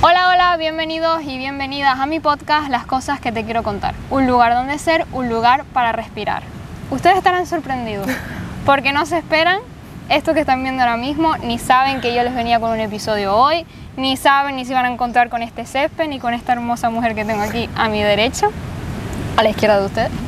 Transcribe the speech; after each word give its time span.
Hola, 0.00 0.28
hola, 0.28 0.56
bienvenidos 0.56 1.22
y 1.24 1.38
bienvenidas 1.38 1.98
a 1.98 2.06
mi 2.06 2.20
podcast 2.20 2.68
Las 2.68 2.86
cosas 2.86 3.18
que 3.18 3.32
te 3.32 3.42
quiero 3.42 3.64
contar. 3.64 3.96
Un 4.10 4.28
lugar 4.28 4.54
donde 4.54 4.78
ser, 4.78 5.04
un 5.10 5.28
lugar 5.28 5.64
para 5.72 5.90
respirar. 5.90 6.44
Ustedes 6.88 7.16
estarán 7.16 7.46
sorprendidos 7.46 8.06
porque 8.64 8.92
no 8.92 9.06
se 9.06 9.18
esperan 9.18 9.58
esto 10.08 10.34
que 10.34 10.40
están 10.40 10.62
viendo 10.62 10.84
ahora 10.84 10.96
mismo, 10.96 11.36
ni 11.38 11.58
saben 11.58 12.00
que 12.00 12.14
yo 12.14 12.22
les 12.22 12.32
venía 12.32 12.60
con 12.60 12.70
un 12.70 12.78
episodio 12.78 13.34
hoy, 13.34 13.66
ni 13.96 14.16
saben 14.16 14.54
ni 14.54 14.64
se 14.64 14.72
van 14.72 14.84
a 14.84 14.92
encontrar 14.92 15.30
con 15.30 15.42
este 15.42 15.66
césped, 15.66 16.08
ni 16.08 16.20
con 16.20 16.32
esta 16.32 16.52
hermosa 16.52 16.90
mujer 16.90 17.16
que 17.16 17.24
tengo 17.24 17.42
aquí 17.42 17.68
a 17.74 17.88
mi 17.88 18.00
derecha, 18.00 18.50
a 19.36 19.42
la 19.42 19.50
izquierda 19.50 19.80
de 19.80 19.86
ustedes. 19.86 20.27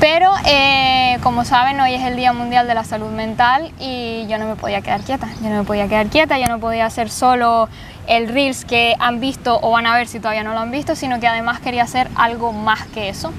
Pero 0.00 0.32
eh, 0.46 1.18
como 1.24 1.44
saben, 1.44 1.80
hoy 1.80 1.92
es 1.92 2.04
el 2.04 2.14
Día 2.14 2.32
Mundial 2.32 2.68
de 2.68 2.74
la 2.74 2.84
Salud 2.84 3.10
Mental 3.10 3.72
y 3.80 4.26
yo 4.28 4.38
no 4.38 4.46
me 4.46 4.54
podía 4.54 4.80
quedar 4.80 5.00
quieta. 5.00 5.28
Yo 5.42 5.48
no 5.48 5.56
me 5.56 5.64
podía 5.64 5.88
quedar 5.88 6.06
quieta, 6.06 6.38
yo 6.38 6.46
no 6.46 6.60
podía 6.60 6.86
hacer 6.86 7.10
solo 7.10 7.68
el 8.06 8.28
Reels 8.28 8.64
que 8.64 8.94
han 9.00 9.18
visto 9.18 9.58
o 9.60 9.72
van 9.72 9.86
a 9.86 9.96
ver 9.96 10.06
si 10.06 10.20
todavía 10.20 10.44
no 10.44 10.52
lo 10.52 10.60
han 10.60 10.70
visto, 10.70 10.94
sino 10.94 11.18
que 11.18 11.26
además 11.26 11.58
quería 11.58 11.82
hacer 11.82 12.08
algo 12.14 12.52
más 12.52 12.86
que 12.86 13.08
eso. 13.08 13.32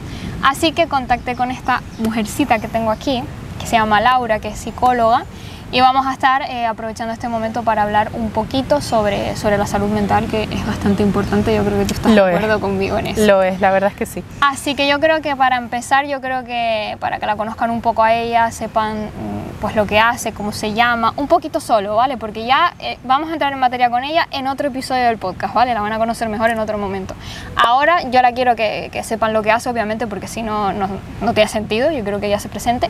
Así 0.44 0.74
que 0.74 0.88
contacté 0.88 1.38
con 1.38 1.50
esta 1.50 1.82
mujercita 2.00 2.60
que 2.60 2.68
tengo 2.68 2.92
aquí, 2.92 3.24
que 3.58 3.66
se 3.66 3.78
llama 3.78 4.02
Laura, 4.02 4.40
que 4.40 4.50
es 4.50 4.58
psicóloga 4.58 5.24
y 5.72 5.82
vamos 5.82 6.08
a 6.08 6.14
estar 6.14 6.42
eh, 6.44 6.66
aprovechando 6.66 7.14
este 7.14 7.30
momento 7.30 7.64
para 7.64 7.84
hablar 7.84 8.10
un 8.14 8.32
poquito 8.32 8.82
sobre, 8.82 9.36
sobre 9.36 9.58
la 9.58 9.68
salud 9.68 9.90
mental, 9.90 10.26
que 10.28 10.44
es 10.44 10.66
bastante 10.66 11.04
importante. 11.04 11.56
Yo 11.56 11.64
creo 11.64 11.78
que 11.78 11.86
tú 11.86 11.94
estás 11.94 12.14
de 12.14 12.20
acuerdo 12.20 12.60
conmigo 12.60 12.98
en 12.98 13.08
eso. 13.08 13.26
Lo 13.26 13.44
es, 13.44 13.60
la 13.60 13.72
verdad 13.72 13.92
es 13.92 13.98
que 13.98 14.06
sí. 14.06 14.24
Así 14.42 14.74
que 14.76 14.88
yo 14.88 15.00
creo 15.00 15.22
que 15.22 15.36
para 15.36 15.58
empezar, 15.58 16.08
yo 16.08 16.22
creo 16.22 16.44
que 16.44 16.98
para 17.00 17.20
que 17.20 17.26
la 17.26 17.36
conozcan 17.36 17.70
un 17.70 17.82
poco 17.82 18.04
a 18.04 18.14
ella, 18.14 18.50
sepan 18.52 19.06
mm, 19.06 19.60
pues 19.62 19.76
lo 19.76 19.86
que 19.86 20.00
hace, 20.00 20.32
cómo 20.32 20.52
se 20.52 20.74
llama, 20.74 21.14
un 21.18 21.28
poquito 21.28 21.60
solo, 21.60 21.96
¿vale? 21.96 22.18
Porque 22.18 22.46
ya 22.46 22.74
eh, 22.80 22.98
vamos 23.04 23.30
a 23.30 23.34
entrar 23.34 23.54
en 23.54 23.60
materia 23.60 23.92
con 23.92 24.04
ella 24.04 24.28
en 24.32 24.48
otro 24.48 24.70
episodio 24.70 25.04
del 25.04 25.20
podcast, 25.20 25.54
¿vale? 25.54 25.74
La 25.76 25.82
van 25.82 25.94
a 25.94 26.00
conocer 26.00 26.30
mejor 26.30 26.50
en 26.50 26.60
otro 26.60 26.80
momento. 26.80 27.14
Ahora 27.56 28.10
yo 28.10 28.22
la 28.24 28.32
quiero 28.32 28.56
que, 28.56 28.90
que 28.92 29.04
sepan 29.04 29.34
lo 29.34 29.44
que 29.44 29.52
hace, 29.52 29.70
obviamente, 29.70 30.08
porque 30.08 30.28
si 30.28 30.42
no, 30.42 30.74
no, 30.74 30.90
no 31.22 31.34
tiene 31.34 31.50
sentido. 31.50 31.92
Yo 31.92 32.04
creo 32.04 32.20
que 32.20 32.28
ella 32.28 32.40
se 32.40 32.50
presente. 32.50 32.90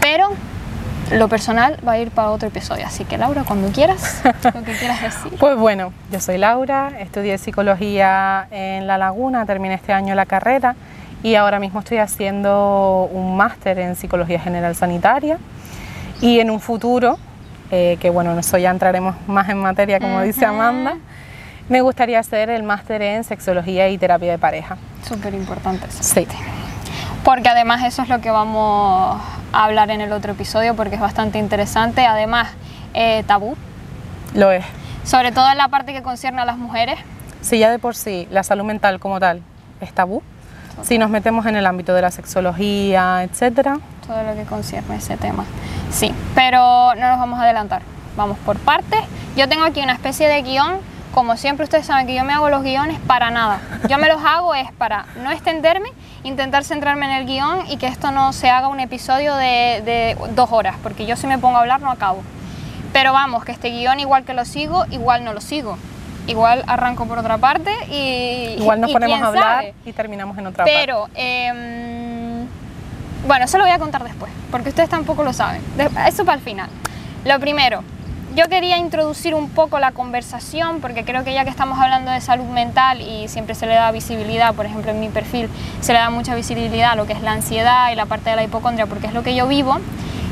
Pero 0.00 0.30
lo 1.10 1.28
personal 1.28 1.78
va 1.86 1.92
a 1.92 1.98
ir 1.98 2.10
para 2.10 2.30
otro 2.30 2.48
episodio, 2.48 2.86
así 2.86 3.04
que 3.04 3.18
Laura, 3.18 3.44
cuando 3.44 3.68
quieras, 3.68 4.22
lo 4.54 4.62
que 4.62 4.72
quieras 4.72 5.02
decir. 5.02 5.38
Pues 5.38 5.56
bueno, 5.56 5.92
yo 6.12 6.20
soy 6.20 6.38
Laura, 6.38 6.92
estudié 6.98 7.38
psicología 7.38 8.46
en 8.50 8.86
La 8.86 8.98
Laguna, 8.98 9.46
terminé 9.46 9.74
este 9.74 9.92
año 9.92 10.14
la 10.14 10.26
carrera 10.26 10.76
y 11.22 11.34
ahora 11.34 11.58
mismo 11.58 11.80
estoy 11.80 11.98
haciendo 11.98 13.08
un 13.12 13.36
máster 13.36 13.78
en 13.78 13.96
psicología 13.96 14.38
general 14.40 14.74
sanitaria 14.74 15.38
y 16.20 16.40
en 16.40 16.50
un 16.50 16.60
futuro, 16.60 17.18
eh, 17.70 17.96
que 18.00 18.10
bueno, 18.10 18.38
eso 18.38 18.58
ya 18.58 18.70
entraremos 18.70 19.16
más 19.26 19.48
en 19.48 19.58
materia 19.58 20.00
como 20.00 20.20
dice 20.22 20.44
Amanda, 20.44 20.96
me 21.68 21.82
gustaría 21.82 22.18
hacer 22.18 22.50
el 22.50 22.62
máster 22.62 23.02
en 23.02 23.24
sexología 23.24 23.88
y 23.88 23.98
terapia 23.98 24.32
de 24.32 24.38
pareja. 24.38 24.76
Súper 25.06 25.34
importante. 25.34 25.86
Sí. 25.90 26.26
Porque 27.28 27.50
además 27.50 27.84
eso 27.84 28.00
es 28.00 28.08
lo 28.08 28.22
que 28.22 28.30
vamos 28.30 29.20
a 29.52 29.64
hablar 29.64 29.90
en 29.90 30.00
el 30.00 30.12
otro 30.12 30.32
episodio 30.32 30.74
porque 30.74 30.94
es 30.94 31.00
bastante 31.02 31.38
interesante. 31.38 32.06
Además, 32.06 32.48
eh, 32.94 33.22
tabú. 33.26 33.54
Lo 34.32 34.50
es. 34.50 34.64
Sobre 35.04 35.30
todo 35.30 35.46
en 35.50 35.58
la 35.58 35.68
parte 35.68 35.92
que 35.92 36.02
concierne 36.02 36.40
a 36.40 36.46
las 36.46 36.56
mujeres. 36.56 36.98
Si 37.42 37.58
ya 37.58 37.70
de 37.70 37.78
por 37.78 37.96
sí 37.96 38.26
la 38.30 38.44
salud 38.44 38.64
mental 38.64 38.98
como 38.98 39.20
tal 39.20 39.42
es 39.82 39.92
tabú, 39.92 40.22
si 40.80 40.96
nos 40.96 41.10
metemos 41.10 41.44
en 41.44 41.56
el 41.56 41.66
ámbito 41.66 41.92
de 41.92 42.00
la 42.00 42.10
sexología, 42.10 43.22
etcétera. 43.24 43.78
Todo 44.06 44.22
lo 44.22 44.34
que 44.34 44.44
concierne 44.44 44.96
ese 44.96 45.18
tema. 45.18 45.44
Sí, 45.90 46.14
pero 46.34 46.94
no 46.94 47.08
nos 47.10 47.18
vamos 47.18 47.38
a 47.40 47.42
adelantar. 47.42 47.82
Vamos 48.16 48.38
por 48.38 48.56
partes. 48.58 49.00
Yo 49.36 49.50
tengo 49.50 49.64
aquí 49.64 49.82
una 49.82 49.92
especie 49.92 50.28
de 50.28 50.40
guion. 50.40 50.78
Como 51.14 51.36
siempre 51.36 51.64
ustedes 51.64 51.86
saben 51.86 52.06
que 52.06 52.14
yo 52.14 52.24
me 52.24 52.32
hago 52.32 52.50
los 52.50 52.62
guiones 52.62 52.98
para 53.06 53.30
nada. 53.30 53.60
Yo 53.88 53.98
me 53.98 54.08
los 54.08 54.22
hago 54.22 54.54
es 54.54 54.70
para 54.72 55.06
no 55.22 55.30
extenderme 55.30 55.88
intentar 56.22 56.64
centrarme 56.64 57.06
en 57.06 57.12
el 57.12 57.26
guion 57.26 57.70
y 57.70 57.76
que 57.76 57.86
esto 57.86 58.10
no 58.10 58.32
se 58.32 58.50
haga 58.50 58.68
un 58.68 58.80
episodio 58.80 59.34
de, 59.34 60.16
dos 60.34 60.50
horas, 60.52 60.76
porque 60.82 61.06
yo 61.06 61.16
si 61.16 61.26
me 61.26 61.38
pongo 61.38 61.56
a 61.56 61.60
hablar 61.60 61.80
no 61.80 61.90
acabo. 61.90 62.22
Pero 62.92 63.12
vamos, 63.12 63.44
que 63.44 63.52
este 63.52 63.70
guion 63.70 64.00
igual 64.00 64.24
que 64.24 64.34
lo 64.34 64.44
sigo, 64.44 64.84
igual 64.90 65.24
no 65.24 65.32
lo 65.32 65.40
sigo. 65.40 65.78
Igual 66.26 66.62
arranco 66.66 67.06
por 67.06 67.18
otra 67.18 67.38
parte 67.38 67.70
y... 67.90 68.56
Igual 68.58 68.80
nos 68.80 68.92
ponemos 68.92 69.22
a 69.22 69.28
hablar 69.28 69.72
y 69.84 69.92
terminamos 69.92 70.36
en 70.36 70.46
otra 70.46 70.64
parte. 70.64 70.78
Pero, 70.78 71.08
em, 71.14 72.46
bueno, 73.26 73.46
eso 73.46 73.56
lo 73.56 73.64
voy 73.64 73.72
a 73.72 73.78
contar 73.78 74.04
después, 74.04 74.30
porque 74.50 74.68
ustedes 74.68 74.90
tampoco 74.90 75.22
lo 75.22 75.32
saben. 75.32 75.62
Eso 76.06 76.24
para 76.24 76.36
el 76.36 76.44
final. 76.44 76.68
Lo 77.24 77.40
primero, 77.40 77.82
yo 78.38 78.48
quería 78.48 78.78
introducir 78.78 79.34
un 79.34 79.48
poco 79.48 79.80
la 79.80 79.90
conversación 79.90 80.80
porque 80.80 81.04
creo 81.04 81.24
que 81.24 81.34
ya 81.34 81.42
que 81.42 81.50
estamos 81.50 81.76
hablando 81.80 82.12
de 82.12 82.20
salud 82.20 82.44
mental 82.44 83.00
y 83.00 83.26
siempre 83.26 83.56
se 83.56 83.66
le 83.66 83.74
da 83.74 83.90
visibilidad, 83.90 84.54
por 84.54 84.64
ejemplo 84.64 84.92
en 84.92 85.00
mi 85.00 85.08
perfil 85.08 85.48
se 85.80 85.92
le 85.92 85.98
da 85.98 86.08
mucha 86.10 86.36
visibilidad 86.36 86.92
a 86.92 86.94
lo 86.94 87.04
que 87.04 87.14
es 87.14 87.20
la 87.20 87.32
ansiedad 87.32 87.90
y 87.90 87.96
la 87.96 88.06
parte 88.06 88.30
de 88.30 88.36
la 88.36 88.44
hipocondria 88.44 88.86
porque 88.86 89.08
es 89.08 89.12
lo 89.12 89.24
que 89.24 89.34
yo 89.34 89.48
vivo, 89.48 89.78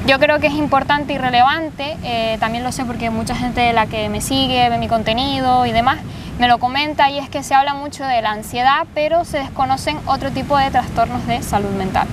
yo 0.06 0.20
creo 0.20 0.38
que 0.38 0.46
es 0.46 0.54
importante 0.54 1.14
y 1.14 1.18
relevante, 1.18 1.96
eh, 2.04 2.36
también 2.38 2.62
lo 2.62 2.70
sé 2.70 2.84
porque 2.84 3.10
mucha 3.10 3.34
gente 3.34 3.60
de 3.60 3.72
la 3.72 3.86
que 3.86 4.08
me 4.08 4.20
sigue, 4.20 4.68
ve 4.68 4.78
mi 4.78 4.86
contenido 4.86 5.66
y 5.66 5.72
demás, 5.72 5.98
me 6.38 6.46
lo 6.46 6.58
comenta 6.58 7.10
y 7.10 7.18
es 7.18 7.28
que 7.28 7.42
se 7.42 7.56
habla 7.56 7.74
mucho 7.74 8.04
de 8.04 8.22
la 8.22 8.30
ansiedad, 8.30 8.86
pero 8.94 9.24
se 9.24 9.38
desconocen 9.38 9.98
otro 10.06 10.30
tipo 10.30 10.56
de 10.56 10.70
trastornos 10.70 11.26
de 11.26 11.42
salud 11.42 11.70
mental. 11.70 12.06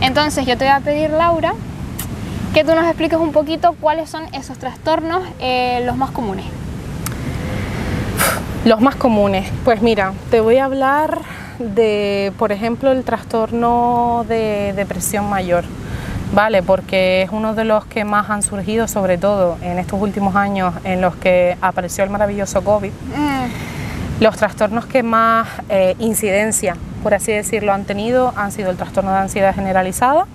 Entonces 0.00 0.44
yo 0.44 0.58
te 0.58 0.64
voy 0.64 0.74
a 0.74 0.80
pedir, 0.80 1.10
Laura, 1.10 1.52
que 2.52 2.64
tú 2.64 2.74
nos 2.74 2.84
expliques 2.84 3.18
un 3.18 3.32
poquito 3.32 3.76
cuáles 3.80 4.10
son 4.10 4.24
esos 4.34 4.58
trastornos 4.58 5.22
eh, 5.38 5.82
los 5.86 5.96
más 5.96 6.10
comunes. 6.10 6.44
Los 8.64 8.80
más 8.80 8.96
comunes, 8.96 9.50
pues 9.64 9.82
mira, 9.82 10.12
te 10.30 10.40
voy 10.40 10.58
a 10.58 10.64
hablar 10.64 11.20
de, 11.58 12.32
por 12.38 12.50
ejemplo, 12.52 12.90
el 12.90 13.04
trastorno 13.04 14.24
de 14.28 14.72
depresión 14.74 15.30
mayor, 15.30 15.64
¿vale? 16.34 16.62
Porque 16.62 17.22
es 17.22 17.30
uno 17.30 17.54
de 17.54 17.64
los 17.64 17.86
que 17.86 18.04
más 18.04 18.28
han 18.30 18.42
surgido, 18.42 18.88
sobre 18.88 19.16
todo 19.16 19.56
en 19.62 19.78
estos 19.78 20.00
últimos 20.00 20.34
años 20.34 20.74
en 20.84 21.00
los 21.00 21.14
que 21.16 21.56
apareció 21.60 22.02
el 22.02 22.10
maravilloso 22.10 22.62
COVID. 22.64 22.90
Mm. 22.90 24.22
Los 24.22 24.36
trastornos 24.36 24.86
que 24.86 25.02
más 25.02 25.48
eh, 25.68 25.94
incidencia, 26.00 26.76
por 27.02 27.14
así 27.14 27.32
decirlo, 27.32 27.72
han 27.72 27.84
tenido 27.84 28.34
han 28.36 28.52
sido 28.52 28.70
el 28.70 28.76
trastorno 28.76 29.12
de 29.12 29.18
ansiedad 29.18 29.54
generalizada, 29.54 30.26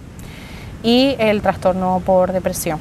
y 0.85 1.16
el 1.18 1.41
trastorno 1.41 2.01
por 2.06 2.31
depresión. 2.31 2.79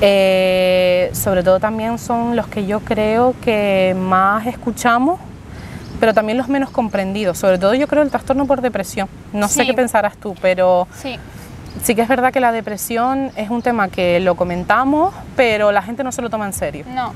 Eh, 0.00 1.10
sobre 1.14 1.44
todo 1.44 1.60
también 1.60 1.96
son 1.96 2.34
los 2.34 2.48
que 2.48 2.66
yo 2.66 2.80
creo 2.80 3.36
que 3.40 3.94
más 3.96 4.46
escuchamos, 4.48 5.20
pero 6.00 6.12
también 6.12 6.36
los 6.36 6.48
menos 6.48 6.70
comprendidos. 6.70 7.38
Sobre 7.38 7.58
todo 7.58 7.74
yo 7.74 7.86
creo 7.86 8.02
el 8.02 8.10
trastorno 8.10 8.46
por 8.46 8.60
depresión. 8.60 9.08
No 9.32 9.46
sé 9.46 9.64
qué 9.64 9.74
pensarás 9.74 10.16
tú, 10.16 10.34
pero 10.42 10.88
sí. 10.96 11.16
sí 11.84 11.94
que 11.94 12.02
es 12.02 12.08
verdad 12.08 12.32
que 12.32 12.40
la 12.40 12.50
depresión 12.50 13.30
es 13.36 13.48
un 13.48 13.62
tema 13.62 13.88
que 13.88 14.18
lo 14.18 14.34
comentamos, 14.34 15.14
pero 15.36 15.70
la 15.70 15.82
gente 15.82 16.02
no 16.02 16.10
se 16.10 16.20
lo 16.20 16.30
toma 16.30 16.46
en 16.46 16.52
serio. 16.52 16.84
No. 16.88 17.12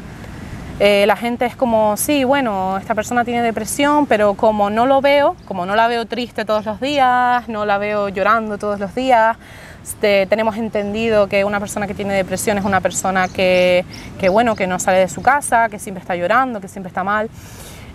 Eh, 0.79 1.05
la 1.07 1.17
gente 1.17 1.47
es 1.47 1.57
como, 1.57 1.97
sí, 1.97 2.25
bueno, 2.25 2.77
esta 2.77 2.95
persona 2.95 3.25
tiene 3.25 3.41
depresión, 3.41 4.07
pero 4.07 4.35
como 4.35 4.69
no 4.69 4.87
lo 4.87 5.01
veo, 5.01 5.35
como 5.47 5.65
no 5.65 5.75
la 5.75 5.89
veo 5.89 6.05
triste 6.05 6.45
todos 6.45 6.67
los 6.67 6.81
días, 6.81 7.49
no 7.49 7.65
la 7.65 7.79
veo 7.79 8.11
llorando 8.11 8.59
todos 8.59 8.79
los 8.79 8.95
días, 8.95 9.39
este, 9.83 10.27
tenemos 10.27 10.57
entendido 10.57 11.29
que 11.29 11.45
una 11.45 11.61
persona 11.61 11.87
que 11.87 11.95
tiene 11.95 12.13
depresión 12.13 12.59
es 12.59 12.65
una 12.65 12.81
persona 12.81 13.29
que, 13.29 13.85
bueno, 14.31 14.57
que 14.57 14.67
no 14.67 14.79
sale 14.81 14.99
de 14.99 15.09
su 15.09 15.23
casa, 15.23 15.69
que 15.69 15.79
siempre 15.79 16.01
está 16.01 16.17
llorando, 16.17 16.61
que 16.61 16.67
siempre 16.67 16.89
está 16.89 17.05
mal. 17.05 17.31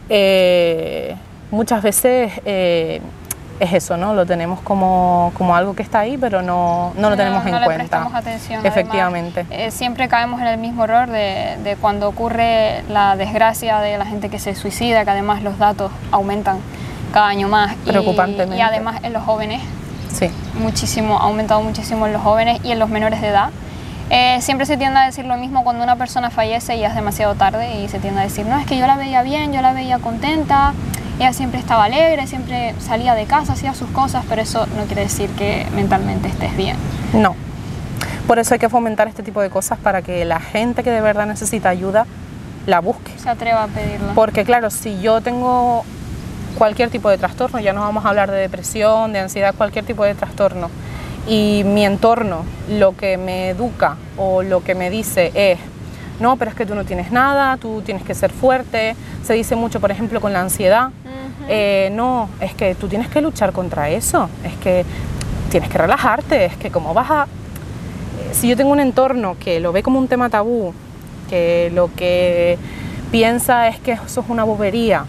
Eh, 0.09 1.15
muchas 1.51 1.83
veces 1.83 2.31
eh, 2.45 3.01
es 3.61 3.73
eso, 3.73 3.95
¿no? 3.95 4.15
Lo 4.15 4.25
tenemos 4.25 4.59
como, 4.61 5.31
como 5.37 5.55
algo 5.55 5.75
que 5.75 5.83
está 5.83 5.99
ahí, 5.99 6.17
pero 6.17 6.41
no, 6.41 6.93
no 6.97 7.11
lo 7.11 7.15
tenemos 7.15 7.45
en 7.45 7.51
no 7.51 7.57
cuenta. 7.63 7.83
Le 7.83 7.89
prestamos 7.89 8.15
atención. 8.15 8.65
Efectivamente. 8.65 9.45
Eh, 9.51 9.69
siempre 9.69 10.07
caemos 10.07 10.41
en 10.41 10.47
el 10.47 10.57
mismo 10.57 10.85
error 10.85 11.07
de, 11.07 11.57
de, 11.63 11.75
cuando 11.75 12.09
ocurre 12.09 12.83
la 12.89 13.15
desgracia 13.15 13.79
de 13.79 13.99
la 13.99 14.05
gente 14.07 14.29
que 14.29 14.39
se 14.39 14.55
suicida, 14.55 15.05
que 15.05 15.11
además 15.11 15.43
los 15.43 15.59
datos 15.59 15.91
aumentan 16.11 16.57
cada 17.13 17.27
año 17.27 17.47
más. 17.49 17.75
Preocupantemente. 17.85 18.57
Y, 18.57 18.61
además 18.61 18.99
en 19.03 19.13
los 19.13 19.23
jóvenes. 19.23 19.61
Sí. 20.11 20.31
Muchísimo, 20.55 21.19
ha 21.19 21.25
aumentado 21.25 21.61
muchísimo 21.61 22.07
en 22.07 22.13
los 22.13 22.23
jóvenes 22.23 22.59
y 22.63 22.71
en 22.71 22.79
los 22.79 22.89
menores 22.89 23.21
de 23.21 23.27
edad. 23.27 23.51
Eh, 24.09 24.41
siempre 24.41 24.65
se 24.65 24.75
tiende 24.75 24.97
a 24.97 25.05
decir 25.05 25.25
lo 25.25 25.37
mismo 25.37 25.63
cuando 25.63 25.83
una 25.83 25.97
persona 25.97 26.31
fallece 26.31 26.75
y 26.77 26.83
es 26.83 26.95
demasiado 26.95 27.35
tarde 27.35 27.79
y 27.79 27.87
se 27.89 27.99
tiende 27.99 28.21
a 28.21 28.23
decir, 28.23 28.45
no, 28.47 28.57
es 28.57 28.65
que 28.65 28.77
yo 28.77 28.87
la 28.87 28.97
veía 28.97 29.21
bien, 29.21 29.53
yo 29.53 29.61
la 29.61 29.71
veía 29.71 29.99
contenta, 29.99 30.73
ella 31.19 31.33
siempre 31.33 31.59
estaba 31.59 31.85
alegre, 31.85 32.25
siempre 32.27 32.73
salía 32.79 33.13
de 33.13 33.25
casa, 33.25 33.53
hacía 33.53 33.73
sus 33.73 33.89
cosas, 33.89 34.25
pero 34.27 34.41
eso 34.41 34.65
no 34.77 34.85
quiere 34.85 35.03
decir 35.03 35.29
que 35.31 35.67
mentalmente 35.75 36.27
estés 36.27 36.55
bien. 36.57 36.77
No. 37.13 37.35
Por 38.27 38.39
eso 38.39 38.53
hay 38.53 38.59
que 38.59 38.69
fomentar 38.69 39.07
este 39.07 39.23
tipo 39.23 39.41
de 39.41 39.49
cosas 39.49 39.77
para 39.77 40.01
que 40.01 40.25
la 40.25 40.39
gente 40.39 40.83
que 40.83 40.91
de 40.91 41.01
verdad 41.01 41.25
necesita 41.25 41.69
ayuda 41.69 42.05
la 42.65 42.79
busque. 42.79 43.11
Se 43.17 43.29
atreva 43.29 43.63
a 43.63 43.67
pedirlo. 43.67 44.13
Porque 44.15 44.45
claro, 44.45 44.69
si 44.69 44.99
yo 45.01 45.21
tengo 45.21 45.83
cualquier 46.57 46.89
tipo 46.89 47.09
de 47.09 47.17
trastorno, 47.17 47.59
ya 47.59 47.73
no 47.73 47.81
vamos 47.81 48.05
a 48.05 48.09
hablar 48.09 48.31
de 48.31 48.37
depresión, 48.37 49.13
de 49.13 49.19
ansiedad, 49.19 49.53
cualquier 49.55 49.85
tipo 49.85 50.03
de 50.03 50.15
trastorno, 50.15 50.69
y 51.27 51.63
mi 51.65 51.85
entorno 51.85 52.45
lo 52.69 52.95
que 52.95 53.17
me 53.17 53.49
educa 53.49 53.97
o 54.17 54.43
lo 54.43 54.63
que 54.63 54.75
me 54.75 54.89
dice 54.89 55.31
es 55.33 55.59
no, 56.21 56.37
pero 56.37 56.51
es 56.51 56.55
que 56.55 56.65
tú 56.65 56.75
no 56.75 56.85
tienes 56.85 57.11
nada, 57.11 57.57
tú 57.57 57.81
tienes 57.81 58.03
que 58.03 58.13
ser 58.13 58.31
fuerte. 58.31 58.95
Se 59.23 59.33
dice 59.33 59.55
mucho, 59.55 59.79
por 59.79 59.91
ejemplo, 59.91 60.21
con 60.21 60.31
la 60.33 60.41
ansiedad. 60.41 60.89
Eh, 61.49 61.89
no, 61.93 62.29
es 62.39 62.53
que 62.53 62.75
tú 62.75 62.87
tienes 62.87 63.09
que 63.09 63.19
luchar 63.19 63.51
contra 63.51 63.89
eso, 63.89 64.29
es 64.45 64.53
que 64.57 64.85
tienes 65.49 65.69
que 65.69 65.77
relajarte, 65.77 66.45
es 66.45 66.55
que 66.55 66.71
como 66.71 66.93
vas 66.93 67.11
a... 67.11 67.27
Si 68.31 68.47
yo 68.47 68.55
tengo 68.55 68.71
un 68.71 68.79
entorno 68.79 69.35
que 69.37 69.59
lo 69.59 69.73
ve 69.73 69.83
como 69.83 69.99
un 69.99 70.07
tema 70.07 70.29
tabú, 70.29 70.73
que 71.29 71.71
lo 71.73 71.93
que 71.93 72.57
piensa 73.11 73.67
es 73.67 73.79
que 73.79 73.93
eso 73.93 74.21
es 74.21 74.29
una 74.29 74.43
bobería, 74.43 75.05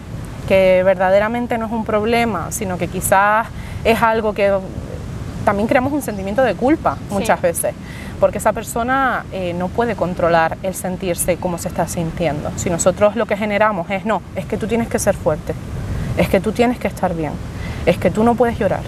que 0.47 0.81
verdaderamente 0.83 1.57
no 1.57 1.67
es 1.67 1.71
un 1.71 1.85
problema, 1.85 2.51
sino 2.51 2.77
que 2.77 2.87
quizás 2.87 3.47
es 3.85 4.01
algo 4.01 4.33
que 4.33 4.51
también 5.45 5.67
creamos 5.67 5.93
un 5.93 6.01
sentimiento 6.01 6.41
de 6.41 6.55
culpa 6.55 6.97
muchas 7.09 7.41
veces, 7.41 7.73
porque 8.23 8.37
esa 8.37 8.53
persona 8.53 9.25
eh, 9.33 9.53
no 9.53 9.67
puede 9.67 9.97
controlar 9.97 10.57
el 10.63 10.73
sentirse 10.75 11.35
como 11.35 11.57
se 11.57 11.67
está 11.67 11.89
sintiendo. 11.89 12.53
Si 12.55 12.69
nosotros 12.69 13.17
lo 13.17 13.25
que 13.25 13.35
generamos 13.35 13.89
es, 13.89 14.05
no, 14.05 14.21
es 14.37 14.45
que 14.45 14.55
tú 14.55 14.65
tienes 14.65 14.87
que 14.87 14.97
ser 14.97 15.13
fuerte, 15.13 15.53
es 16.15 16.29
que 16.29 16.39
tú 16.39 16.53
tienes 16.53 16.79
que 16.79 16.87
estar 16.87 17.13
bien, 17.13 17.33
es 17.85 17.97
que 17.97 18.11
tú 18.11 18.23
no 18.23 18.35
puedes 18.35 18.57
llorar, 18.57 18.79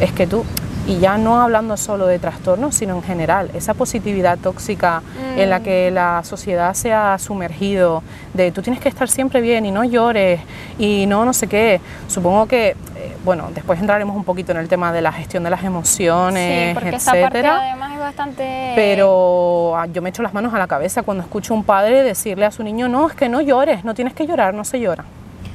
es 0.00 0.12
que 0.12 0.26
tú, 0.26 0.44
y 0.86 0.98
ya 0.98 1.16
no 1.16 1.40
hablando 1.40 1.76
solo 1.76 2.06
de 2.06 2.18
trastornos, 2.18 2.74
sino 2.74 2.94
en 2.94 3.02
general, 3.02 3.50
esa 3.54 3.74
positividad 3.74 4.38
tóxica 4.38 5.02
en 5.36 5.48
la 5.48 5.60
que 5.60 5.88
mm. 5.90 5.94
la 5.94 6.22
sociedad 6.24 6.74
se 6.74 6.92
ha 6.92 7.18
sumergido, 7.18 8.02
de 8.34 8.52
tú 8.52 8.60
tienes 8.62 8.80
que 8.80 8.88
estar 8.88 9.08
siempre 9.08 9.40
bien 9.40 9.64
y 9.64 9.70
no 9.70 9.84
llores 9.84 10.40
y 10.78 11.06
no 11.06 11.24
no 11.24 11.32
sé 11.32 11.46
qué, 11.46 11.80
supongo 12.08 12.46
que, 12.46 12.70
eh, 12.96 13.16
bueno, 13.24 13.48
después 13.54 13.80
entraremos 13.80 14.14
un 14.14 14.24
poquito 14.24 14.52
en 14.52 14.58
el 14.58 14.68
tema 14.68 14.92
de 14.92 15.00
la 15.00 15.12
gestión 15.12 15.42
de 15.42 15.50
las 15.50 15.64
emociones, 15.64 16.68
sí, 16.68 16.74
porque 16.74 16.90
etcétera. 16.90 17.20
Esa 17.20 17.30
parte 17.30 17.46
además 17.46 17.92
es 17.94 18.00
bastante... 18.00 18.72
Pero 18.74 19.76
ah, 19.76 19.86
yo 19.86 20.02
me 20.02 20.10
echo 20.10 20.22
las 20.22 20.34
manos 20.34 20.52
a 20.52 20.58
la 20.58 20.66
cabeza 20.66 21.02
cuando 21.02 21.22
escucho 21.22 21.54
a 21.54 21.56
un 21.56 21.64
padre 21.64 22.02
decirle 22.02 22.44
a 22.44 22.50
su 22.50 22.62
niño, 22.62 22.88
no, 22.88 23.08
es 23.08 23.14
que 23.14 23.28
no 23.28 23.40
llores, 23.40 23.84
no 23.84 23.94
tienes 23.94 24.12
que 24.12 24.26
llorar, 24.26 24.52
no 24.52 24.64
se 24.64 24.80
llora 24.80 25.04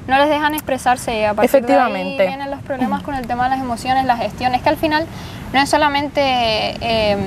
no 0.09 0.17
les 0.17 0.29
dejan 0.29 0.53
expresarse 0.53 1.19
y 1.19 1.23
a 1.23 1.33
partir 1.33 1.56
Efectivamente. 1.56 2.17
de 2.17 2.23
ahí 2.23 2.27
vienen 2.27 2.51
los 2.51 2.61
problemas 2.61 3.03
con 3.03 3.15
el 3.15 3.27
tema 3.27 3.45
de 3.45 3.51
las 3.51 3.59
emociones, 3.59 4.06
la 4.06 4.17
gestión. 4.17 4.56
Es 4.56 4.61
que 4.61 4.69
al 4.69 4.77
final 4.77 5.06
no 5.53 5.59
es 5.59 5.69
solamente 5.69 6.21
eh, 6.21 7.17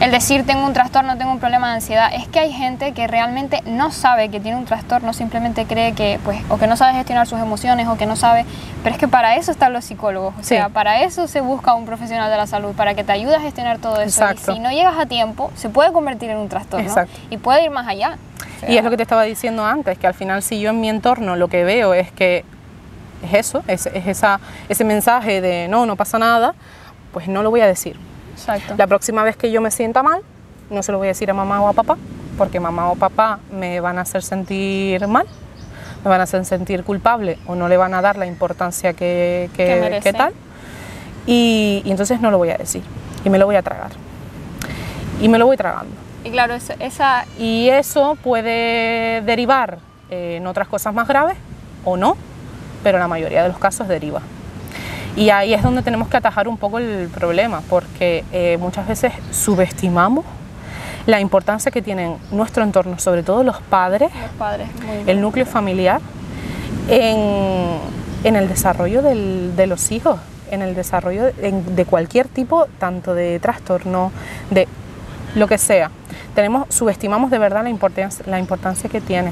el 0.00 0.10
decir 0.10 0.44
tengo 0.44 0.66
un 0.66 0.72
trastorno, 0.72 1.16
tengo 1.16 1.32
un 1.32 1.38
problema 1.38 1.68
de 1.68 1.74
ansiedad, 1.76 2.10
es 2.12 2.28
que 2.28 2.38
hay 2.38 2.52
gente 2.52 2.92
que 2.92 3.06
realmente 3.06 3.62
no 3.64 3.90
sabe 3.90 4.28
que 4.28 4.40
tiene 4.40 4.58
un 4.58 4.66
trastorno, 4.66 5.12
simplemente 5.12 5.64
cree 5.64 5.92
que, 5.92 6.20
pues, 6.22 6.38
o 6.50 6.58
que 6.58 6.66
no 6.66 6.76
sabe 6.76 6.92
gestionar 6.94 7.26
sus 7.26 7.40
emociones 7.40 7.88
o 7.88 7.96
que 7.96 8.04
no 8.04 8.14
sabe, 8.14 8.44
pero 8.82 8.94
es 8.94 9.00
que 9.00 9.08
para 9.08 9.36
eso 9.36 9.50
están 9.50 9.72
los 9.72 9.84
psicólogos, 9.86 10.34
o 10.38 10.42
sea, 10.42 10.68
para 10.68 11.02
eso 11.02 11.26
se 11.28 11.40
busca 11.40 11.72
un 11.74 11.86
profesional 11.86 12.30
de 12.30 12.36
la 12.36 12.46
salud, 12.46 12.74
para 12.74 12.94
que 12.94 13.04
te 13.04 13.12
ayude 13.12 13.36
a 13.36 13.40
gestionar 13.40 13.78
todo 13.78 13.94
eso. 13.96 14.22
Exacto. 14.22 14.52
Y 14.52 14.56
si 14.56 14.60
no 14.60 14.70
llegas 14.70 14.98
a 14.98 15.06
tiempo, 15.06 15.50
se 15.54 15.70
puede 15.70 15.92
convertir 15.92 16.30
en 16.30 16.38
un 16.38 16.48
trastorno 16.48 16.86
Exacto. 16.86 17.18
y 17.30 17.38
puede 17.38 17.64
ir 17.64 17.70
más 17.70 17.88
allá. 17.88 18.18
Y 18.68 18.76
es 18.76 18.84
lo 18.84 18.90
que 18.90 18.96
te 18.96 19.02
estaba 19.02 19.22
diciendo 19.22 19.64
antes, 19.64 19.98
que 19.98 20.06
al 20.06 20.14
final 20.14 20.42
si 20.42 20.60
yo 20.60 20.70
en 20.70 20.80
mi 20.80 20.88
entorno 20.88 21.36
lo 21.36 21.48
que 21.48 21.64
veo 21.64 21.94
es 21.94 22.10
que 22.10 22.44
es 23.22 23.34
eso, 23.34 23.62
es, 23.66 23.86
esa, 23.86 24.40
ese 24.68 24.84
mensaje 24.84 25.40
de 25.40 25.68
no, 25.68 25.86
no 25.86 25.96
pasa 25.96 26.18
nada, 26.18 26.54
pues 27.12 27.28
no 27.28 27.42
lo 27.42 27.50
voy 27.50 27.60
a 27.60 27.66
decir. 27.66 27.96
Exacto. 28.32 28.74
La 28.76 28.86
próxima 28.86 29.22
vez 29.24 29.36
que 29.36 29.50
yo 29.50 29.60
me 29.60 29.70
sienta 29.70 30.02
mal, 30.02 30.22
no 30.70 30.82
se 30.82 30.92
lo 30.92 30.98
voy 30.98 31.08
a 31.08 31.10
decir 31.10 31.30
a 31.30 31.34
mamá 31.34 31.60
o 31.62 31.68
a 31.68 31.72
papá, 31.72 31.96
porque 32.36 32.60
mamá 32.60 32.90
o 32.90 32.96
papá 32.96 33.40
me 33.52 33.80
van 33.80 33.98
a 33.98 34.02
hacer 34.02 34.22
sentir 34.22 35.06
mal, 35.06 35.26
me 36.04 36.10
van 36.10 36.20
a 36.20 36.24
hacer 36.24 36.44
sentir 36.44 36.84
culpable 36.84 37.38
o 37.46 37.54
no 37.54 37.68
le 37.68 37.76
van 37.76 37.94
a 37.94 38.02
dar 38.02 38.16
la 38.16 38.26
importancia 38.26 38.92
que, 38.92 39.50
que, 39.54 40.12
tal. 40.12 40.32
Y, 41.26 41.82
y 41.84 41.90
entonces 41.90 42.20
no 42.20 42.30
lo 42.30 42.38
voy 42.38 42.50
a 42.50 42.56
decir 42.56 42.82
y 43.24 43.30
me 43.30 43.38
lo 43.38 43.46
voy 43.46 43.56
a 43.56 43.62
tragar. 43.62 43.90
Y 45.20 45.28
me 45.28 45.38
lo 45.38 45.46
voy 45.46 45.56
tragando. 45.56 46.05
Y 46.26 46.30
claro, 46.30 46.54
esa... 46.54 47.24
Y 47.38 47.68
eso 47.68 48.16
puede 48.22 49.22
derivar 49.22 49.78
en 50.10 50.46
otras 50.46 50.66
cosas 50.66 50.92
más 50.92 51.06
graves 51.06 51.36
o 51.84 51.96
no, 51.96 52.16
pero 52.82 52.98
la 52.98 53.06
mayoría 53.06 53.44
de 53.44 53.48
los 53.48 53.58
casos 53.58 53.86
deriva. 53.86 54.20
Y 55.14 55.30
ahí 55.30 55.54
es 55.54 55.62
donde 55.62 55.82
tenemos 55.82 56.08
que 56.08 56.16
atajar 56.16 56.48
un 56.48 56.58
poco 56.58 56.78
el 56.78 57.08
problema, 57.08 57.62
porque 57.70 58.24
eh, 58.32 58.58
muchas 58.60 58.88
veces 58.88 59.12
subestimamos 59.30 60.24
la 61.06 61.20
importancia 61.20 61.70
que 61.70 61.80
tienen 61.80 62.16
nuestro 62.32 62.64
entorno, 62.64 62.98
sobre 62.98 63.22
todo 63.22 63.44
los 63.44 63.58
padres, 63.62 64.10
el 65.06 65.20
núcleo 65.20 65.46
familiar, 65.46 66.00
en, 66.88 67.78
el 68.24 68.48
desarrollo 68.48 69.00
de 69.02 69.66
los 69.68 69.92
hijos, 69.92 70.18
en 70.50 70.62
el 70.62 70.74
desarrollo 70.74 71.26
de 71.32 71.84
cualquier 71.84 72.26
tipo, 72.26 72.66
tanto 72.80 73.14
de 73.14 73.38
trastorno, 73.38 74.10
de 74.50 74.66
lo 75.36 75.46
que 75.46 75.58
sea. 75.58 75.90
Tenemos, 76.34 76.66
subestimamos 76.74 77.30
de 77.30 77.38
verdad 77.38 77.62
la 77.62 77.70
importancia, 77.70 78.24
la 78.26 78.40
importancia 78.40 78.90
que 78.90 79.00
tiene. 79.00 79.30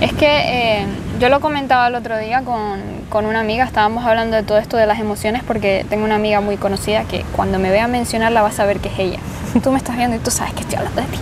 Es 0.00 0.12
que 0.12 0.26
eh, 0.26 0.86
yo 1.20 1.28
lo 1.28 1.40
comentaba 1.40 1.86
el 1.86 1.94
otro 1.94 2.18
día 2.18 2.42
con, 2.42 2.80
con, 3.08 3.24
una 3.24 3.40
amiga, 3.40 3.64
estábamos 3.64 4.04
hablando 4.04 4.36
de 4.36 4.42
todo 4.42 4.58
esto 4.58 4.76
de 4.76 4.86
las 4.86 4.98
emociones 4.98 5.42
porque 5.44 5.86
tengo 5.88 6.04
una 6.04 6.16
amiga 6.16 6.40
muy 6.40 6.56
conocida 6.56 7.04
que 7.04 7.24
cuando 7.36 7.58
me 7.58 7.70
vea 7.70 7.86
mencionarla 7.86 8.42
vas 8.42 8.54
a 8.54 8.56
saber 8.56 8.80
que 8.80 8.88
es 8.88 8.98
ella. 8.98 9.18
Tú 9.62 9.70
me 9.70 9.78
estás 9.78 9.96
viendo 9.96 10.16
y 10.16 10.18
tú 10.18 10.32
sabes 10.32 10.52
que 10.52 10.62
estoy 10.62 10.78
hablando 10.78 11.00
de 11.00 11.06
ti. 11.06 11.18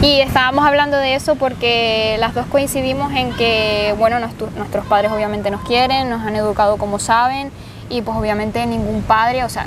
Y 0.00 0.20
estábamos 0.20 0.64
hablando 0.64 0.96
de 0.96 1.14
eso 1.14 1.34
porque 1.34 2.16
las 2.18 2.34
dos 2.34 2.46
coincidimos 2.46 3.12
en 3.12 3.32
que, 3.34 3.94
bueno, 3.98 4.18
nuestros 4.20 4.86
padres 4.86 5.12
obviamente 5.12 5.50
nos 5.50 5.60
quieren, 5.62 6.08
nos 6.08 6.22
han 6.22 6.34
educado 6.34 6.78
como 6.78 6.98
saben 6.98 7.50
y 7.90 8.00
pues 8.00 8.16
obviamente 8.16 8.64
ningún 8.64 9.02
padre, 9.02 9.44
o 9.44 9.48
sea, 9.48 9.66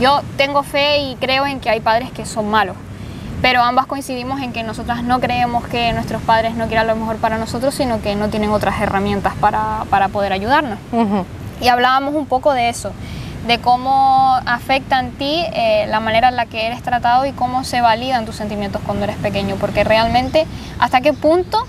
yo 0.00 0.22
tengo 0.36 0.62
fe 0.62 0.98
y 0.98 1.16
creo 1.16 1.46
en 1.46 1.60
que 1.60 1.68
hay 1.68 1.80
padres 1.80 2.10
que 2.10 2.24
son 2.24 2.48
malos 2.48 2.76
pero 3.42 3.60
ambas 3.60 3.86
coincidimos 3.86 4.40
en 4.40 4.52
que 4.52 4.62
nosotras 4.62 5.02
no 5.02 5.20
creemos 5.20 5.66
que 5.66 5.92
nuestros 5.92 6.22
padres 6.22 6.54
no 6.54 6.68
quieran 6.68 6.86
lo 6.86 6.94
mejor 6.94 7.16
para 7.16 7.38
nosotros, 7.38 7.74
sino 7.74 8.00
que 8.00 8.14
no 8.14 8.28
tienen 8.28 8.50
otras 8.50 8.80
herramientas 8.80 9.34
para, 9.40 9.84
para 9.90 10.08
poder 10.08 10.32
ayudarnos. 10.32 10.78
Y 11.60 11.66
hablábamos 11.66 12.14
un 12.14 12.26
poco 12.26 12.52
de 12.52 12.68
eso, 12.68 12.92
de 13.48 13.58
cómo 13.58 14.36
afecta 14.46 15.00
en 15.00 15.10
ti 15.12 15.44
eh, 15.52 15.86
la 15.88 15.98
manera 15.98 16.28
en 16.28 16.36
la 16.36 16.46
que 16.46 16.68
eres 16.68 16.82
tratado 16.82 17.26
y 17.26 17.32
cómo 17.32 17.64
se 17.64 17.80
validan 17.80 18.24
tus 18.24 18.36
sentimientos 18.36 18.80
cuando 18.86 19.04
eres 19.04 19.16
pequeño, 19.16 19.56
porque 19.56 19.82
realmente 19.82 20.46
hasta 20.78 21.00
qué 21.00 21.12
punto 21.12 21.66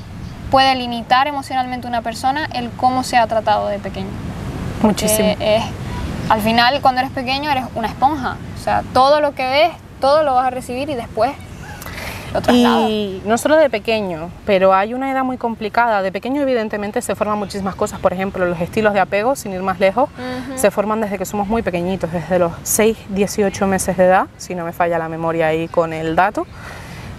puede 0.51 0.75
limitar 0.75 1.27
emocionalmente 1.27 1.87
una 1.87 2.03
persona 2.03 2.47
el 2.53 2.69
cómo 2.69 3.03
se 3.03 3.17
ha 3.17 3.25
tratado 3.25 3.67
de 3.67 3.79
pequeño. 3.79 4.11
Muchísimo. 4.83 5.35
Es, 5.39 5.63
al 6.29 6.41
final, 6.41 6.79
cuando 6.81 7.01
eres 7.01 7.11
pequeño, 7.11 7.49
eres 7.49 7.65
una 7.73 7.87
esponja. 7.87 8.37
O 8.59 8.63
sea, 8.63 8.83
todo 8.93 9.21
lo 9.21 9.33
que 9.33 9.47
ves, 9.47 9.71
todo 9.99 10.21
lo 10.21 10.35
vas 10.35 10.45
a 10.45 10.49
recibir 10.51 10.89
y 10.91 10.93
después 10.93 11.31
y 12.51 13.21
no 13.25 13.37
solo 13.37 13.55
de 13.55 13.69
pequeño, 13.69 14.29
pero 14.45 14.73
hay 14.73 14.93
una 14.93 15.11
edad 15.11 15.23
muy 15.23 15.37
complicada. 15.37 16.01
De 16.01 16.11
pequeño 16.11 16.41
evidentemente 16.41 17.01
se 17.01 17.15
forman 17.15 17.37
muchísimas 17.37 17.75
cosas, 17.75 17.99
por 17.99 18.13
ejemplo, 18.13 18.45
los 18.45 18.59
estilos 18.59 18.93
de 18.93 18.99
apego, 18.99 19.35
sin 19.35 19.53
ir 19.53 19.61
más 19.61 19.79
lejos, 19.79 20.09
se 20.55 20.71
forman 20.71 21.01
desde 21.01 21.17
que 21.17 21.25
somos 21.25 21.47
muy 21.47 21.61
pequeñitos, 21.61 22.11
desde 22.11 22.39
los 22.39 22.51
6, 22.63 22.97
18 23.09 23.67
meses 23.67 23.97
de 23.97 24.05
edad, 24.05 24.27
si 24.37 24.55
no 24.55 24.65
me 24.65 24.71
falla 24.71 24.97
la 24.97 25.09
memoria 25.09 25.47
ahí 25.47 25.67
con 25.67 25.93
el 25.93 26.15
dato. 26.15 26.45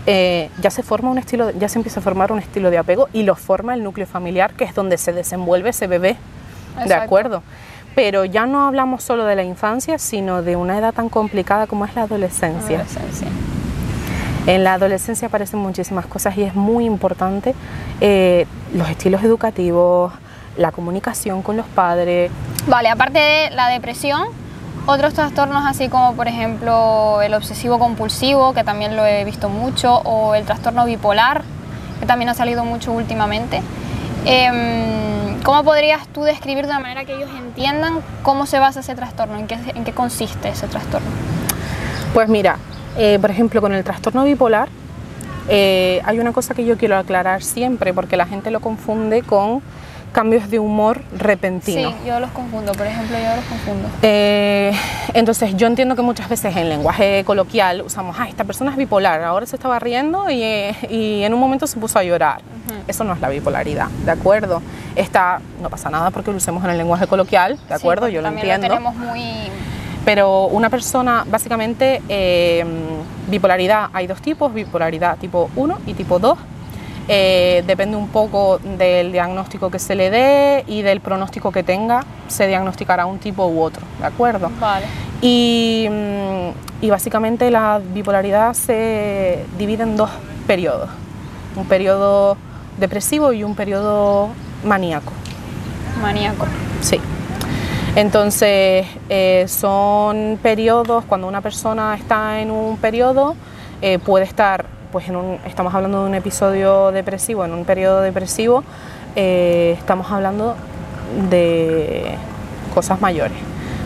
Eh, 0.07 0.51
ya 0.61 0.71
se 0.71 0.83
forma 0.83 1.11
un 1.11 1.17
estilo, 1.17 1.51
ya 1.53 1.69
se 1.69 1.79
empieza 1.79 2.01
a 2.01 2.03
formar 2.03 2.31
un 2.31 2.39
estilo 2.39 2.71
de 2.71 2.77
apego 2.77 3.09
y 3.15 3.23
lo 3.23 3.37
forma 3.37 3.73
el 3.75 3.83
núcleo 3.83 4.07
familiar, 4.07 4.53
que 4.53 4.65
es 4.65 4.75
donde 4.75 4.99
se 4.99 5.13
desenvuelve 5.13 5.71
ese 5.71 5.87
bebé, 5.87 6.17
de 6.87 6.95
acuerdo. 6.95 7.43
Pero 7.95 8.25
ya 8.25 8.45
no 8.45 8.67
hablamos 8.67 9.03
solo 9.03 9.25
de 9.25 9.37
la 9.37 9.45
infancia, 9.45 9.99
sino 9.99 10.43
de 10.43 10.57
una 10.57 10.79
edad 10.79 10.93
tan 10.93 11.09
complicada 11.09 11.67
como 11.67 11.87
es 11.87 11.95
la 11.95 12.03
adolescencia. 12.03 12.81
adolescencia. 12.81 13.29
En 14.47 14.63
la 14.63 14.75
adolescencia 14.75 15.29
aparecen 15.29 15.61
muchísimas 15.61 16.07
cosas 16.07 16.37
y 16.37 16.43
es 16.43 16.55
muy 16.55 16.85
importante 16.85 17.55
eh, 18.01 18.47
los 18.75 18.89
estilos 18.91 19.23
educativos, 19.25 20.13
la 20.57 20.71
comunicación 20.71 21.43
con 21.43 21.57
los 21.57 21.67
padres. 21.67 22.31
Vale, 22.67 22.91
aparte 22.91 23.19
de 23.19 23.51
la 23.51 23.69
depresión, 23.69 24.23
otros 24.87 25.15
trastornos 25.15 25.65
así 25.67 25.89
como 25.89 26.15
por 26.15 26.29
ejemplo 26.29 27.23
el 27.23 27.33
obsesivo 27.33 27.79
compulsivo, 27.79 28.53
que 28.53 28.65
también 28.65 28.97
lo 28.97 29.07
he 29.07 29.25
visto 29.25 29.49
mucho, 29.49 29.97
o 30.05 30.35
el 30.35 30.45
trastorno 30.45 30.85
bipolar, 30.85 31.43
que 32.01 32.07
también 32.07 32.29
ha 32.29 32.35
salido 32.35 32.65
mucho 32.65 32.93
últimamente. 32.93 33.63
Em, 34.27 35.43
¿Cómo 35.43 35.63
podrías 35.65 36.07
tú 36.09 36.23
describir 36.23 36.67
de 36.67 36.71
una 36.71 36.81
manera 36.81 37.05
que 37.05 37.15
ellos 37.15 37.31
entiendan 37.37 38.01
cómo 38.23 38.47
se 38.47 38.59
basa 38.59 38.81
ese 38.81 38.95
trastorno, 38.95 39.39
en 39.39 39.47
qué, 39.47 39.59
en 39.75 39.85
qué 39.85 39.93
consiste 39.93 40.49
ese 40.51 40.67
trastorno? 40.69 41.09
Pues 42.15 42.29
mira, 42.29 42.57
eh, 42.97 43.19
por 43.21 43.31
ejemplo, 43.31 43.61
con 43.61 43.73
el 43.73 43.85
trastorno 43.85 44.25
bipolar 44.25 44.69
eh, 45.49 46.01
hay 46.05 46.19
una 46.19 46.33
cosa 46.33 46.55
que 46.55 46.65
yo 46.65 46.79
quiero 46.79 46.97
aclarar 46.97 47.43
siempre 47.43 47.93
porque 47.93 48.17
la 48.17 48.27
gente 48.27 48.51
lo 48.51 48.61
confunde 48.61 49.23
con 49.23 49.63
cambios 50.13 50.49
de 50.49 50.61
humor 50.61 51.03
repentinos. 51.19 51.93
Sí, 51.93 52.09
yo 52.09 52.21
los 52.21 52.31
confundo, 52.31 52.73
por 52.73 52.87
ejemplo, 52.87 53.17
yo 53.19 53.35
los 53.35 53.45
confundo. 53.47 53.89
Eh, 54.01 54.73
entonces, 55.13 55.57
yo 55.57 55.67
entiendo 55.67 55.97
que 55.97 56.03
muchas 56.03 56.29
veces 56.29 56.57
en 56.57 56.69
lenguaje 56.69 57.25
coloquial 57.25 57.83
usamos, 57.83 58.17
ah, 58.19 58.29
esta 58.29 58.45
persona 58.45 58.71
es 58.71 58.77
bipolar, 58.77 59.23
ahora 59.25 59.45
se 59.45 59.57
estaba 59.57 59.81
riendo 59.81 60.31
y, 60.31 60.43
en 60.43 61.35
un 61.35 61.41
momento 61.41 61.67
se 61.67 61.79
puso 61.79 61.99
a 61.99 62.05
llorar. 62.05 62.43
Eso 62.87 63.03
no 63.03 63.13
es 63.13 63.21
la 63.21 63.29
bipolaridad, 63.29 63.89
¿de 64.05 64.11
acuerdo? 64.13 64.63
Esta, 64.95 65.41
no 65.61 65.69
pasa 65.69 65.91
nada 65.91 66.11
porque 66.13 66.31
lo 66.31 66.37
usemos 66.37 66.63
en 66.65 66.71
el 66.71 66.79
lenguaje 66.79 67.09
coloquial, 67.09 67.59
¿de 67.69 67.75
acuerdo? 67.75 68.09
yo 68.09 68.23
lo 68.23 68.29
entiendo. 68.29 68.69
Lo 68.69 68.75
tenemos 68.75 68.95
muy 68.95 69.51
pero 70.05 70.47
una 70.47 70.69
persona, 70.71 71.25
básicamente, 71.27 72.03
eh, 72.09 72.65
bipolaridad, 73.29 73.89
hay 73.93 74.07
dos 74.07 74.21
tipos, 74.21 74.53
bipolaridad 74.53 75.17
tipo 75.19 75.51
1 75.57 75.79
y 75.87 75.95
tipo 75.95 76.19
2. 76.19 76.39
Eh, 77.07 77.63
depende 77.67 77.97
un 77.97 78.09
poco 78.09 78.59
del 78.59 79.13
diagnóstico 79.13 79.71
que 79.71 79.79
se 79.79 79.95
le 79.95 80.11
dé 80.11 80.65
y 80.67 80.81
del 80.81 81.01
pronóstico 81.01 81.53
que 81.53 81.63
tenga, 81.63 82.05
se 82.29 82.47
diagnosticará 82.47 83.05
un 83.05 83.19
tipo 83.19 83.47
u 83.47 83.61
otro, 83.61 83.83
¿de 84.01 84.07
acuerdo? 84.07 84.51
Vale. 84.59 84.87
Y, 85.21 85.87
mm, 85.91 86.85
y 86.85 86.91
básicamente 86.91 87.51
la 87.51 87.81
bipolaridad 87.93 88.55
se 88.55 89.45
divide 89.59 89.83
en 89.83 89.97
dos 89.97 90.11
periodos, 90.47 90.89
un 91.57 91.67
periodo 91.67 92.39
depresivo 92.79 93.35
y 93.35 93.45
un 93.45 93.55
periodo 93.55 94.31
maníaco. 94.65 95.13
Maníaco. 96.01 96.47
Sí. 96.81 96.99
Entonces, 97.97 98.89
eh, 99.09 99.45
son 99.47 100.37
periodos, 100.43 101.05
cuando 101.05 101.29
una 101.29 101.41
persona 101.41 101.95
está 101.95 102.41
en 102.41 102.51
un 102.51 102.77
periodo, 102.77 103.37
eh, 103.83 104.01
puede 104.01 104.25
estar, 104.25 104.67
pues 104.91 105.09
en 105.09 105.15
un, 105.15 105.39
estamos 105.47 105.73
hablando 105.73 106.03
de 106.03 106.09
un 106.09 106.15
episodio 106.17 106.91
depresivo, 106.91 107.45
en 107.45 107.53
un 107.53 107.65
periodo 107.65 108.01
depresivo, 108.01 108.65
eh, 109.15 109.77
estamos 109.79 110.11
hablando 110.11 110.57
de 111.31 112.17
cosas 112.75 113.01
mayores. 113.01 113.39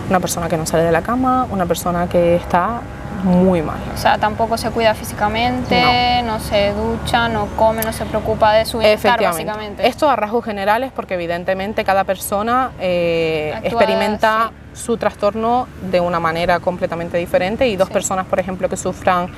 Una 0.08 0.20
persona 0.20 0.48
que 0.48 0.56
no 0.56 0.64
sale 0.64 0.84
de 0.84 0.92
la 0.92 1.02
cama, 1.02 1.46
una 1.50 1.66
persona 1.66 2.08
que 2.08 2.36
está 2.36 2.80
muy 3.24 3.62
mal. 3.62 3.78
O 3.94 3.96
sea, 3.96 4.18
tampoco 4.18 4.56
se 4.56 4.70
cuida 4.70 4.94
físicamente, 4.94 6.22
no, 6.24 6.40
se 6.40 6.72
ducha, 6.72 7.28
no 7.28 7.46
come, 7.56 7.82
no 7.82 7.92
se 7.92 8.04
preocupa 8.04 8.52
de 8.52 8.64
su 8.64 8.78
bienestar, 8.78 9.22
básicamente. 9.22 9.86
Esto 9.86 10.08
a 10.08 10.16
rasgos 10.16 10.44
generales, 10.44 10.92
porque 10.94 11.14
evidentemente 11.14 11.84
cada 11.84 12.04
persona 12.04 12.70
eh, 12.80 13.54
experimenta 13.62 14.52
su 14.72 14.96
trastorno 14.96 15.66
de 15.90 16.00
una 16.00 16.20
manera 16.20 16.60
completamente 16.60 17.18
diferente 17.18 17.68
y 17.68 17.76
dos 17.76 17.90
personas, 17.90 18.26
por 18.26 18.38
ejemplo, 18.38 18.68
que 18.68 18.76
sufran 18.76 19.28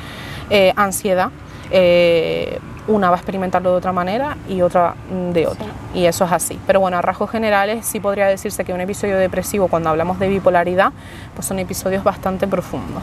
eh, 0.50 0.72
ansiedad, 0.76 1.30
eh, 1.70 2.58
una 2.86 3.10
va 3.10 3.16
a 3.16 3.18
experimentarlo 3.18 3.70
de 3.70 3.76
otra 3.76 3.92
manera 3.92 4.36
y 4.48 4.62
otra 4.62 4.94
mm, 5.10 5.32
de 5.32 5.46
otra. 5.46 5.66
Y 5.94 6.06
eso 6.06 6.24
es 6.24 6.32
así. 6.32 6.58
Pero 6.66 6.80
bueno, 6.80 6.98
a 6.98 7.02
rasgos 7.02 7.30
generales 7.30 7.86
sí 7.86 8.00
podría 8.00 8.26
decirse 8.26 8.64
que 8.64 8.72
un 8.72 8.80
episodio 8.80 9.16
depresivo, 9.16 9.68
cuando 9.68 9.90
hablamos 9.90 10.18
de 10.18 10.28
bipolaridad, 10.28 10.92
pues 11.34 11.46
son 11.46 11.58
episodios 11.58 12.04
bastante 12.04 12.46
profundos. 12.46 13.02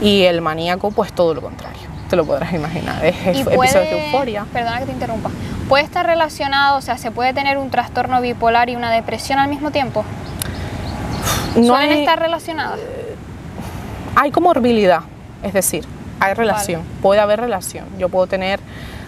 Y 0.00 0.22
el 0.24 0.40
maníaco, 0.40 0.90
pues 0.90 1.12
todo 1.12 1.34
lo 1.34 1.42
contrario. 1.42 1.88
Te 2.08 2.16
lo 2.16 2.24
podrás 2.24 2.52
imaginar. 2.52 3.04
Es 3.04 3.16
episodios 3.26 3.72
de 3.72 4.06
euforia. 4.06 4.46
Perdona 4.52 4.78
que 4.80 4.86
te 4.86 4.92
interrumpa. 4.92 5.30
¿Puede 5.68 5.84
estar 5.84 6.06
relacionado, 6.06 6.78
o 6.78 6.80
sea, 6.80 6.96
se 6.96 7.10
puede 7.10 7.34
tener 7.34 7.58
un 7.58 7.70
trastorno 7.70 8.20
bipolar 8.22 8.70
y 8.70 8.76
una 8.76 8.90
depresión 8.90 9.38
al 9.38 9.48
mismo 9.48 9.70
tiempo? 9.70 10.04
No 11.56 11.66
¿Suelen 11.66 11.98
estar 11.98 12.18
relacionadas? 12.18 12.80
Hay 14.14 14.30
comorbilidad, 14.30 15.02
es 15.42 15.52
decir, 15.52 15.84
hay 16.20 16.34
relación, 16.34 16.82
puede 17.02 17.20
haber 17.20 17.40
relación. 17.40 17.84
Yo 17.98 18.08
puedo 18.08 18.26
tener 18.26 18.60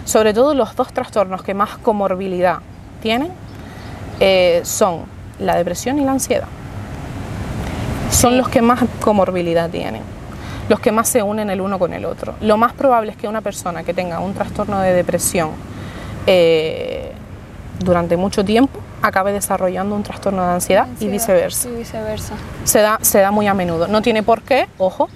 sobre 0.05 0.33
todo 0.33 0.53
los 0.53 0.75
dos 0.75 0.93
trastornos 0.93 1.43
que 1.43 1.53
más 1.53 1.77
comorbilidad 1.77 2.59
tienen 3.01 3.31
eh, 4.19 4.61
son 4.63 5.03
la 5.39 5.55
depresión 5.55 5.99
y 5.99 6.05
la 6.05 6.11
ansiedad. 6.11 6.47
Son 8.09 8.37
los 8.37 8.49
que 8.49 8.61
más 8.61 8.83
comorbilidad 8.99 9.69
tienen, 9.69 10.03
los 10.69 10.79
que 10.79 10.91
más 10.91 11.07
se 11.07 11.23
unen 11.23 11.49
el 11.49 11.61
uno 11.61 11.79
con 11.79 11.93
el 11.93 12.05
otro. 12.05 12.35
Lo 12.41 12.57
más 12.57 12.73
probable 12.73 13.11
es 13.11 13.17
que 13.17 13.27
una 13.27 13.41
persona 13.41 13.83
que 13.83 13.93
tenga 13.93 14.19
un 14.19 14.33
trastorno 14.33 14.79
de 14.81 14.93
depresión 14.93 15.51
eh, 16.27 17.13
durante 17.79 18.17
mucho 18.17 18.45
tiempo 18.45 18.79
acabe 19.01 19.31
desarrollando 19.31 19.95
un 19.95 20.03
trastorno 20.03 20.45
de 20.45 20.51
ansiedad, 20.51 20.87
y 20.99 21.07
viceversa. 21.07 21.69
Y 21.69 21.77
viceversa. 21.77 22.35
Se 22.63 22.79
da, 22.79 22.99
se 23.01 23.19
da 23.19 23.31
muy 23.31 23.47
a 23.47 23.53
menudo. 23.53 23.87
No 23.87 24.01
tiene 24.01 24.21
por 24.21 24.43
qué, 24.43 24.67
ojo, 24.77 25.09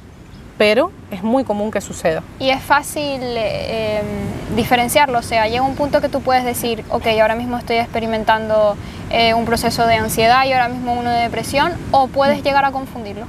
pero 0.57 0.91
es 1.11 1.23
muy 1.23 1.43
común 1.43 1.71
que 1.71 1.81
suceda. 1.81 2.23
Y 2.39 2.49
es 2.49 2.61
fácil 2.61 3.21
eh, 3.21 3.99
em, 3.99 4.55
diferenciarlo, 4.55 5.19
o 5.19 5.23
sea, 5.23 5.47
llega 5.47 5.63
un 5.63 5.75
punto 5.75 6.01
que 6.01 6.09
tú 6.09 6.21
puedes 6.21 6.43
decir, 6.43 6.83
ok, 6.89 7.07
ahora 7.21 7.35
mismo 7.35 7.57
estoy 7.57 7.77
experimentando 7.77 8.77
eh, 9.09 9.33
un 9.33 9.45
proceso 9.45 9.85
de 9.85 9.95
ansiedad 9.95 10.45
y 10.45 10.53
ahora 10.53 10.69
mismo 10.69 10.93
uno 10.93 11.09
de 11.09 11.21
depresión, 11.21 11.73
o 11.91 12.07
puedes 12.07 12.43
llegar 12.43 12.65
a 12.65 12.71
confundirlo. 12.71 13.25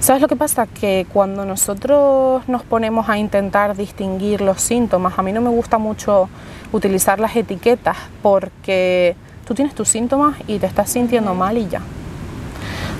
¿Sabes 0.00 0.22
lo 0.22 0.28
que 0.28 0.36
pasa? 0.36 0.66
Que 0.66 1.06
cuando 1.12 1.44
nosotros 1.44 2.48
nos 2.48 2.62
ponemos 2.62 3.08
a 3.08 3.18
intentar 3.18 3.76
distinguir 3.76 4.40
los 4.40 4.60
síntomas, 4.60 5.18
a 5.18 5.22
mí 5.22 5.32
no 5.32 5.40
me 5.40 5.50
gusta 5.50 5.78
mucho 5.78 6.28
utilizar 6.72 7.18
las 7.18 7.34
etiquetas 7.34 7.96
porque 8.22 9.16
tú 9.44 9.54
tienes 9.54 9.74
tus 9.74 9.88
síntomas 9.88 10.36
y 10.46 10.60
te 10.60 10.66
estás 10.66 10.90
sintiendo 10.90 11.34
mal 11.34 11.58
y 11.58 11.68
ya. 11.68 11.80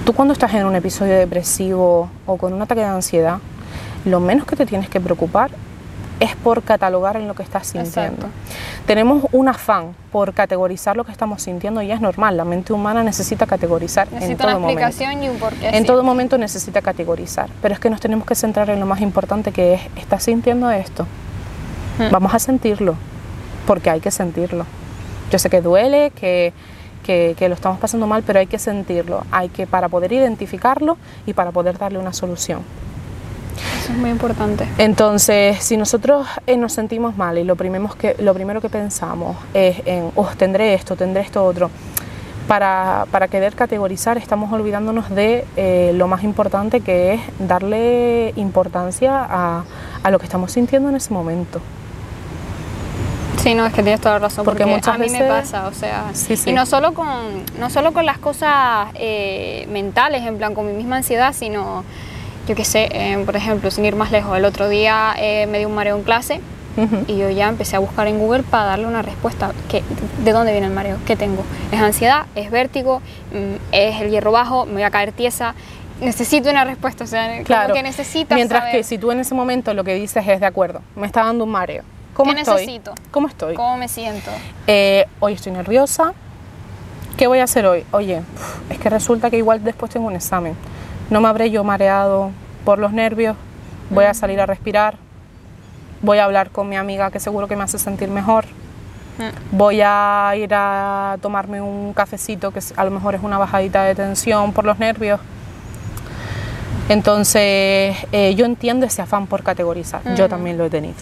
Tú 0.08 0.14
cuando 0.14 0.32
estás 0.32 0.54
en 0.54 0.64
un 0.64 0.74
episodio 0.74 1.18
depresivo 1.18 2.08
o 2.24 2.38
con 2.38 2.54
un 2.54 2.62
ataque 2.62 2.80
de 2.80 2.86
ansiedad, 2.86 3.40
lo 4.06 4.20
menos 4.20 4.46
que 4.46 4.56
te 4.56 4.64
tienes 4.64 4.88
que 4.88 5.02
preocupar 5.02 5.50
es 6.18 6.34
por 6.34 6.62
catalogar 6.62 7.18
en 7.18 7.28
lo 7.28 7.34
que 7.34 7.42
estás 7.42 7.66
sintiendo. 7.66 8.26
Tenemos 8.86 9.24
un 9.32 9.48
afán 9.48 9.94
por 10.10 10.32
categorizar 10.32 10.96
lo 10.96 11.04
que 11.04 11.12
estamos 11.12 11.42
sintiendo 11.42 11.82
y 11.82 11.92
es 11.92 12.00
normal, 12.00 12.38
la 12.38 12.46
mente 12.46 12.72
humana 12.72 13.02
necesita 13.02 13.44
categorizar 13.44 14.10
necesita 14.10 14.44
en 14.44 14.48
todo 14.48 14.56
una 14.56 14.66
explicación 14.68 15.22
y 15.24 15.28
un 15.28 15.36
porqué. 15.36 15.76
En 15.76 15.84
todo 15.84 16.02
momento 16.02 16.38
necesita 16.38 16.80
categorizar, 16.80 17.50
pero 17.60 17.74
es 17.74 17.78
que 17.78 17.90
nos 17.90 18.00
tenemos 18.00 18.26
que 18.26 18.34
centrar 18.34 18.70
en 18.70 18.80
lo 18.80 18.86
más 18.86 19.02
importante 19.02 19.52
que 19.52 19.74
es, 19.74 19.82
¿estás 19.96 20.22
sintiendo 20.22 20.70
esto? 20.70 21.06
Hmm. 21.98 22.10
Vamos 22.10 22.32
a 22.32 22.38
sentirlo, 22.38 22.94
porque 23.66 23.90
hay 23.90 24.00
que 24.00 24.10
sentirlo. 24.10 24.64
Yo 25.30 25.38
sé 25.38 25.50
que 25.50 25.60
duele, 25.60 26.12
que 26.12 26.54
que, 27.08 27.48
lo 27.48 27.54
estamos 27.54 27.78
pasando 27.78 28.06
mal, 28.06 28.22
pero 28.22 28.38
hay 28.38 28.46
que 28.46 28.58
sentirlo, 28.58 29.24
hay 29.30 29.48
que 29.48 29.66
para 29.66 29.88
poder 29.88 30.12
identificarlo 30.12 30.98
y 31.26 31.32
para 31.32 31.52
poder 31.52 31.78
darle 31.78 31.98
una 31.98 32.12
solución. 32.12 32.60
Eso 33.82 33.92
es 33.92 33.98
muy 33.98 34.10
importante. 34.10 34.68
Entonces, 34.76 35.58
si 35.62 35.76
nosotros 35.76 36.26
eh, 36.46 36.56
nos 36.56 36.74
sentimos 36.74 37.16
mal 37.16 37.38
y 37.38 37.44
lo 37.44 37.56
primero 37.56 37.88
que, 37.98 38.14
lo 38.18 38.34
primero 38.34 38.60
que 38.60 38.68
pensamos 38.68 39.36
es 39.54 39.80
en, 39.86 40.12
oh, 40.16 40.28
tendré 40.36 40.74
esto, 40.74 40.96
tendré 40.96 41.22
esto 41.22 41.44
otro, 41.44 41.70
para, 42.46 43.06
para 43.10 43.28
querer 43.28 43.54
categorizar 43.54 44.16
estamos 44.16 44.52
olvidándonos 44.52 45.10
de 45.10 45.44
eh, 45.56 45.92
lo 45.94 46.08
más 46.08 46.24
importante 46.24 46.80
que 46.80 47.14
es 47.14 47.20
darle 47.38 48.32
importancia 48.36 49.26
a, 49.28 49.64
a 50.02 50.10
lo 50.10 50.18
que 50.18 50.24
estamos 50.24 50.52
sintiendo 50.52 50.90
en 50.90 50.96
ese 50.96 51.12
momento. 51.12 51.60
Sí, 53.38 53.54
no, 53.54 53.66
es 53.66 53.72
que 53.72 53.82
tienes 53.82 54.00
toda 54.00 54.14
la 54.14 54.18
razón, 54.20 54.44
porque, 54.44 54.66
muchas 54.66 54.94
a 54.94 54.98
mí 54.98 55.08
me 55.10 55.22
pasa, 55.24 55.68
o 55.68 55.72
sea, 55.72 56.12
y 56.44 56.52
no 56.52 56.66
solo 56.66 56.92
con, 56.92 57.44
no 57.58 57.70
solo 57.70 57.92
con 57.92 58.04
las 58.04 58.18
cosas 58.18 58.88
eh, 58.94 59.66
mentales, 59.70 60.22
en 60.26 60.38
plan 60.38 60.54
con 60.54 60.66
mi 60.66 60.72
misma 60.72 60.96
ansiedad, 60.96 61.32
sino, 61.32 61.84
yo 62.46 62.54
qué 62.54 62.64
sé, 62.64 62.88
eh, 62.90 63.22
por 63.24 63.36
ejemplo, 63.36 63.70
sin 63.70 63.84
ir 63.84 63.96
más 63.96 64.10
lejos, 64.10 64.36
el 64.36 64.44
otro 64.44 64.68
día 64.68 65.14
eh, 65.18 65.46
me 65.46 65.58
dio 65.58 65.68
un 65.68 65.74
mareo 65.74 65.96
en 65.96 66.02
clase 66.02 66.40
y 67.08 67.16
yo 67.18 67.28
ya 67.28 67.48
empecé 67.48 67.74
a 67.74 67.80
buscar 67.80 68.06
en 68.06 68.20
Google 68.20 68.44
para 68.44 68.66
darle 68.66 68.86
una 68.86 69.02
respuesta, 69.02 69.50
que, 69.68 69.82
¿de 70.24 70.32
dónde 70.32 70.52
viene 70.52 70.68
el 70.68 70.72
mareo? 70.72 70.96
¿Qué 71.06 71.16
tengo? 71.16 71.42
¿Es 71.72 71.80
ansiedad? 71.80 72.26
¿Es 72.36 72.52
vértigo? 72.52 73.02
Mm, 73.32 73.56
¿Es 73.72 74.00
el 74.00 74.10
hierro 74.10 74.30
bajo? 74.30 74.64
¿Me 74.64 74.74
voy 74.74 74.82
a 74.82 74.90
caer 74.90 75.10
tiesa? 75.10 75.56
necesito 76.00 76.50
una 76.50 76.64
respuesta, 76.64 77.04
o 77.04 77.06
sea, 77.06 77.42
claro. 77.42 77.74
que 77.74 77.82
necesitas 77.82 78.36
Mientras 78.36 78.70
que 78.70 78.82
si 78.82 78.98
tú 78.98 79.10
en 79.10 79.20
ese 79.20 79.34
momento 79.34 79.74
lo 79.74 79.84
que 79.84 79.94
dices 79.94 80.24
es 80.26 80.40
de 80.40 80.46
acuerdo, 80.46 80.80
me 80.96 81.06
está 81.06 81.24
dando 81.24 81.44
un 81.44 81.50
mareo, 81.50 81.82
¿Cómo 82.18 82.34
¿Qué 82.34 82.40
estoy? 82.40 82.66
necesito? 82.66 82.94
¿Cómo 83.12 83.28
estoy? 83.28 83.54
¿Cómo 83.54 83.76
me 83.76 83.86
siento? 83.86 84.32
Eh, 84.66 85.06
hoy 85.20 85.34
estoy 85.34 85.52
nerviosa. 85.52 86.14
¿Qué 87.16 87.28
voy 87.28 87.38
a 87.38 87.44
hacer 87.44 87.64
hoy? 87.64 87.84
Oye, 87.92 88.22
es 88.70 88.78
que 88.80 88.90
resulta 88.90 89.30
que 89.30 89.36
igual 89.36 89.62
después 89.62 89.92
tengo 89.92 90.08
un 90.08 90.16
examen. 90.16 90.56
No 91.10 91.20
me 91.20 91.28
habré 91.28 91.52
yo 91.52 91.62
mareado 91.62 92.32
por 92.64 92.80
los 92.80 92.92
nervios. 92.92 93.36
Voy 93.90 94.04
a 94.04 94.14
salir 94.14 94.40
a 94.40 94.46
respirar. 94.46 94.96
Voy 96.02 96.18
a 96.18 96.24
hablar 96.24 96.50
con 96.50 96.68
mi 96.68 96.74
amiga 96.74 97.12
que 97.12 97.20
seguro 97.20 97.46
que 97.46 97.54
me 97.54 97.62
hace 97.62 97.78
sentir 97.78 98.08
mejor. 98.08 98.46
Mm. 99.18 99.56
Voy 99.56 99.80
a 99.80 100.32
ir 100.34 100.52
a 100.52 101.18
tomarme 101.22 101.60
un 101.60 101.92
cafecito 101.94 102.50
que 102.50 102.58
a 102.74 102.84
lo 102.84 102.90
mejor 102.90 103.14
es 103.14 103.22
una 103.22 103.38
bajadita 103.38 103.84
de 103.84 103.94
tensión 103.94 104.52
por 104.52 104.64
los 104.64 104.80
nervios. 104.80 105.20
Entonces, 106.88 107.96
eh, 108.12 108.34
yo 108.34 108.46
entiendo 108.46 108.86
ese 108.86 109.02
afán 109.02 109.26
por 109.26 109.42
categorizar. 109.42 110.00
Yo 110.14 110.28
también 110.28 110.56
lo 110.56 110.64
he 110.64 110.70
tenido. 110.70 110.94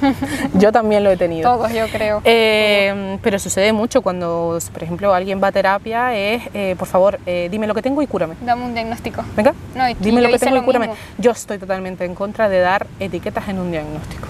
yo 0.54 0.70
también 0.70 1.02
lo 1.02 1.10
he 1.10 1.16
tenido. 1.16 1.50
Todos, 1.50 1.72
yo 1.72 1.86
creo. 1.88 2.20
Eh, 2.24 3.18
pero 3.22 3.38
sucede 3.38 3.72
mucho 3.72 4.02
cuando, 4.02 4.58
por 4.72 4.82
ejemplo, 4.82 5.14
alguien 5.14 5.42
va 5.42 5.48
a 5.48 5.52
terapia, 5.52 6.14
es, 6.14 6.42
eh, 6.52 6.76
por 6.78 6.88
favor, 6.88 7.18
dime 7.24 7.66
lo 7.66 7.74
que 7.74 7.82
tengo 7.82 8.02
y 8.02 8.06
cúrame. 8.06 8.34
Dame 8.42 8.64
un 8.64 8.74
diagnóstico. 8.74 9.24
Venga, 9.34 9.54
dime 9.98 10.20
lo 10.20 10.28
que 10.28 10.38
tengo 10.38 10.56
y 10.56 10.62
cúrame. 10.62 10.90
Yo 11.18 11.30
estoy 11.30 11.58
totalmente 11.58 12.04
en 12.04 12.14
contra 12.14 12.48
de 12.48 12.60
dar 12.60 12.86
etiquetas 13.00 13.48
en 13.48 13.58
un 13.58 13.70
diagnóstico. 13.70 14.28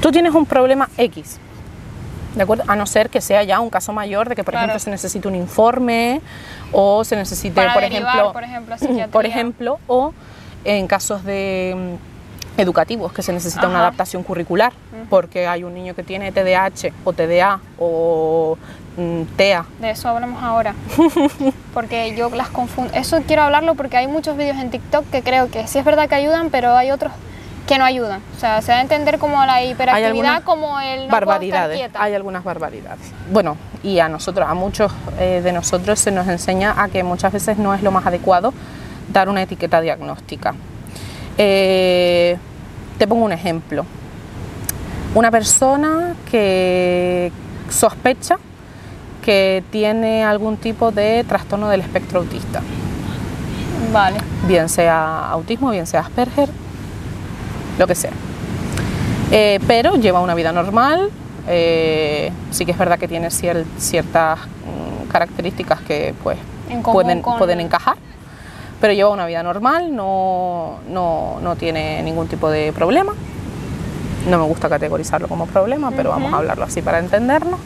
Tú 0.00 0.10
tienes 0.10 0.34
un 0.34 0.44
problema 0.44 0.88
X, 0.98 1.38
¿de 2.36 2.42
acuerdo? 2.42 2.64
A 2.68 2.76
no 2.76 2.86
ser 2.86 3.10
que 3.10 3.20
sea 3.20 3.42
ya 3.42 3.58
un 3.60 3.70
caso 3.70 3.92
mayor 3.92 4.28
de 4.28 4.36
que, 4.36 4.44
por 4.44 4.54
ejemplo, 4.54 4.78
se 4.78 4.90
necesite 4.90 5.26
un 5.26 5.34
informe 5.34 6.20
o 6.70 7.02
se 7.02 7.16
necesite, 7.16 7.60
por, 7.72 7.82
ejemplo, 7.82 8.32
por 8.32 8.44
ejemplo, 8.44 8.76
por 9.10 9.26
ejemplo, 9.26 9.78
o 9.86 10.12
en 10.64 10.86
casos 10.86 11.24
de 11.24 11.96
educativos, 12.58 13.12
que 13.12 13.22
se 13.22 13.32
necesita 13.32 13.66
una 13.68 13.80
adaptación 13.80 14.22
curricular, 14.22 14.72
porque 15.08 15.46
hay 15.46 15.64
un 15.64 15.74
niño 15.74 15.94
que 15.94 16.02
tiene 16.02 16.30
TDAH 16.30 16.92
o 17.04 17.12
TDA 17.12 17.60
o 17.78 18.58
mm, 18.96 19.22
TEA. 19.36 19.64
De 19.80 19.90
eso 19.90 20.08
hablamos 20.08 20.42
ahora, 20.42 20.74
porque 21.74 22.14
yo 22.16 22.28
las 22.30 22.48
confundo. 22.48 22.92
Eso 22.94 23.22
quiero 23.26 23.42
hablarlo 23.42 23.74
porque 23.74 23.96
hay 23.96 24.08
muchos 24.08 24.36
vídeos 24.36 24.58
en 24.58 24.70
TikTok 24.70 25.08
que 25.10 25.22
creo 25.22 25.50
que 25.50 25.66
sí 25.66 25.78
es 25.78 25.84
verdad 25.84 26.08
que 26.08 26.16
ayudan, 26.16 26.50
pero 26.50 26.76
hay 26.76 26.90
otros 26.90 27.12
que 27.66 27.78
no 27.78 27.84
ayudan. 27.84 28.22
O 28.36 28.40
sea, 28.40 28.62
se 28.62 28.72
da 28.72 28.78
a 28.78 28.80
entender 28.80 29.18
como 29.18 29.44
la 29.44 29.62
hiperactividad, 29.62 30.42
como 30.44 30.80
el 30.80 30.98
no 30.98 31.04
estar 31.04 31.10
barbaridades, 31.10 31.90
hay 31.94 32.14
algunas 32.14 32.44
barbaridades. 32.44 33.12
Bueno, 33.30 33.56
y 33.82 33.98
a 33.98 34.08
nosotros, 34.08 34.48
a 34.48 34.54
muchos 34.54 34.92
eh, 35.18 35.40
de 35.42 35.52
nosotros 35.52 35.98
se 35.98 36.10
nos 36.10 36.28
enseña 36.28 36.80
a 36.80 36.88
que 36.88 37.02
muchas 37.02 37.32
veces 37.32 37.58
no 37.58 37.74
es 37.74 37.82
lo 37.82 37.90
más 37.90 38.06
adecuado 38.06 38.54
dar 39.12 39.28
una 39.28 39.42
etiqueta 39.42 39.80
diagnóstica. 39.80 40.54
Eh, 41.38 42.38
te 42.98 43.06
pongo 43.06 43.24
un 43.24 43.32
ejemplo. 43.32 43.84
Una 45.14 45.30
persona 45.30 46.14
que 46.30 47.32
sospecha 47.70 48.38
que 49.24 49.64
tiene 49.70 50.24
algún 50.24 50.56
tipo 50.56 50.92
de 50.92 51.24
trastorno 51.24 51.68
del 51.68 51.80
espectro 51.80 52.20
autista, 52.20 52.62
Vale. 53.92 54.18
bien 54.46 54.68
sea 54.68 55.30
autismo, 55.30 55.70
bien 55.70 55.86
sea 55.86 56.00
Asperger, 56.00 56.48
lo 57.78 57.86
que 57.86 57.94
sea. 57.94 58.10
Eh, 59.30 59.58
pero 59.66 59.96
lleva 59.96 60.20
una 60.20 60.34
vida 60.34 60.52
normal, 60.52 61.10
eh, 61.48 62.30
sí 62.50 62.64
que 62.64 62.72
es 62.72 62.78
verdad 62.78 62.98
que 62.98 63.08
tiene 63.08 63.28
cier- 63.28 63.64
ciertas 63.78 64.38
mm, 64.40 65.08
características 65.08 65.80
que 65.80 66.14
pues 66.22 66.38
En 66.70 66.82
pueden, 66.82 67.22
con- 67.22 67.38
pueden 67.38 67.60
encajar, 67.60 67.96
pero 68.80 68.92
lleva 68.92 69.10
una 69.10 69.26
vida 69.26 69.42
normal, 69.42 69.94
no, 69.94 70.78
no, 70.88 71.38
no 71.42 71.56
tiene 71.56 72.02
ningún 72.02 72.28
tipo 72.28 72.50
de 72.50 72.72
problema. 72.72 73.14
No 74.28 74.38
me 74.38 74.44
gusta 74.44 74.68
categorizarlo 74.68 75.28
como 75.28 75.46
problema, 75.46 75.92
pero 75.92 76.10
vamos 76.10 76.32
a 76.32 76.36
hablarlo 76.38 76.64
así 76.64 76.82
para 76.82 76.98
entendernos. 76.98 77.60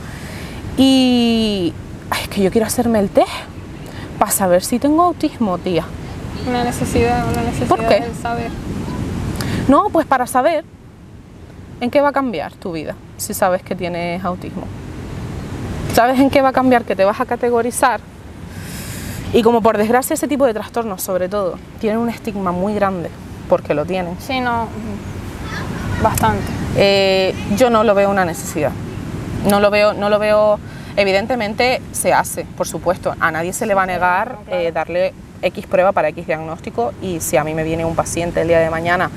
Y 0.77 1.73
ay, 2.11 2.23
es 2.23 2.29
que 2.29 2.43
yo 2.43 2.51
quiero 2.51 2.67
hacerme 2.67 2.99
el 2.99 3.09
test 3.09 3.29
para 4.19 4.31
saber 4.31 4.63
si 4.63 4.79
tengo 4.79 5.03
autismo, 5.03 5.57
tía. 5.59 5.85
Una 6.47 6.65
necesidad, 6.65 7.25
una 7.31 7.43
necesidad 7.43 7.69
¿Por 7.69 7.79
qué? 7.87 8.01
de 8.01 8.15
saber. 8.15 8.51
No, 9.71 9.89
pues 9.91 10.05
para 10.05 10.27
saber 10.27 10.65
en 11.81 11.91
qué 11.93 12.01
va 12.01 12.09
a 12.09 12.13
cambiar 12.13 12.53
tu 12.55 12.73
vida 12.73 12.97
si 13.19 13.35
sabes 13.35 13.63
que 13.63 13.77
tienes 13.77 14.25
autismo. 14.25 14.65
¿Sabes 15.95 16.19
en 16.19 16.29
qué 16.29 16.43
va 16.43 16.49
a 16.49 16.53
cambiar? 16.53 16.83
Que 16.85 16.97
te 16.97 17.05
vas 17.05 17.21
a 17.21 17.25
categorizar. 17.25 18.01
Y 19.33 19.43
como 19.43 19.63
por 19.63 19.79
desgracia 19.79 20.15
ese 20.15 20.27
tipo 20.27 20.45
de 20.45 20.55
trastornos, 20.55 21.03
sobre 21.03 21.29
todo, 21.29 21.57
tienen 21.81 22.01
un 22.01 22.09
estigma 22.09 22.51
muy 22.51 22.75
grande, 22.75 23.11
porque 23.49 23.75
lo 23.75 23.85
tienen, 23.87 24.17
Sí, 24.19 24.41
no. 24.41 24.67
Bastante. 26.03 26.43
eh, 26.77 27.33
yo 27.57 27.71
no 27.71 27.85
lo 27.85 27.95
veo 27.95 28.11
una 28.11 28.25
necesidad. 28.25 28.73
No 29.49 29.61
lo 29.61 29.71
veo, 29.71 29.93
no 29.93 30.11
lo 30.11 30.19
veo. 30.19 30.59
Evidentemente 30.97 31.81
se 31.93 32.13
hace, 32.13 32.45
por 32.57 32.67
supuesto. 32.67 33.15
A 33.21 33.31
nadie 33.31 33.53
se 33.53 33.67
le 33.67 33.75
va 33.75 33.85
a 33.85 33.87
negar 33.87 34.39
eh, 34.49 34.73
darle 34.75 35.13
X 35.43 35.67
prueba 35.67 35.93
para 35.93 36.09
X 36.09 36.27
diagnóstico 36.27 36.93
y 37.01 37.21
si 37.21 37.37
a 37.37 37.45
mí 37.45 37.55
me 37.55 37.63
viene 37.63 37.85
un 37.85 37.95
paciente 37.95 38.41
el 38.43 38.49
día 38.49 38.59
de 38.59 38.69
mañana 38.71 39.11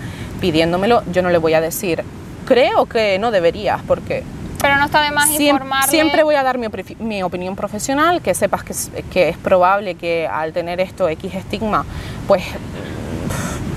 pidiéndomelo, 0.44 1.04
yo 1.10 1.22
no 1.22 1.30
le 1.30 1.38
voy 1.38 1.54
a 1.54 1.62
decir, 1.62 2.04
creo 2.46 2.86
que 2.86 3.18
no 3.18 3.32
deberías, 3.32 3.82
porque 3.88 4.24
Pero 4.62 4.76
no 4.76 4.84
está 4.86 5.02
de 5.02 5.12
más 5.12 5.30
Siem- 5.30 5.52
informarle. 5.54 5.90
siempre 5.90 6.22
voy 6.24 6.36
a 6.36 6.44
dar 6.44 6.58
mi, 6.58 6.68
mi 7.00 7.24
opinión 7.24 7.56
profesional, 7.56 8.22
que 8.22 8.34
sepas 8.34 8.62
que 8.66 8.74
es, 8.74 8.92
que 9.10 9.30
es 9.30 9.38
probable 9.38 9.96
que 9.96 10.28
al 10.28 10.52
tener 10.52 10.82
esto 10.82 11.08
X 11.08 11.34
estigma, 11.34 11.86
pues 12.28 12.44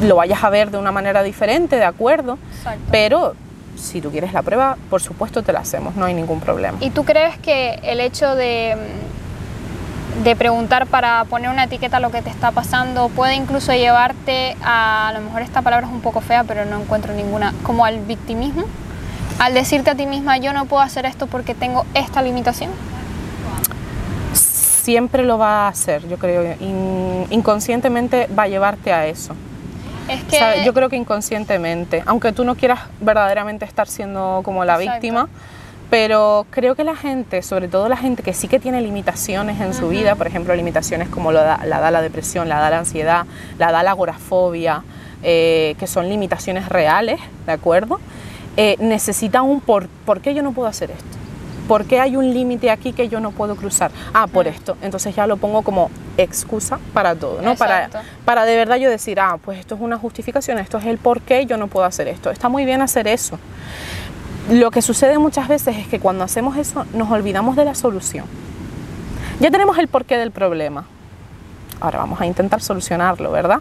lo 0.03 0.17
vayas 0.17 0.43
a 0.43 0.51
ver 0.51 0.73
de 0.73 0.79
una 0.79 0.91
manera 0.91 1.23
diferente, 1.23 1.77
¿de 1.77 1.85
acuerdo? 1.85 2.37
Exacto. 2.59 2.81
Pero 2.91 3.35
si 3.77 4.01
tú 4.01 4.11
quieres 4.11 4.33
la 4.33 4.43
prueba, 4.43 4.77
por 4.91 5.01
supuesto 5.01 5.45
te 5.45 5.53
la 5.53 5.61
hacemos, 5.61 5.95
no 5.95 6.05
hay 6.05 6.15
ningún 6.15 6.41
problema. 6.41 6.79
¿Y 6.81 6.91
tú 6.91 7.05
crees 7.05 7.39
que 7.39 7.79
el 7.85 8.01
hecho 8.01 8.35
de, 8.35 8.77
de 10.23 10.35
preguntar 10.37 10.87
para 10.87 11.25
poner 11.25 11.51
una 11.51 11.65
etiqueta 11.65 11.99
a 11.99 12.01
lo 12.01 12.11
que 12.11 12.23
te 12.23 12.31
está 12.31 12.51
pasando 12.51 13.09
puede 13.11 13.35
incluso 13.35 13.73
llevarte 13.73 14.57
a, 14.63 15.09
a 15.09 15.13
lo 15.13 15.21
mejor 15.21 15.43
esta 15.43 15.63
palabra 15.63 15.87
es 15.87 15.93
un 15.93 16.01
poco 16.01 16.21
fea, 16.21 16.45
pero 16.45 16.65
no 16.65 16.81
encuentro 16.81 17.13
ninguna, 17.15 17.53
como 17.63 17.85
al 17.85 17.99
victimismo? 18.01 18.65
Al 19.39 19.53
decirte 19.53 19.91
a 19.91 19.95
ti 19.95 20.07
misma, 20.07 20.39
yo 20.39 20.53
no 20.55 20.65
puedo 20.65 20.83
hacer 20.83 21.05
esto 21.05 21.27
porque 21.27 21.55
tengo 21.55 21.85
esta 21.95 22.23
limitación. 22.23 22.71
Siempre 24.33 25.25
lo 25.25 25.37
va 25.37 25.67
a 25.67 25.69
hacer, 25.69 26.07
yo 26.09 26.17
creo, 26.17 26.55
in- 26.61 27.27
inconscientemente 27.31 28.29
va 28.37 28.45
a 28.45 28.49
llevarte 28.49 28.93
a 28.93 29.07
eso. 29.07 29.35
Es 30.09 30.23
que. 30.25 30.63
Yo 30.65 30.73
creo 30.73 30.89
que 30.89 30.97
inconscientemente, 30.97 32.03
aunque 32.07 32.33
tú 32.33 32.45
no 32.45 32.55
quieras 32.55 32.81
verdaderamente 33.01 33.65
estar 33.65 33.89
siendo 33.89 34.41
como 34.45 34.65
la 34.65 34.75
Exacto. 34.75 34.93
víctima, 34.93 35.29
pero 35.91 36.47
creo 36.51 36.75
que 36.75 36.85
la 36.85 36.97
gente, 36.97 37.43
sobre 37.43 37.69
todo 37.69 37.89
la 37.89 37.97
gente 37.97 38.23
que 38.23 38.33
sí 38.35 38.49
que 38.49 38.59
tiene 38.59 38.81
limitaciones 38.81 39.61
en 39.61 39.73
su 39.73 39.89
vida, 39.89 40.15
por 40.17 40.27
ejemplo, 40.27 40.55
limitaciones 40.55 41.09
como 41.09 41.31
lo 41.33 41.41
da- 41.41 41.61
la 41.65 41.81
da 41.81 41.91
la 41.91 42.03
depresión, 42.03 42.49
la 42.49 42.59
da 42.59 42.71
la 42.71 42.79
ansiedad, 42.79 43.25
la 43.59 43.71
da 43.73 43.83
la 43.83 43.93
agorafobia, 43.93 44.83
eh, 45.23 45.77
que 45.79 45.87
son 45.87 46.09
limitaciones 46.09 46.69
reales, 46.69 47.21
¿de 47.47 47.53
acuerdo? 47.53 48.01
Eh, 48.57 48.77
necesita 48.81 49.43
un 49.43 49.61
por, 49.61 49.87
¿por 49.89 50.21
qué 50.21 50.35
yo 50.35 50.43
no 50.43 50.53
puedo 50.53 50.69
hacer 50.69 50.91
esto? 50.91 51.05
¿Por 51.69 51.85
qué 51.85 51.99
hay 52.01 52.15
un 52.17 52.33
límite 52.33 52.71
aquí 52.71 52.93
que 52.93 53.09
yo 53.09 53.19
no 53.19 53.33
puedo 53.33 53.57
cruzar? 53.57 53.91
Ah, 54.15 54.29
por 54.29 54.47
esto. 54.47 54.77
Entonces 54.83 55.17
ya 55.17 55.27
lo 55.27 55.37
pongo 55.37 55.63
como 55.63 55.91
excusa 56.17 56.79
para 56.95 57.15
todo, 57.17 57.43
¿no? 57.43 57.51
Para, 57.57 57.89
para 58.25 58.45
de 58.45 58.55
verdad 58.57 58.77
yo 58.77 58.89
decir, 58.89 59.19
ah, 59.19 59.37
pues 59.45 59.59
esto 59.59 59.75
es 59.75 59.81
una 59.81 59.99
justificación, 59.99 60.59
esto 60.59 60.79
es 60.79 60.85
el 60.87 60.99
por 60.99 61.21
qué 61.23 61.45
yo 61.45 61.57
no 61.57 61.67
puedo 61.67 61.85
hacer 61.85 62.07
esto. 62.07 62.31
Está 62.31 62.49
muy 62.49 62.65
bien 62.65 62.83
hacer 62.83 63.09
eso. 63.09 63.39
Lo 64.51 64.71
que 64.71 64.81
sucede 64.81 65.19
muchas 65.19 65.49
veces 65.49 65.77
es 65.77 65.89
que 65.89 65.99
cuando 65.99 66.23
hacemos 66.23 66.57
eso 66.57 66.87
nos 66.95 67.11
olvidamos 67.11 67.57
de 67.57 67.65
la 67.65 67.75
solución. 67.75 68.27
Ya 69.41 69.51
tenemos 69.51 69.77
el 69.79 69.89
porqué 69.89 70.17
del 70.17 70.31
problema. 70.31 70.85
Ahora 71.81 71.99
vamos 71.99 72.21
a 72.21 72.27
intentar 72.27 72.63
solucionarlo, 72.63 73.31
¿verdad? 73.33 73.61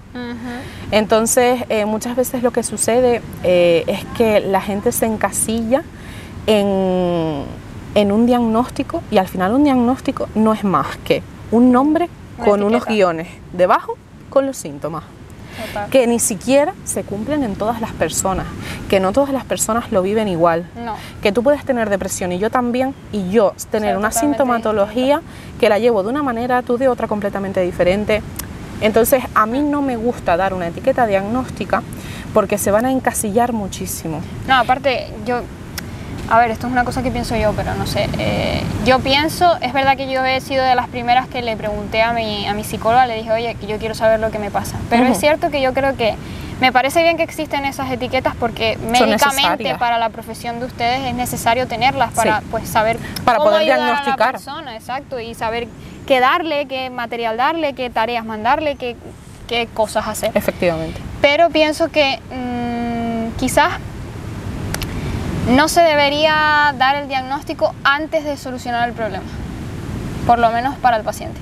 Entonces, 0.92 1.64
eh, 1.70 1.86
muchas 1.86 2.16
veces 2.16 2.44
lo 2.44 2.52
que 2.52 2.64
sucede 2.64 3.22
eh, 3.44 3.84
es 3.88 4.06
que 4.18 4.40
la 4.40 4.62
gente 4.62 4.92
se 4.92 5.06
encasilla 5.06 5.84
en, 6.46 7.44
en 7.96 8.12
un 8.12 8.26
diagnóstico 8.28 9.02
y 9.10 9.18
al 9.18 9.28
final 9.28 9.54
un 9.54 9.64
diagnóstico 9.64 10.30
no 10.36 10.54
es 10.54 10.64
más 10.64 10.98
que 11.04 11.24
un 11.52 11.72
nombre 11.72 12.10
Una 12.38 12.46
con 12.46 12.64
unos 12.64 12.86
guiones 12.86 13.28
debajo 13.54 13.98
con 14.30 14.46
los 14.46 14.56
síntomas 14.56 15.04
Total. 15.68 15.90
que 15.90 16.08
ni 16.08 16.20
siquiera 16.20 16.74
se 16.84 17.04
cumplen 17.04 17.44
en 17.44 17.56
todas 17.56 17.82
las 17.82 17.92
personas, 17.94 18.46
que 18.90 19.00
no 19.00 19.12
todas 19.12 19.32
las 19.32 19.46
personas 19.46 19.92
lo 19.92 20.02
viven 20.02 20.28
igual, 20.28 20.66
No. 20.84 20.96
que 21.22 21.32
tú 21.32 21.44
puedes 21.44 21.64
tener 21.66 21.90
depresión 21.90 22.32
y 22.32 22.40
yo 22.40 22.50
también, 22.50 22.94
y 23.12 23.30
yo 23.32 23.54
tener 23.72 23.98
una 23.98 24.12
sintomatología 24.12 25.22
que 25.60 25.70
la 25.70 25.80
llevo 25.80 26.04
de 26.04 26.10
una 26.10 26.24
manera, 26.24 26.62
tú 26.62 26.78
de 26.78 26.88
otra 26.88 27.08
completamente 27.08 27.62
diferente. 27.62 28.22
Entonces, 28.82 29.24
a 29.34 29.46
mí 29.46 29.62
no 29.62 29.82
me 29.82 29.96
gusta 29.96 30.36
dar 30.38 30.54
una 30.54 30.68
etiqueta 30.68 31.06
diagnóstica 31.08 31.82
porque 32.34 32.58
se 32.58 32.72
van 32.72 32.86
a 32.86 32.92
encasillar 32.92 33.54
muchísimo. 33.54 34.20
No, 34.48 34.56
aparte, 34.56 35.08
yo. 35.26 35.42
A 36.30 36.40
ver, 36.40 36.50
esto 36.52 36.66
es 36.68 36.74
una 36.74 36.84
cosa 36.84 37.04
que 37.04 37.12
pienso 37.12 37.36
yo, 37.36 37.54
pero 37.54 37.76
no 37.76 37.86
sé. 37.86 38.10
eh, 38.18 38.62
yo 38.86 39.00
pienso, 39.00 39.58
es 39.62 39.74
verdad 39.74 39.96
que 39.96 40.10
yo 40.12 40.26
he 40.26 40.42
sido 40.42 40.64
de 40.64 40.74
las 40.76 40.88
primeras 40.88 41.28
que 41.28 41.42
le 41.42 41.56
pregunté 41.56 42.02
a 42.02 42.14
mi, 42.14 42.48
a 42.48 42.54
mi 42.54 42.64
psicóloga, 42.64 43.06
le 43.06 43.16
dije, 43.18 43.32
oye, 43.32 43.56
que 43.56 43.68
yo 43.68 43.78
quiero 43.78 43.94
saber 43.96 44.20
lo 44.20 44.32
que 44.32 44.40
me 44.40 44.50
pasa. 44.52 44.78
Pero 44.90 45.06
es 45.06 45.20
cierto 45.20 45.52
que 45.52 45.62
yo 45.62 45.74
creo 45.74 45.96
que 45.96 46.16
me 46.62 46.72
parece 46.72 47.04
bien 47.04 47.18
que 47.18 47.24
existen 47.24 47.66
esas 47.66 47.92
etiquetas 47.92 48.34
porque 48.40 48.78
médicamente 48.78 49.76
para 49.76 49.98
la 50.00 50.10
profesión 50.10 50.60
de 50.60 50.66
ustedes 50.68 51.02
es 51.06 51.14
necesario 51.14 51.68
tenerlas 51.68 52.12
para 52.14 52.40
Sí. 52.40 52.46
pues 52.50 52.68
saber 52.70 52.98
Para 53.26 53.38
cómo 53.40 53.50
poder 53.52 53.64
ayudar 53.64 53.80
a 53.80 53.84
diagnosticar. 53.84 54.20
la 54.28 54.32
persona, 54.32 54.76
exacto, 54.76 55.20
y 55.20 55.36
saber 55.36 55.68
qué 56.08 56.20
darle, 56.22 56.66
qué 56.68 56.90
material 56.90 57.38
darle, 57.38 57.74
qué 57.74 57.90
tareas 57.90 58.24
mandarle, 58.26 58.78
qué, 58.78 58.96
qué 59.48 59.68
cosas 59.74 60.08
hacer. 60.08 60.32
Efectivamente. 60.34 61.00
Pero 61.22 61.50
pienso 61.50 61.90
que 61.92 62.20
mm, 62.32 63.38
quizás 63.38 63.74
no 65.48 65.68
se 65.68 65.82
debería 65.82 66.74
dar 66.78 66.96
el 66.96 67.08
diagnóstico 67.08 67.74
antes 67.84 68.24
de 68.24 68.36
solucionar 68.38 68.88
el 68.90 68.96
problema, 68.96 69.26
por 70.26 70.40
lo 70.40 70.50
menos 70.52 70.76
para 70.78 70.98
el 70.98 71.04
paciente. 71.04 71.40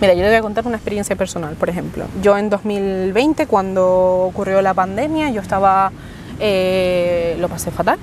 Mira, 0.00 0.14
yo 0.14 0.22
le 0.22 0.28
voy 0.28 0.36
a 0.36 0.42
contar 0.42 0.66
una 0.66 0.76
experiencia 0.76 1.14
personal, 1.16 1.54
por 1.54 1.68
ejemplo. 1.68 2.06
Yo 2.22 2.36
en 2.36 2.50
2020, 2.50 3.46
cuando 3.46 4.24
ocurrió 4.24 4.60
la 4.62 4.74
pandemia, 4.74 5.30
yo 5.30 5.40
estaba, 5.40 5.92
eh, 6.40 7.36
lo 7.38 7.48
pasé 7.48 7.70
fatal. 7.70 7.98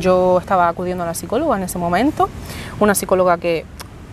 Yo 0.00 0.38
estaba 0.40 0.68
acudiendo 0.68 1.04
a 1.04 1.06
la 1.06 1.14
psicóloga 1.14 1.56
en 1.56 1.62
ese 1.62 1.78
momento, 1.78 2.28
una 2.80 2.94
psicóloga 2.94 3.38
que 3.38 3.64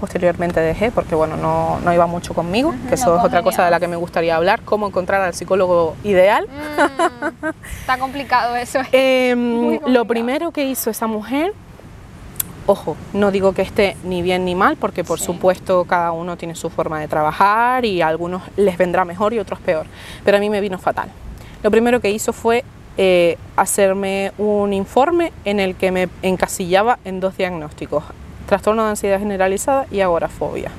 posteriormente 0.04 0.60
dejé 0.60 0.92
porque 0.92 1.16
bueno, 1.16 1.38
no, 1.38 1.80
no 1.80 1.94
iba 1.94 2.06
mucho 2.08 2.34
conmigo, 2.34 2.76
que 2.90 2.96
eso 2.96 3.12
no 3.12 3.20
es 3.20 3.24
otra 3.24 3.42
cosa 3.42 3.64
de 3.64 3.72
la 3.72 3.80
que 3.80 3.88
me 3.88 3.96
gustaría 3.96 4.36
hablar, 4.36 4.60
cómo 4.66 4.86
encontrar 4.86 5.22
al 5.22 5.34
psicólogo 5.34 5.96
ideal. 6.04 6.46
Mm, 6.50 7.46
está 7.80 7.98
complicado 7.98 8.54
eso. 8.58 8.80
Muy 9.38 9.80
lo 9.88 10.04
primero 10.04 10.52
que 10.52 10.66
hizo 10.66 10.90
esa 10.90 11.08
mujer, 11.08 11.54
ojo, 12.66 12.98
no 13.14 13.32
digo 13.32 13.54
que 13.54 13.62
esté 13.62 13.96
ni 14.04 14.22
bien 14.22 14.44
ni 14.44 14.56
mal, 14.56 14.76
porque 14.76 15.06
por 15.06 15.20
Sí. 15.20 15.26
supuesto 15.28 15.86
cada 15.86 16.12
uno 16.12 16.36
tiene 16.36 16.54
su 16.56 16.70
forma 16.70 17.00
de 17.00 17.08
trabajar 17.08 17.86
y 17.86 18.02
a 18.02 18.10
algunos 18.10 18.42
les 18.58 18.78
vendrá 18.78 19.06
mejor 19.06 19.34
y 19.34 19.40
otros 19.40 19.60
peor, 19.62 19.86
pero 20.26 20.36
a 20.36 20.42
mí 20.42 20.50
me 20.50 20.60
vino 20.60 20.78
fatal. 20.80 21.08
Lo 21.64 21.72
primero 21.72 22.02
que 22.02 22.12
hizo 22.12 22.34
fue 22.34 22.66
eh, 22.98 23.38
hacerme 23.56 24.34
un 24.38 24.74
informe 24.74 25.32
en 25.46 25.62
el 25.62 25.76
que 25.76 25.92
me 25.92 26.10
encasillaba 26.24 27.00
en 27.06 27.22
dos 27.22 27.38
diagnósticos, 27.38 28.04
trastorno 28.46 28.84
de 28.84 28.90
ansiedad 28.92 29.20
generalizada 29.20 29.86
y 29.92 30.02
agorafobia. 30.02 30.72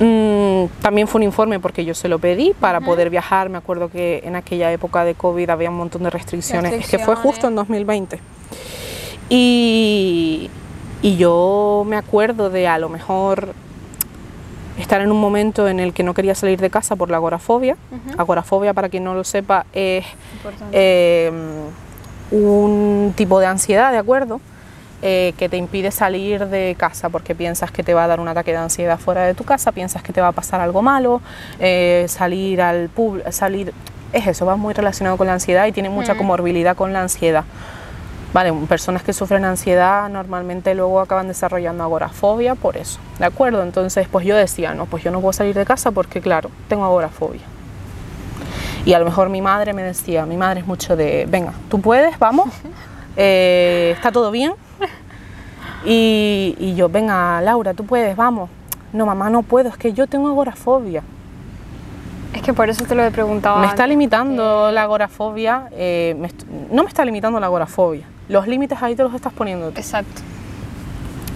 Mm, 0.00 0.66
también 0.82 1.06
fue 1.06 1.20
un 1.20 1.22
informe 1.24 1.60
porque 1.60 1.84
yo 1.84 1.94
se 1.94 2.08
lo 2.08 2.18
pedí 2.18 2.52
para 2.58 2.80
poder 2.80 3.10
viajar. 3.10 3.48
Me 3.48 3.58
acuerdo 3.58 3.88
que 3.88 4.22
en 4.24 4.36
aquella 4.36 4.72
época 4.72 5.04
de 5.04 5.14
COVID 5.14 5.50
había 5.50 5.70
un 5.70 5.76
montón 5.76 6.02
de 6.02 6.10
restricciones. 6.10 6.72
Es 6.72 6.88
que 6.88 6.98
fue 6.98 7.14
justo 7.16 7.46
en 7.48 7.54
2020. 7.54 8.20
Y, 9.28 10.50
y 11.02 11.16
yo 11.16 11.84
me 11.86 11.96
acuerdo 11.96 12.50
de 12.50 12.66
a 12.66 12.78
lo 12.78 12.88
mejor 12.88 13.54
estar 14.78 15.00
en 15.00 15.12
un 15.12 15.20
momento 15.20 15.68
en 15.68 15.78
el 15.78 15.92
que 15.92 16.02
no 16.02 16.14
quería 16.14 16.34
salir 16.34 16.60
de 16.60 16.70
casa 16.70 16.96
por 16.96 17.10
la 17.10 17.18
agorafobia. 17.18 17.76
Agorafobia, 18.18 18.74
para 18.74 18.88
quien 18.88 19.04
no 19.04 19.14
lo 19.14 19.24
sepa, 19.24 19.66
es 19.72 20.04
eh, 20.72 21.30
un 22.30 23.12
tipo 23.16 23.38
de 23.38 23.46
ansiedad, 23.46 23.92
¿de 23.92 23.98
acuerdo? 23.98 24.40
Eh, 25.06 25.34
que 25.36 25.50
te 25.50 25.58
impide 25.58 25.90
salir 25.90 26.46
de 26.46 26.76
casa 26.78 27.10
porque 27.10 27.34
piensas 27.34 27.70
que 27.70 27.82
te 27.82 27.92
va 27.92 28.04
a 28.04 28.06
dar 28.06 28.20
un 28.20 28.28
ataque 28.28 28.52
de 28.52 28.56
ansiedad 28.56 28.98
fuera 28.98 29.24
de 29.24 29.34
tu 29.34 29.44
casa, 29.44 29.70
piensas 29.70 30.02
que 30.02 30.14
te 30.14 30.22
va 30.22 30.28
a 30.28 30.32
pasar 30.32 30.62
algo 30.62 30.80
malo, 30.80 31.20
eh, 31.58 32.06
salir 32.08 32.62
al 32.62 32.88
público, 32.88 33.30
salir, 33.30 33.74
es 34.14 34.26
eso, 34.26 34.46
va 34.46 34.56
muy 34.56 34.72
relacionado 34.72 35.18
con 35.18 35.26
la 35.26 35.34
ansiedad 35.34 35.66
y 35.66 35.72
tiene 35.72 35.90
mucha 35.90 36.14
comorbilidad 36.14 36.74
con 36.74 36.94
la 36.94 37.02
ansiedad. 37.02 37.44
Vale, 38.32 38.50
personas 38.66 39.02
que 39.02 39.12
sufren 39.12 39.44
ansiedad 39.44 40.08
normalmente 40.08 40.74
luego 40.74 40.98
acaban 41.00 41.28
desarrollando 41.28 41.84
agorafobia 41.84 42.54
por 42.54 42.78
eso, 42.78 42.98
¿de 43.18 43.26
acuerdo? 43.26 43.62
Entonces, 43.62 44.08
pues 44.10 44.24
yo 44.24 44.34
decía, 44.36 44.72
no, 44.72 44.86
pues 44.86 45.04
yo 45.04 45.10
no 45.10 45.20
puedo 45.20 45.34
salir 45.34 45.54
de 45.54 45.66
casa 45.66 45.90
porque, 45.90 46.22
claro, 46.22 46.50
tengo 46.66 46.82
agorafobia. 46.82 47.42
Y 48.86 48.94
a 48.94 48.98
lo 48.98 49.04
mejor 49.04 49.28
mi 49.28 49.42
madre 49.42 49.74
me 49.74 49.82
decía, 49.82 50.24
mi 50.24 50.38
madre 50.38 50.60
es 50.60 50.66
mucho 50.66 50.96
de, 50.96 51.26
venga, 51.28 51.52
tú 51.68 51.82
puedes, 51.82 52.18
vamos, 52.18 52.48
eh, 53.18 53.92
está 53.94 54.10
todo 54.10 54.30
bien, 54.30 54.54
y, 55.84 56.74
yo, 56.76 56.88
venga, 56.88 57.40
Laura, 57.40 57.74
tú 57.74 57.84
puedes, 57.84 58.16
vamos. 58.16 58.50
No, 58.92 59.06
mamá, 59.06 59.28
no 59.30 59.42
puedo, 59.42 59.68
es 59.68 59.76
que 59.76 59.92
yo 59.92 60.06
tengo 60.06 60.28
agorafobia. 60.28 61.02
Es 62.32 62.42
que 62.42 62.52
por 62.52 62.68
eso 62.68 62.84
te 62.84 62.94
lo 62.94 63.04
he 63.04 63.10
preguntado. 63.10 63.58
Me 63.58 63.66
está 63.66 63.86
limitando 63.86 64.70
la 64.72 64.82
agorafobia, 64.82 65.68
eh, 65.72 66.16
no 66.70 66.82
me 66.82 66.88
está 66.88 67.04
limitando 67.04 67.38
la 67.38 67.46
agorafobia. 67.46 68.04
Los 68.28 68.46
límites 68.46 68.82
ahí 68.82 68.96
te 68.96 69.02
los 69.02 69.14
estás 69.14 69.32
poniendo. 69.32 69.68
Exacto. 69.68 70.22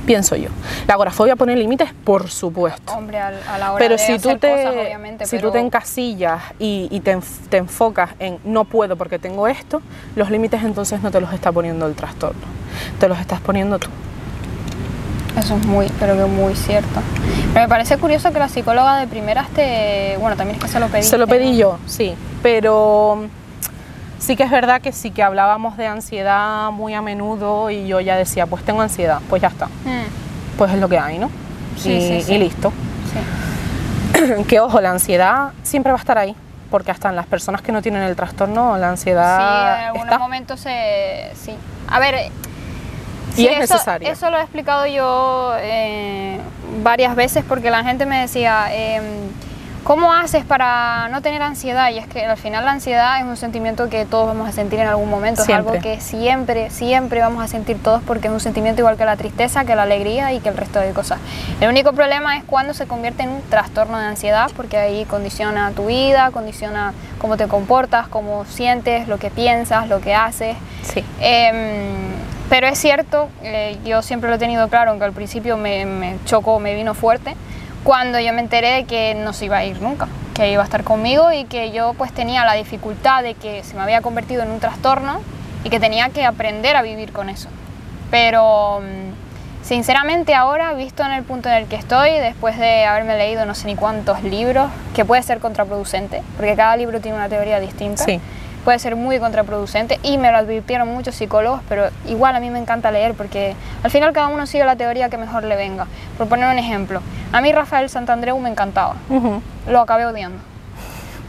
Pienso 0.06 0.36
yo. 0.36 0.48
La 0.86 0.94
agorafobia 0.94 1.36
pone 1.36 1.54
límites, 1.54 1.92
por 1.92 2.30
supuesto. 2.30 2.94
Hombre, 2.94 3.18
a, 3.18 3.58
la 3.58 3.72
hora 3.72 3.78
pero 3.78 3.92
de 3.92 3.98
si 3.98 4.12
hacer 4.12 4.32
tú 4.32 4.38
te, 4.38 4.50
cosas, 4.50 4.74
obviamente. 4.74 5.26
Si 5.26 5.38
tú 5.38 5.50
te 5.50 5.58
encasillas 5.58 6.40
y, 6.58 7.00
te, 7.00 7.18
te, 7.50 7.58
enfocas 7.58 8.12
en 8.18 8.38
no 8.42 8.64
puedo 8.64 8.96
porque 8.96 9.18
tengo 9.18 9.46
esto, 9.46 9.82
los 10.16 10.30
límites 10.30 10.62
entonces 10.62 11.02
no 11.02 11.10
te 11.10 11.20
los 11.20 11.30
está 11.34 11.52
poniendo 11.52 11.86
el 11.86 11.94
trastorno, 11.94 12.40
te 12.98 13.06
los 13.06 13.18
estás 13.18 13.40
poniendo 13.40 13.78
tú. 13.78 13.90
Eso 15.38 15.56
es 15.56 15.66
muy, 15.66 15.90
pero 16.00 16.16
que 16.16 16.24
muy 16.24 16.54
cierto. 16.54 17.00
Pero 17.52 17.66
me 17.66 17.68
parece 17.68 17.96
curioso 17.96 18.32
que 18.32 18.38
la 18.38 18.48
psicóloga 18.48 18.98
de 18.98 19.06
primeras 19.06 19.48
te... 19.50 20.16
Bueno, 20.20 20.36
también 20.36 20.56
es 20.56 20.62
que 20.62 20.68
se 20.68 20.80
lo 20.80 20.88
pedí. 20.88 21.02
Se 21.04 21.16
lo 21.16 21.26
pedí 21.26 21.56
yo, 21.56 21.78
sí. 21.86 22.14
Pero 22.42 23.28
sí 24.18 24.34
que 24.34 24.42
es 24.42 24.50
verdad 24.50 24.80
que 24.80 24.92
sí 24.92 25.10
que 25.10 25.22
hablábamos 25.22 25.76
de 25.76 25.86
ansiedad 25.86 26.70
muy 26.72 26.94
a 26.94 27.02
menudo 27.02 27.70
y 27.70 27.86
yo 27.86 28.00
ya 28.00 28.16
decía, 28.16 28.46
pues 28.46 28.64
tengo 28.64 28.82
ansiedad, 28.82 29.20
pues 29.28 29.40
ya 29.40 29.48
está. 29.48 29.66
Mm. 29.66 30.56
Pues 30.58 30.72
es 30.72 30.78
lo 30.80 30.88
que 30.88 30.98
hay, 30.98 31.18
¿no? 31.18 31.30
Sí, 31.76 31.92
y, 31.92 32.00
sí, 32.00 32.22
sí. 32.22 32.34
y 32.34 32.38
listo. 32.38 32.72
Sí. 33.12 34.42
que 34.48 34.58
ojo, 34.58 34.80
la 34.80 34.90
ansiedad 34.90 35.50
siempre 35.62 35.92
va 35.92 35.98
a 35.98 36.00
estar 36.00 36.18
ahí 36.18 36.34
porque 36.70 36.90
hasta 36.90 37.08
en 37.08 37.16
las 37.16 37.26
personas 37.26 37.62
que 37.62 37.72
no 37.72 37.80
tienen 37.80 38.02
el 38.02 38.16
trastorno, 38.16 38.76
la 38.76 38.90
ansiedad. 38.90 39.38
Sí, 39.38 39.82
en 39.82 39.86
algunos 39.86 40.18
momentos 40.18 40.60
se. 40.60 41.30
Sí. 41.34 41.54
A 41.88 41.98
ver, 42.00 42.30
y 43.38 43.46
es 43.46 43.64
eso, 43.64 43.74
necesario. 43.74 44.08
Eso 44.08 44.30
lo 44.30 44.38
he 44.38 44.42
explicado 44.42 44.86
yo 44.86 45.52
eh, 45.58 46.38
varias 46.82 47.14
veces 47.16 47.44
porque 47.48 47.70
la 47.70 47.84
gente 47.84 48.06
me 48.06 48.20
decía, 48.20 48.68
em, 48.72 49.04
¿cómo 49.84 50.12
haces 50.12 50.44
para 50.44 51.08
no 51.08 51.22
tener 51.22 51.40
ansiedad? 51.42 51.90
Y 51.90 51.98
es 51.98 52.06
que 52.06 52.24
al 52.24 52.36
final 52.36 52.64
la 52.64 52.72
ansiedad 52.72 53.18
es 53.18 53.24
un 53.24 53.36
sentimiento 53.36 53.88
que 53.88 54.04
todos 54.04 54.26
vamos 54.26 54.48
a 54.48 54.52
sentir 54.52 54.80
en 54.80 54.88
algún 54.88 55.08
momento, 55.08 55.42
es 55.42 55.48
algo 55.48 55.72
que 55.72 56.00
siempre, 56.00 56.70
siempre 56.70 57.20
vamos 57.20 57.42
a 57.42 57.48
sentir 57.48 57.82
todos 57.82 58.02
porque 58.02 58.28
es 58.28 58.32
un 58.32 58.40
sentimiento 58.40 58.82
igual 58.82 58.96
que 58.96 59.04
la 59.04 59.16
tristeza, 59.16 59.64
que 59.64 59.74
la 59.74 59.84
alegría 59.84 60.32
y 60.32 60.40
que 60.40 60.50
el 60.50 60.56
resto 60.56 60.78
de 60.80 60.92
cosas. 60.92 61.18
El 61.60 61.68
único 61.68 61.92
problema 61.92 62.36
es 62.36 62.44
cuando 62.44 62.74
se 62.74 62.86
convierte 62.86 63.22
en 63.22 63.30
un 63.30 63.42
trastorno 63.42 63.98
de 63.98 64.06
ansiedad 64.06 64.50
porque 64.56 64.76
ahí 64.76 65.04
condiciona 65.06 65.70
tu 65.72 65.86
vida, 65.86 66.30
condiciona 66.32 66.92
cómo 67.18 67.36
te 67.36 67.48
comportas, 67.48 68.08
cómo 68.08 68.44
sientes, 68.44 69.08
lo 69.08 69.18
que 69.18 69.30
piensas, 69.30 69.88
lo 69.88 70.00
que 70.00 70.14
haces. 70.14 70.56
Sí. 70.82 71.04
Em, 71.20 72.37
pero 72.48 72.66
es 72.66 72.78
cierto, 72.78 73.28
eh, 73.42 73.76
yo 73.84 74.02
siempre 74.02 74.30
lo 74.30 74.36
he 74.36 74.38
tenido 74.38 74.68
claro, 74.68 74.90
aunque 74.90 75.04
al 75.04 75.12
principio 75.12 75.56
me, 75.56 75.84
me, 75.84 76.16
chocó, 76.24 76.60
me 76.60 76.74
vino 76.74 76.94
fuerte, 76.94 77.34
cuando 77.84 78.18
yo 78.20 78.32
me 78.32 78.40
enteré 78.40 78.70
de 78.70 78.84
que 78.84 79.14
no 79.14 79.32
se 79.32 79.46
iba 79.46 79.58
a 79.58 79.64
ir 79.64 79.82
nunca, 79.82 80.08
que 80.34 80.50
iba 80.50 80.62
a 80.62 80.64
estar 80.64 80.82
conmigo 80.82 81.30
y 81.32 81.44
que 81.44 81.72
yo 81.72 81.94
pues 81.94 82.12
tenía 82.12 82.44
la 82.44 82.54
dificultad 82.54 83.22
de 83.22 83.34
que 83.34 83.62
se 83.64 83.74
me 83.74 83.82
había 83.82 84.00
convertido 84.00 84.42
en 84.42 84.50
un 84.50 84.60
trastorno 84.60 85.20
y 85.64 85.70
que 85.70 85.78
tenía 85.78 86.08
que 86.08 86.24
aprender 86.24 86.76
a 86.76 86.82
vivir 86.82 87.12
con 87.12 87.28
eso. 87.28 87.48
Pero 88.10 88.80
mm, 88.80 89.66
sinceramente 89.66 90.34
ahora, 90.34 90.72
visto 90.72 91.04
en 91.04 91.12
el 91.12 91.24
punto 91.24 91.50
en 91.50 91.56
el 91.56 91.66
que 91.66 91.76
estoy, 91.76 92.12
después 92.12 92.58
de 92.58 92.84
haberme 92.86 93.18
leído 93.18 93.44
no 93.44 93.54
sé 93.54 93.66
ni 93.66 93.76
cuántos 93.76 94.22
libros, 94.22 94.70
que 94.94 95.04
puede 95.04 95.22
ser 95.22 95.38
contraproducente, 95.38 96.22
porque 96.36 96.56
cada 96.56 96.76
libro 96.76 97.00
tiene 97.00 97.18
una 97.18 97.28
teoría 97.28 97.60
distinta. 97.60 98.04
Sí 98.04 98.20
puede 98.68 98.80
ser 98.80 98.96
muy 98.96 99.18
contraproducente 99.18 99.98
y 100.02 100.18
me 100.18 100.30
lo 100.30 100.36
advirtieron 100.36 100.88
muchos 100.88 101.14
psicólogos, 101.14 101.62
pero 101.70 101.88
igual 102.06 102.36
a 102.36 102.40
mí 102.40 102.50
me 102.50 102.58
encanta 102.58 102.90
leer 102.90 103.14
porque 103.14 103.56
al 103.82 103.90
final 103.90 104.12
cada 104.12 104.26
uno 104.26 104.44
sigue 104.46 104.62
la 104.62 104.76
teoría 104.76 105.08
que 105.08 105.16
mejor 105.16 105.42
le 105.44 105.56
venga. 105.56 105.86
Por 106.18 106.28
poner 106.28 106.52
un 106.52 106.58
ejemplo, 106.58 107.00
a 107.32 107.40
mí 107.40 107.50
Rafael 107.50 107.88
Santandreu 107.88 108.38
me 108.38 108.50
encantaba, 108.50 108.96
lo 109.66 109.80
acabé 109.80 110.04
odiando, 110.04 110.40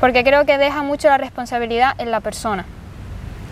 porque 0.01 0.25
creo 0.25 0.45
que 0.45 0.57
deja 0.57 0.83
mucho 0.83 1.07
la 1.07 1.17
responsabilidad 1.17 1.93
en 1.97 2.11
la 2.11 2.19
persona. 2.19 2.65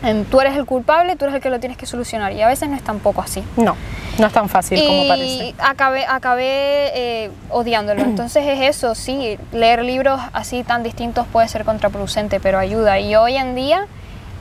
En, 0.04 0.26
tú 0.26 0.40
eres 0.42 0.56
el 0.56 0.66
culpable, 0.66 1.16
tú 1.16 1.26
eres 1.26 1.36
el 1.36 1.42
que 1.42 1.50
lo 1.50 1.60
tienes 1.60 1.78
que 1.78 1.86
solucionar 1.86 2.34
y 2.34 2.42
a 2.42 2.48
veces 2.48 2.70
no 2.70 2.76
es 2.76 2.84
tampoco 2.84 3.22
así. 3.22 3.44
No. 3.56 3.76
No 4.20 4.28
es 4.28 4.34
tan 4.34 4.50
fácil 4.50 4.84
como 4.86 5.08
parece. 5.08 5.54
Acabé, 5.60 6.06
acabé 6.06 6.92
eh, 6.96 7.32
odiándolo. 7.50 8.02
Entonces 8.04 8.44
es 8.46 8.76
eso, 8.76 8.96
sí, 8.96 9.38
leer 9.52 9.84
libros 9.84 10.20
así 10.34 10.64
tan 10.64 10.84
distintos 10.84 11.26
puede 11.28 11.48
ser 11.48 11.66
contraproducente, 11.66 12.40
pero 12.40 12.58
ayuda. 12.58 13.00
Y 13.00 13.16
hoy 13.16 13.38
en 13.38 13.56
día 13.56 13.88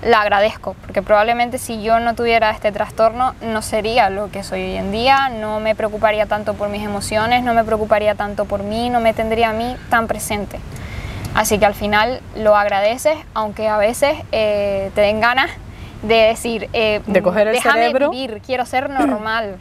la 0.02 0.20
agradezco, 0.20 0.76
porque 0.82 1.02
probablemente 1.02 1.58
si 1.58 1.82
yo 1.82 2.00
no 2.00 2.14
tuviera 2.14 2.50
este 2.50 2.70
trastorno 2.70 3.34
no 3.40 3.62
sería 3.62 4.10
lo 4.10 4.30
que 4.30 4.42
soy 4.42 4.62
hoy 4.62 4.76
en 4.76 4.92
día, 4.92 5.30
no 5.30 5.58
me 5.58 5.74
preocuparía 5.74 6.26
tanto 6.26 6.54
por 6.54 6.68
mis 6.68 6.82
emociones, 6.82 7.42
no 7.42 7.54
me 7.54 7.64
preocuparía 7.64 8.14
tanto 8.14 8.44
por 8.44 8.62
mí, 8.62 8.90
no 8.90 9.00
me 9.00 9.14
tendría 9.14 9.50
a 9.50 9.52
mí 9.52 9.74
tan 9.88 10.06
presente. 10.06 10.60
Así 11.36 11.58
que 11.58 11.66
al 11.66 11.74
final 11.74 12.22
lo 12.34 12.56
agradeces, 12.56 13.14
aunque 13.34 13.68
a 13.68 13.76
veces 13.76 14.16
eh, 14.32 14.90
te 14.94 15.02
den 15.02 15.20
ganas 15.20 15.50
de 16.02 16.14
decir, 16.14 16.70
eh, 16.72 17.02
de 17.06 17.22
coger 17.22 17.48
el 17.48 17.52
déjame 17.52 17.80
cerebro. 17.80 18.10
vivir, 18.10 18.40
quiero 18.44 18.64
ser 18.64 18.88
normal. 18.88 19.56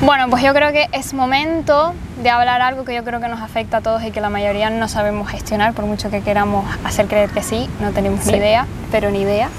bueno, 0.00 0.30
pues 0.30 0.42
yo 0.42 0.54
creo 0.54 0.72
que 0.72 0.88
es 0.92 1.12
momento 1.12 1.92
de 2.22 2.30
hablar 2.30 2.62
algo 2.62 2.86
que 2.86 2.94
yo 2.94 3.04
creo 3.04 3.20
que 3.20 3.28
nos 3.28 3.42
afecta 3.42 3.76
a 3.76 3.80
todos 3.82 4.02
y 4.04 4.10
que 4.10 4.22
la 4.22 4.30
mayoría 4.30 4.70
no 4.70 4.88
sabemos 4.88 5.28
gestionar, 5.28 5.74
por 5.74 5.84
mucho 5.84 6.10
que 6.10 6.22
queramos 6.22 6.64
hacer 6.82 7.08
creer 7.08 7.28
que 7.28 7.42
sí, 7.42 7.68
no 7.80 7.90
tenemos 7.90 8.24
ni 8.24 8.38
idea, 8.38 8.66
pero 8.90 9.10
ni 9.10 9.20
idea. 9.20 9.50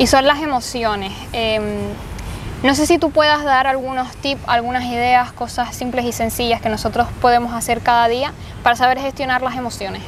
Y 0.00 0.08
son 0.08 0.26
las 0.26 0.42
emociones. 0.42 1.12
Em, 1.32 1.62
no 2.64 2.74
sé 2.74 2.88
si 2.88 2.98
tú 2.98 3.12
puedas 3.12 3.44
dar 3.44 3.68
algunos 3.68 4.10
tips, 4.16 4.42
algunas 4.48 4.82
ideas, 4.86 5.30
cosas 5.30 5.76
simples 5.76 6.06
y 6.06 6.12
sencillas 6.12 6.60
que 6.60 6.70
nosotros 6.70 7.06
podemos 7.20 7.54
hacer 7.54 7.82
cada 7.82 8.08
día 8.08 8.32
para 8.64 8.74
saber 8.74 8.98
gestionar 8.98 9.42
las 9.42 9.56
emociones. 9.56 10.02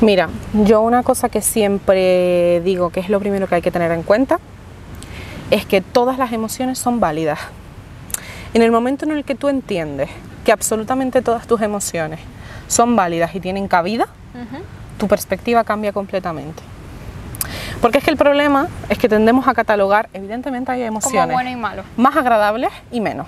Mira, 0.00 0.28
yo 0.52 0.82
una 0.82 1.02
cosa 1.02 1.28
que 1.30 1.40
siempre 1.40 2.60
digo 2.60 2.90
que 2.90 3.00
es 3.00 3.08
lo 3.08 3.18
primero 3.18 3.46
que 3.46 3.54
hay 3.56 3.62
que 3.62 3.70
tener 3.70 3.90
en 3.92 4.02
cuenta 4.02 4.38
es 5.50 5.64
que 5.64 5.80
todas 5.80 6.18
las 6.18 6.32
emociones 6.32 6.78
son 6.78 7.00
válidas. 7.00 7.38
En 8.52 8.62
el 8.62 8.70
momento 8.70 9.04
en 9.06 9.12
el 9.12 9.24
que 9.24 9.34
tú 9.34 9.48
entiendes 9.48 10.10
que 10.44 10.52
absolutamente 10.52 11.22
todas 11.22 11.46
tus 11.46 11.62
emociones 11.62 12.20
son 12.68 12.94
válidas 12.94 13.34
y 13.34 13.40
tienen 13.40 13.68
cabida, 13.68 14.06
tu 14.98 15.08
perspectiva 15.08 15.64
cambia 15.64 15.92
completamente. 15.92 16.62
Porque 17.80 17.98
es 17.98 18.04
que 18.04 18.10
el 18.10 18.16
problema 18.16 18.68
es 18.88 18.98
que 18.98 19.08
tendemos 19.08 19.48
a 19.48 19.54
catalogar, 19.54 20.08
evidentemente 20.12 20.72
hay 20.72 20.82
emociones 20.82 21.20
Como 21.22 21.32
bueno 21.32 21.50
y 21.50 21.56
malo. 21.56 21.84
más 21.96 22.16
agradables 22.16 22.70
y 22.90 23.00
menos. 23.00 23.26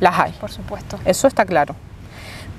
Las 0.00 0.18
hay. 0.18 0.32
Por 0.32 0.50
supuesto. 0.50 0.98
Eso 1.04 1.26
está 1.26 1.44
claro. 1.44 1.74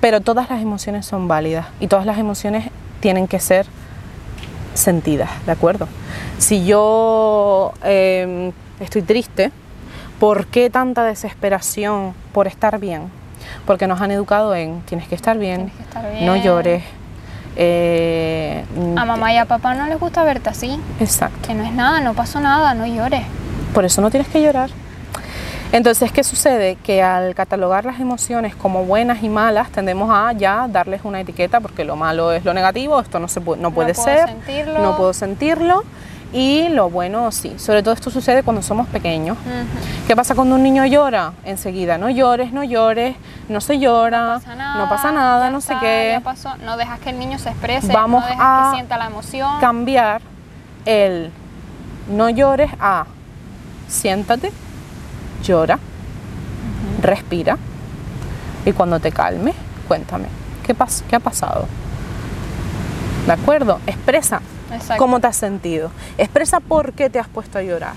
Pero 0.00 0.20
todas 0.20 0.50
las 0.50 0.60
emociones 0.60 1.06
son 1.06 1.26
válidas 1.28 1.66
y 1.80 1.86
todas 1.86 2.06
las 2.06 2.18
emociones 2.18 2.70
tienen 3.00 3.28
que 3.28 3.40
ser 3.40 3.66
sentidas, 4.74 5.30
¿de 5.46 5.52
acuerdo? 5.52 5.88
Si 6.38 6.64
yo 6.64 7.72
em, 7.82 8.52
estoy 8.80 9.02
triste, 9.02 9.50
¿por 10.20 10.46
qué 10.46 10.70
tanta 10.70 11.04
desesperación 11.04 12.14
por 12.32 12.46
estar 12.46 12.78
bien? 12.78 13.10
Porque 13.66 13.86
nos 13.86 14.00
han 14.00 14.10
educado 14.10 14.54
en 14.54 14.80
tienes 14.82 15.08
que 15.08 15.14
estar 15.14 15.38
bien, 15.38 15.72
no 16.20 16.36
llores. 16.36 16.82
Eh, 17.60 18.64
a 18.96 19.04
mamá 19.04 19.32
y 19.32 19.36
a 19.36 19.46
papá 19.46 19.74
no 19.74 19.86
les 19.86 19.98
gusta 19.98 20.22
verte 20.22 20.48
así. 20.48 20.78
Exacto. 21.00 21.48
Que 21.48 21.54
no 21.54 21.64
es 21.64 21.72
nada, 21.72 22.00
no 22.00 22.14
pasó 22.14 22.38
nada, 22.38 22.72
no 22.74 22.86
llores. 22.86 23.24
Por 23.74 23.84
eso 23.84 24.00
no 24.00 24.10
tienes 24.10 24.28
que 24.28 24.40
llorar. 24.40 24.70
Entonces, 25.70 26.10
¿qué 26.12 26.24
sucede? 26.24 26.76
Que 26.76 27.02
al 27.02 27.34
catalogar 27.34 27.84
las 27.84 28.00
emociones 28.00 28.54
como 28.54 28.84
buenas 28.84 29.22
y 29.22 29.28
malas, 29.28 29.70
tendemos 29.70 30.10
a 30.10 30.32
ya 30.32 30.66
darles 30.66 31.02
una 31.04 31.20
etiqueta 31.20 31.60
porque 31.60 31.84
lo 31.84 31.94
malo 31.94 32.32
es 32.32 32.44
lo 32.44 32.54
negativo, 32.54 33.00
esto 33.00 33.18
no, 33.18 33.28
se 33.28 33.42
puede, 33.42 33.60
no 33.60 33.70
puede 33.70 33.92
puedo 33.92 34.04
ser, 34.06 34.28
sentirlo. 34.28 34.78
no 34.80 34.96
puedo 34.96 35.12
sentirlo. 35.12 35.84
Y 36.30 36.68
lo 36.68 36.90
bueno 36.90 37.32
sí, 37.32 37.54
sobre 37.58 37.82
todo 37.82 37.94
esto 37.94 38.10
sucede 38.10 38.42
cuando 38.42 38.60
somos 38.60 38.86
pequeños. 38.88 39.38
¿Qué 40.06 40.14
pasa 40.14 40.34
cuando 40.34 40.56
un 40.56 40.62
niño 40.62 40.84
llora? 40.84 41.32
Enseguida, 41.44 41.96
no 41.96 42.10
llores, 42.10 42.52
no 42.52 42.64
llores, 42.64 43.16
no 43.48 43.62
se 43.62 43.78
llora, 43.78 44.34
pasa 44.34 44.54
nada, 44.54 44.78
no 44.78 44.88
pasa 44.90 45.12
nada, 45.12 45.50
no 45.50 45.62
sé 45.62 45.74
qué. 45.80 46.10
ya 46.12 46.20
pasó. 46.20 46.54
No 46.58 46.76
dejas 46.76 47.00
que 47.00 47.10
el 47.10 47.18
niño 47.18 47.38
se 47.38 47.48
exprese, 47.48 47.92
Vamos 47.94 48.22
no 48.22 48.28
dejas 48.28 48.42
a 48.42 48.70
que 48.70 48.76
sienta 48.76 48.98
la 48.98 49.06
emoción. 49.06 49.58
Cambiar 49.60 50.20
el 50.84 51.32
no 52.10 52.28
llores 52.28 52.70
a 52.78 53.06
siéntate, 53.88 54.52
llora, 55.42 55.78
respira 57.00 57.56
y 58.64 58.72
cuando 58.72 59.00
te 59.00 59.12
calmes, 59.12 59.54
cuéntame, 59.86 60.26
¿qué, 60.64 60.74
qué 61.08 61.16
ha 61.16 61.20
pasado? 61.20 61.66
¿De 63.26 63.32
acuerdo? 63.32 63.78
Expresa 63.86 64.40
Exacto. 64.72 64.98
cómo 65.02 65.20
te 65.20 65.26
has 65.26 65.36
sentido. 65.36 65.90
Expresa 66.16 66.60
por 66.60 66.92
qué 66.92 67.10
te 67.10 67.18
has 67.18 67.28
puesto 67.28 67.58
a 67.58 67.62
llorar. 67.62 67.94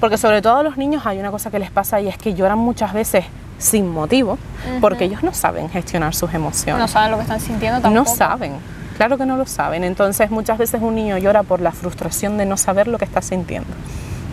Porque 0.00 0.16
sobre 0.16 0.42
todo 0.42 0.56
a 0.56 0.62
los 0.62 0.76
niños 0.76 1.04
hay 1.06 1.18
una 1.18 1.30
cosa 1.30 1.50
que 1.50 1.58
les 1.58 1.70
pasa 1.70 2.00
y 2.00 2.08
es 2.08 2.16
que 2.16 2.34
lloran 2.34 2.58
muchas 2.58 2.92
veces 2.92 3.24
sin 3.58 3.90
motivo, 3.90 4.38
porque 4.80 5.04
ellos 5.04 5.24
no 5.24 5.34
saben 5.34 5.68
gestionar 5.68 6.14
sus 6.14 6.32
emociones. 6.32 6.80
No 6.80 6.86
saben 6.86 7.10
lo 7.10 7.16
que 7.16 7.24
están 7.24 7.40
sintiendo 7.40 7.78
No 7.80 7.82
tampoco. 8.04 8.16
saben, 8.16 8.52
claro 8.96 9.18
que 9.18 9.26
no 9.26 9.36
lo 9.36 9.46
saben. 9.46 9.82
Entonces 9.82 10.30
muchas 10.30 10.58
veces 10.58 10.80
un 10.80 10.94
niño 10.94 11.18
llora 11.18 11.42
por 11.42 11.60
la 11.60 11.72
frustración 11.72 12.38
de 12.38 12.46
no 12.46 12.56
saber 12.56 12.86
lo 12.86 12.98
que 12.98 13.04
está 13.04 13.20
sintiendo, 13.20 13.68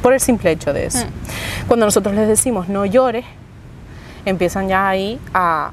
por 0.02 0.14
el 0.14 0.20
simple 0.20 0.52
hecho 0.52 0.74
de 0.74 0.86
eso. 0.88 1.06
Mm. 1.06 1.68
Cuando 1.68 1.86
nosotros 1.86 2.16
les 2.16 2.28
decimos 2.28 2.68
no 2.70 2.86
llores, 2.86 3.26
empiezan 4.26 4.68
ya 4.68 4.88
ahí 4.88 5.20
a 5.34 5.72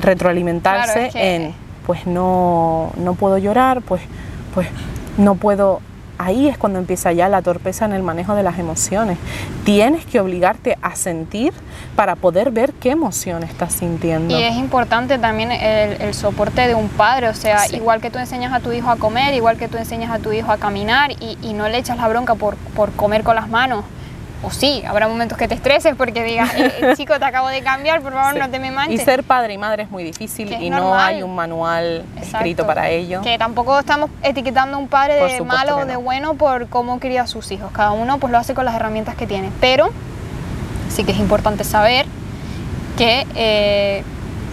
retroalimentarse 0.00 0.92
Claro, 0.92 1.06
es 1.08 1.12
que- 1.12 1.34
en, 1.34 1.54
pues 1.86 2.06
no, 2.06 2.92
no 2.96 3.14
puedo 3.14 3.38
llorar, 3.38 3.82
pues, 3.82 4.02
pues 4.54 4.68
no 5.18 5.34
puedo... 5.34 5.80
Ahí 6.18 6.48
es 6.48 6.56
cuando 6.58 6.78
empieza 6.78 7.12
ya 7.12 7.28
la 7.28 7.42
torpeza 7.42 7.84
en 7.84 7.92
el 7.92 8.02
manejo 8.02 8.34
de 8.34 8.42
las 8.42 8.58
emociones. 8.58 9.18
Tienes 9.64 10.04
que 10.06 10.20
obligarte 10.20 10.78
a 10.82 10.94
sentir 10.96 11.52
para 11.96 12.14
poder 12.16 12.50
ver 12.50 12.72
qué 12.74 12.90
emoción 12.90 13.42
estás 13.42 13.72
sintiendo. 13.74 14.38
Y 14.38 14.42
es 14.42 14.54
importante 14.56 15.18
también 15.18 15.50
el, 15.52 16.00
el 16.00 16.14
soporte 16.14 16.66
de 16.66 16.74
un 16.74 16.88
padre, 16.88 17.28
o 17.28 17.34
sea, 17.34 17.58
Sí. 17.60 17.76
igual 17.76 18.00
que 18.00 18.10
tú 18.10 18.18
enseñas 18.18 18.52
a 18.52 18.60
tu 18.60 18.72
hijo 18.72 18.90
a 18.90 18.96
comer, 18.96 19.34
igual 19.34 19.56
que 19.56 19.68
tú 19.68 19.78
enseñas 19.78 20.10
a 20.10 20.18
tu 20.18 20.32
hijo 20.32 20.50
a 20.52 20.56
caminar 20.58 21.12
y, 21.12 21.38
y 21.42 21.52
no 21.54 21.68
le 21.68 21.78
echas 21.78 21.96
la 21.96 22.08
bronca 22.08 22.34
por, 22.34 22.56
por 22.76 22.92
comer 22.92 23.22
con 23.22 23.34
las 23.36 23.48
manos. 23.48 23.84
O 24.44 24.50
sí, 24.50 24.82
habrá 24.86 25.06
momentos 25.06 25.38
que 25.38 25.46
te 25.46 25.54
estreses 25.54 25.94
porque 25.96 26.24
digas, 26.24 26.50
eh, 26.56 26.92
chico, 26.96 27.16
te 27.18 27.24
acabo 27.24 27.46
de 27.48 27.62
cambiar, 27.62 28.00
por 28.02 28.12
favor, 28.12 28.32
Sí. 28.32 28.38
no 28.40 28.50
te 28.50 28.58
me 28.58 28.68
Y 28.68 28.70
manches. 28.72 29.04
ser 29.04 29.22
padre 29.22 29.54
y 29.54 29.58
madre 29.58 29.84
es 29.84 29.90
muy 29.90 30.02
difícil 30.02 30.52
es 30.52 30.60
y 30.60 30.68
no 30.68 30.94
hay 30.96 31.22
un 31.22 31.34
manual 31.34 32.04
Exacto. 32.16 32.36
escrito 32.38 32.66
para 32.66 32.88
ello. 32.88 33.20
Que 33.22 33.38
tampoco 33.38 33.78
estamos 33.78 34.10
etiquetando 34.22 34.76
a 34.76 34.80
un 34.80 34.88
padre 34.88 35.18
Por 35.20 35.30
de 35.30 35.40
malo 35.42 35.76
o 35.76 35.84
de 35.86 35.94
no. 35.94 36.00
bueno 36.00 36.34
por 36.34 36.66
cómo 36.68 36.98
cría 36.98 37.22
a 37.22 37.26
sus 37.28 37.52
hijos. 37.52 37.70
Cada 37.72 37.92
uno 37.92 38.18
pues 38.18 38.32
lo 38.32 38.38
hace 38.38 38.52
con 38.54 38.64
las 38.64 38.74
herramientas 38.74 39.14
que 39.14 39.28
tiene. 39.28 39.50
Pero 39.60 39.90
sí 40.88 41.04
que 41.04 41.12
es 41.12 41.18
importante 41.20 41.62
saber 41.62 42.06
que 42.98 43.26
eh, 43.36 44.02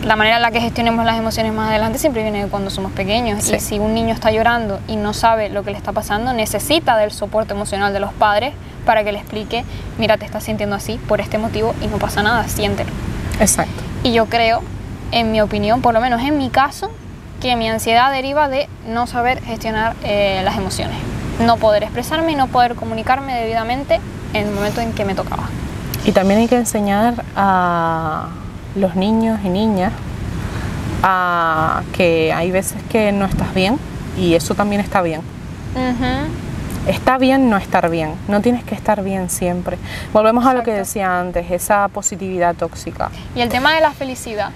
la 0.03 0.15
manera 0.15 0.37
en 0.37 0.41
la 0.41 0.51
que 0.51 0.61
gestionemos 0.61 1.05
las 1.05 1.17
emociones 1.17 1.53
más 1.53 1.69
adelante 1.69 1.99
siempre 1.99 2.23
viene 2.23 2.43
de 2.43 2.49
cuando 2.49 2.69
somos 2.69 2.91
pequeños. 2.91 3.43
Sí. 3.43 3.55
Y 3.55 3.59
si 3.59 3.79
un 3.79 3.93
niño 3.93 4.13
está 4.13 4.31
llorando 4.31 4.79
y 4.87 4.95
no 4.95 5.13
sabe 5.13 5.49
lo 5.49 5.63
que 5.63 5.71
le 5.71 5.77
está 5.77 5.91
pasando, 5.91 6.33
necesita 6.33 6.97
del 6.97 7.11
soporte 7.11 7.53
emocional 7.53 7.91
de 7.91 7.99
los 7.99 8.13
padres 8.13 8.53
para 8.85 9.03
que 9.03 9.11
le 9.11 9.19
explique, 9.19 9.65
mira, 9.97 10.17
te 10.17 10.25
estás 10.25 10.43
sintiendo 10.43 10.75
así 10.75 10.99
por 11.07 11.19
este 11.19 11.37
motivo 11.37 11.75
y 11.81 11.87
no 11.87 11.97
pasa 11.97 12.23
nada, 12.23 12.47
siéntelo. 12.47 12.91
Exacto. 13.39 13.83
Y 14.03 14.13
yo 14.13 14.27
creo, 14.27 14.61
en 15.11 15.31
mi 15.31 15.41
opinión, 15.41 15.81
por 15.81 15.93
lo 15.93 15.99
menos 15.99 16.21
en 16.21 16.37
mi 16.37 16.49
caso, 16.49 16.89
que 17.41 17.55
mi 17.55 17.69
ansiedad 17.69 18.11
deriva 18.11 18.47
de 18.49 18.69
no 18.87 19.07
saber 19.07 19.41
gestionar 19.43 19.95
eh, 20.03 20.41
las 20.43 20.57
emociones. 20.57 20.97
No 21.39 21.57
poder 21.57 21.83
expresarme 21.83 22.33
y 22.33 22.35
no 22.35 22.47
poder 22.47 22.75
comunicarme 22.75 23.33
debidamente 23.33 23.99
en 24.33 24.47
el 24.47 24.53
momento 24.53 24.81
en 24.81 24.93
que 24.93 25.05
me 25.05 25.15
tocaba. 25.15 25.43
Y 26.05 26.11
también 26.11 26.39
hay 26.39 26.47
que 26.47 26.55
enseñar 26.55 27.23
a 27.35 28.29
los 28.79 28.95
niños 28.95 29.39
y 29.43 29.49
niñas 29.49 29.93
a 31.03 31.83
que 31.93 32.33
hay 32.33 32.51
veces 32.51 32.81
que 32.89 33.11
no 33.11 33.25
estás 33.25 33.53
bien 33.53 33.77
y 34.17 34.33
eso 34.33 34.55
también 34.55 34.81
está 34.81 35.01
bien. 35.01 35.21
Está 36.87 37.17
bien 37.17 37.49
no 37.49 37.57
estar 37.57 37.89
bien, 37.89 38.13
no 38.27 38.41
tienes 38.41 38.63
que 38.63 38.73
estar 38.73 39.03
bien 39.03 39.29
siempre. 39.29 39.77
Volvemos 40.13 40.45
a 40.45 40.53
lo 40.53 40.63
que 40.63 40.71
decía 40.71 41.19
antes, 41.19 41.51
esa 41.51 41.87
positividad 41.89 42.55
tóxica. 42.55 43.11
Y 43.35 43.41
el 43.41 43.49
tema 43.49 43.75
de 43.75 43.81
la 43.81 43.91
felicidad. 43.91 44.51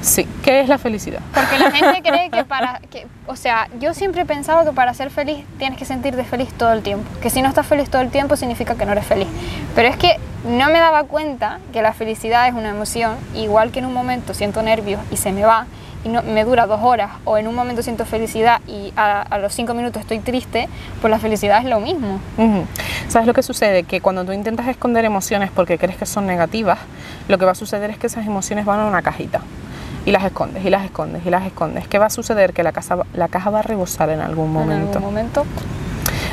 Sí, 0.00 0.28
¿qué 0.42 0.60
es 0.60 0.68
la 0.68 0.78
felicidad? 0.78 1.20
Porque 1.34 1.58
la 1.58 1.70
gente 1.70 2.02
cree 2.08 2.30
que 2.30 2.44
para, 2.44 2.80
que, 2.90 3.06
o 3.26 3.36
sea, 3.36 3.68
yo 3.80 3.94
siempre 3.94 4.22
he 4.22 4.24
pensado 4.24 4.64
que 4.64 4.74
para 4.74 4.94
ser 4.94 5.10
feliz 5.10 5.44
tienes 5.58 5.78
que 5.78 5.84
sentirte 5.84 6.24
feliz 6.24 6.52
todo 6.52 6.72
el 6.72 6.82
tiempo. 6.82 7.04
Que 7.20 7.30
si 7.30 7.42
no 7.42 7.48
estás 7.48 7.66
feliz 7.66 7.90
todo 7.90 8.02
el 8.02 8.10
tiempo 8.10 8.36
significa 8.36 8.76
que 8.76 8.86
no 8.86 8.92
eres 8.92 9.06
feliz. 9.06 9.28
Pero 9.74 9.88
es 9.88 9.96
que 9.96 10.16
no 10.44 10.66
me 10.66 10.78
daba 10.78 11.04
cuenta 11.04 11.58
que 11.72 11.82
la 11.82 11.92
felicidad 11.92 12.46
es 12.46 12.54
una 12.54 12.70
emoción, 12.70 13.16
igual 13.34 13.72
que 13.72 13.80
en 13.80 13.86
un 13.86 13.94
momento 13.94 14.34
siento 14.34 14.62
nervios 14.62 15.00
y 15.10 15.16
se 15.16 15.32
me 15.32 15.44
va 15.44 15.66
y 16.04 16.10
no, 16.10 16.22
me 16.22 16.44
dura 16.44 16.66
dos 16.66 16.80
horas, 16.80 17.10
o 17.24 17.38
en 17.38 17.48
un 17.48 17.56
momento 17.56 17.82
siento 17.82 18.04
felicidad 18.04 18.60
y 18.68 18.92
a, 18.96 19.22
a 19.22 19.38
los 19.38 19.52
cinco 19.52 19.74
minutos 19.74 20.00
estoy 20.00 20.20
triste, 20.20 20.68
pues 21.00 21.10
la 21.10 21.18
felicidad 21.18 21.58
es 21.58 21.64
lo 21.64 21.80
mismo. 21.80 22.20
¿Sabes 23.08 23.26
lo 23.26 23.34
que 23.34 23.42
sucede? 23.42 23.82
Que 23.82 24.00
cuando 24.00 24.24
tú 24.24 24.30
intentas 24.30 24.68
esconder 24.68 25.04
emociones 25.04 25.50
porque 25.50 25.76
crees 25.76 25.96
que 25.96 26.06
son 26.06 26.24
negativas, 26.24 26.78
lo 27.26 27.36
que 27.36 27.44
va 27.44 27.50
a 27.50 27.56
suceder 27.56 27.90
es 27.90 27.98
que 27.98 28.06
esas 28.06 28.24
emociones 28.26 28.64
van 28.64 28.78
a 28.78 28.86
una 28.86 29.02
cajita 29.02 29.40
y 30.06 30.10
las 30.12 30.24
escondes 30.24 30.64
y 30.64 30.70
las 30.70 30.84
escondes 30.84 31.24
y 31.26 31.30
las 31.30 31.44
escondes. 31.46 31.86
¿Qué 31.88 31.98
va 31.98 32.06
a 32.06 32.10
suceder? 32.10 32.52
Que 32.52 32.62
la, 32.62 32.72
casa, 32.72 32.96
va- 32.96 33.06
la 33.14 33.28
caja 33.28 33.50
va 33.50 33.58
a 33.60 33.62
rebosar 33.62 34.10
en 34.10 34.20
algún 34.20 34.46
En 34.46 34.52
momento. 34.52 34.98
algún 34.98 35.02
momento. 35.14 35.44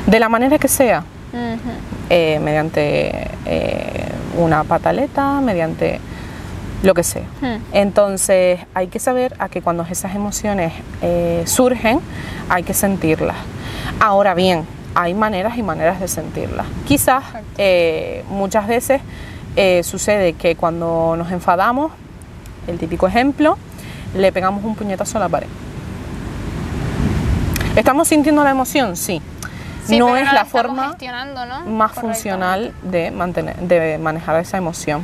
De 0.08 0.20
la 0.20 0.30
manera 0.30 0.58
que 0.60 0.68
sea, 0.68 1.04
eh, 2.10 2.40
mediante 2.42 3.30
eh, 3.46 4.08
una 4.38 4.64
pataleta, 4.64 5.42
mediante 5.42 6.00
lo 6.84 6.94
que 6.94 7.04
sea. 7.04 7.24
Hmm. 7.42 7.58
Entonces 7.74 8.60
hay 8.74 8.88
que 8.88 9.00
saber 9.00 9.36
a 9.40 9.50
que 9.50 9.62
cuando 9.62 9.84
esas 9.90 10.16
emociones 10.16 10.72
eh, 11.02 11.44
surgen 11.46 12.00
hay 12.48 12.64
que 12.64 12.74
sentirlas. 12.74 13.36
Ahora 14.00 14.34
bien, 14.36 14.66
hay 14.94 15.14
maneras 15.14 15.58
y 15.58 15.64
maneras 15.64 16.00
de 16.00 16.08
sentirlas. 16.08 16.68
Quizás 16.88 17.24
muchas 18.30 18.68
veces 18.68 19.02
sucede 19.84 20.34
que 20.34 20.56
cuando 20.56 21.16
nos 21.18 21.32
enfadamos, 21.32 21.92
el 22.68 22.78
típico 22.78 23.08
ejemplo, 23.08 23.58
le 24.16 24.32
pegamos 24.32 24.64
un 24.64 24.76
puñetazo 24.76 25.18
a 25.18 25.22
la 25.22 25.30
pared. 25.30 25.48
¿Estamos 27.76 28.08
sintiendo 28.08 28.44
la 28.44 28.52
emoción? 28.52 28.96
Sí. 28.96 29.22
Sí, 29.86 30.00
no 30.00 30.18
es 30.18 30.32
la 30.34 30.46
forma 30.46 30.98
más 31.68 31.92
funcional 31.92 32.74
de, 32.82 33.12
mantener, 33.12 33.56
de 33.58 34.00
manejar 34.00 34.40
esa 34.40 34.58
emoción. 34.58 35.04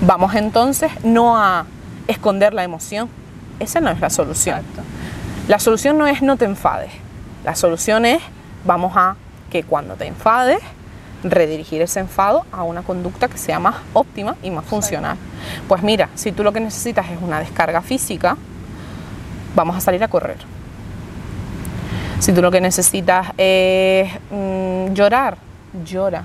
Vamos 0.00 0.34
entonces 0.34 0.92
no 1.02 1.36
a 1.36 1.66
esconder 2.06 2.54
la 2.54 2.62
emoción. 2.62 3.08
Esa 3.58 3.80
no 3.80 3.90
es 3.90 4.00
la 4.00 4.10
solución. 4.10 4.58
Exacto. 4.58 4.82
La 5.48 5.58
solución 5.58 5.98
no 5.98 6.06
es 6.06 6.22
no 6.22 6.36
te 6.36 6.44
enfades. 6.44 6.92
La 7.44 7.56
solución 7.56 8.04
es 8.04 8.22
vamos 8.64 8.92
a 8.96 9.16
que 9.50 9.64
cuando 9.64 9.94
te 9.94 10.06
enfades 10.06 10.60
redirigir 11.22 11.82
ese 11.82 12.00
enfado 12.00 12.44
a 12.52 12.62
una 12.62 12.82
conducta 12.82 13.28
que 13.28 13.38
sea 13.38 13.58
más 13.58 13.76
óptima 13.92 14.36
y 14.42 14.50
más 14.50 14.64
funcional. 14.64 15.16
Pues 15.68 15.82
mira, 15.82 16.08
si 16.14 16.32
tú 16.32 16.42
lo 16.42 16.52
que 16.52 16.60
necesitas 16.60 17.10
es 17.10 17.20
una 17.20 17.40
descarga 17.40 17.82
física, 17.82 18.36
vamos 19.54 19.76
a 19.76 19.80
salir 19.80 20.02
a 20.02 20.08
correr. 20.08 20.38
Si 22.18 22.32
tú 22.32 22.40
lo 22.40 22.50
que 22.50 22.60
necesitas 22.60 23.28
es 23.36 24.12
mm, 24.30 24.92
llorar, 24.92 25.36
llora. 25.84 26.24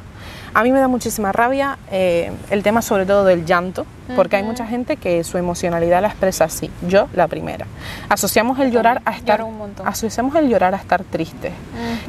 A 0.54 0.64
mí 0.64 0.72
me 0.72 0.80
da 0.80 0.88
muchísima 0.88 1.32
rabia 1.32 1.78
eh, 1.92 2.32
el 2.50 2.64
tema 2.64 2.82
sobre 2.82 3.06
todo 3.06 3.26
del 3.26 3.46
llanto, 3.46 3.86
porque 4.16 4.38
hay 4.38 4.44
mucha 4.44 4.66
gente 4.66 4.98
que 4.98 5.24
su 5.24 5.38
emocionalidad 5.38 6.02
la 6.02 6.08
expresa 6.08 6.46
así. 6.46 6.72
Yo 6.88 7.10
la 7.14 7.28
primera. 7.28 7.68
Asociamos 8.10 8.60
el 8.60 8.72
llorar 8.72 9.02
a 9.06 9.12
estar, 9.12 9.46
asociamos 9.86 10.36
el 10.36 10.50
llorar 10.50 10.74
a 10.74 10.78
estar 10.78 11.04
triste. 11.04 11.52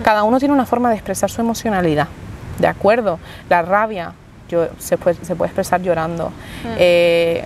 Cada 0.03 0.23
uno 0.23 0.39
tiene 0.39 0.55
una 0.55 0.65
forma 0.67 0.89
de 0.89 0.95
expresar 0.95 1.31
su 1.31 1.41
emocionalidad, 1.41 2.09
¿de 2.59 2.67
acuerdo? 2.67 3.19
La 3.49 3.63
rabia 3.63 4.13
yo, 4.49 4.67
se, 4.79 4.97
puede, 4.97 5.23
se 5.25 5.35
puede 5.37 5.49
expresar 5.49 5.83
llorando. 5.83 6.33
Eh, 6.79 7.45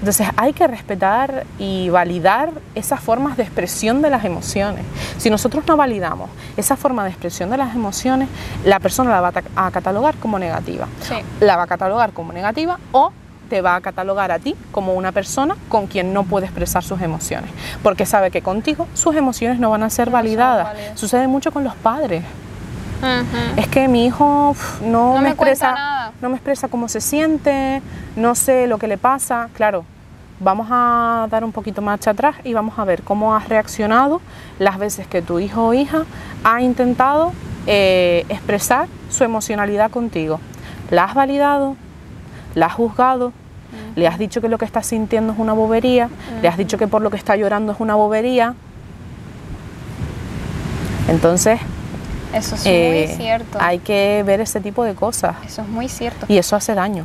entonces 0.00 0.26
hay 0.36 0.52
que 0.52 0.66
respetar 0.66 1.44
y 1.58 1.88
validar 1.88 2.50
esas 2.74 3.00
formas 3.00 3.36
de 3.38 3.44
expresión 3.44 4.02
de 4.02 4.10
las 4.10 4.24
emociones. 4.24 4.84
Si 5.16 5.30
nosotros 5.30 5.64
no 5.66 5.76
validamos 5.78 6.28
esa 6.58 6.76
forma 6.76 7.04
de 7.04 7.10
expresión 7.10 7.48
de 7.50 7.56
las 7.56 7.74
emociones, 7.74 8.28
la 8.64 8.80
persona 8.80 9.10
la 9.10 9.20
va 9.22 9.28
a 9.28 9.32
ta- 9.32 9.42
a 9.56 9.70
catalogar 9.70 10.16
como 10.16 10.38
negativa. 10.38 10.88
Sí. 11.00 11.14
La 11.40 11.56
va 11.56 11.62
a 11.62 11.66
catalogar 11.66 12.12
como 12.12 12.32
negativa 12.32 12.78
o 12.92 13.12
te 13.48 13.60
va 13.62 13.76
a 13.76 13.80
catalogar 13.80 14.30
a 14.32 14.38
ti 14.40 14.56
como 14.72 14.94
una 14.94 15.12
persona 15.12 15.56
con 15.68 15.86
quien 15.86 16.12
no 16.12 16.24
puede 16.24 16.46
expresar 16.46 16.82
sus 16.82 17.00
emociones, 17.00 17.50
porque 17.82 18.04
sabe 18.04 18.30
que 18.30 18.42
contigo 18.42 18.86
sus 18.94 19.14
emociones 19.16 19.58
no 19.60 19.70
van 19.70 19.84
a 19.84 19.90
ser 19.90 20.08
No 20.08 20.14
validadas. 20.14 20.66
Sucede 20.96 21.28
mucho 21.28 21.50
con 21.52 21.62
los 21.64 21.74
padres. 21.76 22.24
Es 23.56 23.68
que 23.68 23.88
mi 23.88 24.06
hijo 24.06 24.54
no, 24.82 25.14
No 25.14 25.20
me 25.22 25.30
expresa 25.30 25.72
nada. 25.72 26.12
no 26.20 26.28
me 26.30 26.36
expresa 26.36 26.68
cómo 26.68 26.88
se 26.88 27.00
siente, 27.00 27.82
no 28.16 28.34
sé 28.34 28.66
lo 28.66 28.78
que 28.78 28.88
le 28.88 28.98
pasa. 28.98 29.48
Claro, 29.54 29.84
vamos 30.40 30.68
a 30.70 31.26
dar 31.30 31.44
un 31.44 31.52
poquito 31.52 31.82
marcha 31.82 32.10
atrás 32.10 32.36
y 32.44 32.54
vamos 32.54 32.78
a 32.78 32.84
ver 32.84 33.02
cómo 33.02 33.34
has 33.34 33.48
reaccionado 33.48 34.20
las 34.58 34.78
veces 34.78 35.06
que 35.06 35.22
tu 35.22 35.38
hijo 35.38 35.66
o 35.68 35.74
hija 35.74 36.04
ha 36.44 36.60
intentado 36.62 37.32
eh, 37.66 38.24
expresar 38.28 38.88
su 39.10 39.24
emocionalidad 39.24 39.90
contigo. 39.90 40.40
¿La 40.90 41.04
has 41.04 41.14
validado? 41.14 41.76
¿La 42.54 42.66
has 42.66 42.74
juzgado? 42.74 43.32
¿Le 43.96 44.06
has 44.06 44.18
dicho 44.18 44.40
que 44.40 44.48
lo 44.48 44.58
que 44.58 44.64
está 44.64 44.82
sintiendo 44.82 45.32
es 45.32 45.38
una 45.38 45.52
bobería? 45.52 46.08
¿Le 46.42 46.48
has 46.48 46.56
dicho 46.56 46.78
que 46.78 46.86
por 46.86 47.02
lo 47.02 47.10
que 47.10 47.16
está 47.16 47.36
llorando 47.36 47.72
es 47.72 47.80
una 47.80 47.94
bobería? 47.94 48.54
Entonces, 51.08 51.60
Eso 52.32 52.54
es 52.56 52.62
eh, 52.66 53.06
muy 53.08 53.16
cierto. 53.16 53.58
hay 53.60 53.78
que 53.78 54.22
ver 54.26 54.40
ese 54.40 54.60
tipo 54.60 54.82
de 54.84 54.94
cosas 54.94 55.36
Eso 55.46 55.62
es 55.62 55.68
muy 55.68 55.88
cierto. 55.88 56.26
y 56.28 56.38
eso 56.38 56.56
hace 56.56 56.74
daño, 56.74 57.04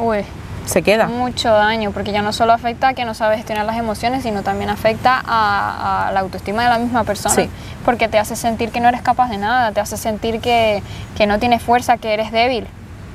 Uy, 0.00 0.24
se 0.66 0.82
queda. 0.82 1.06
mucho 1.06 1.50
daño, 1.52 1.90
porque 1.90 2.12
ya 2.12 2.22
no 2.22 2.32
solo 2.32 2.52
afecta 2.52 2.88
a 2.88 2.94
que 2.94 3.04
no 3.04 3.12
sabe 3.14 3.36
gestionar 3.36 3.66
las 3.66 3.76
emociones, 3.76 4.22
sino 4.22 4.42
también 4.42 4.70
afecta 4.70 5.20
a, 5.26 6.08
a 6.08 6.12
la 6.12 6.20
autoestima 6.20 6.62
de 6.62 6.68
la 6.70 6.78
misma 6.78 7.02
persona. 7.04 7.34
Sí. 7.34 7.50
Porque 7.84 8.08
te 8.08 8.18
hace 8.18 8.36
sentir 8.36 8.70
que 8.70 8.80
no 8.80 8.88
eres 8.88 9.02
capaz 9.02 9.28
de 9.30 9.38
nada, 9.38 9.72
te 9.72 9.80
hace 9.80 9.96
sentir 9.96 10.40
que, 10.40 10.82
que 11.16 11.26
no 11.26 11.38
tienes 11.38 11.62
fuerza, 11.62 11.96
que 11.96 12.12
eres 12.14 12.30
débil. 12.30 12.66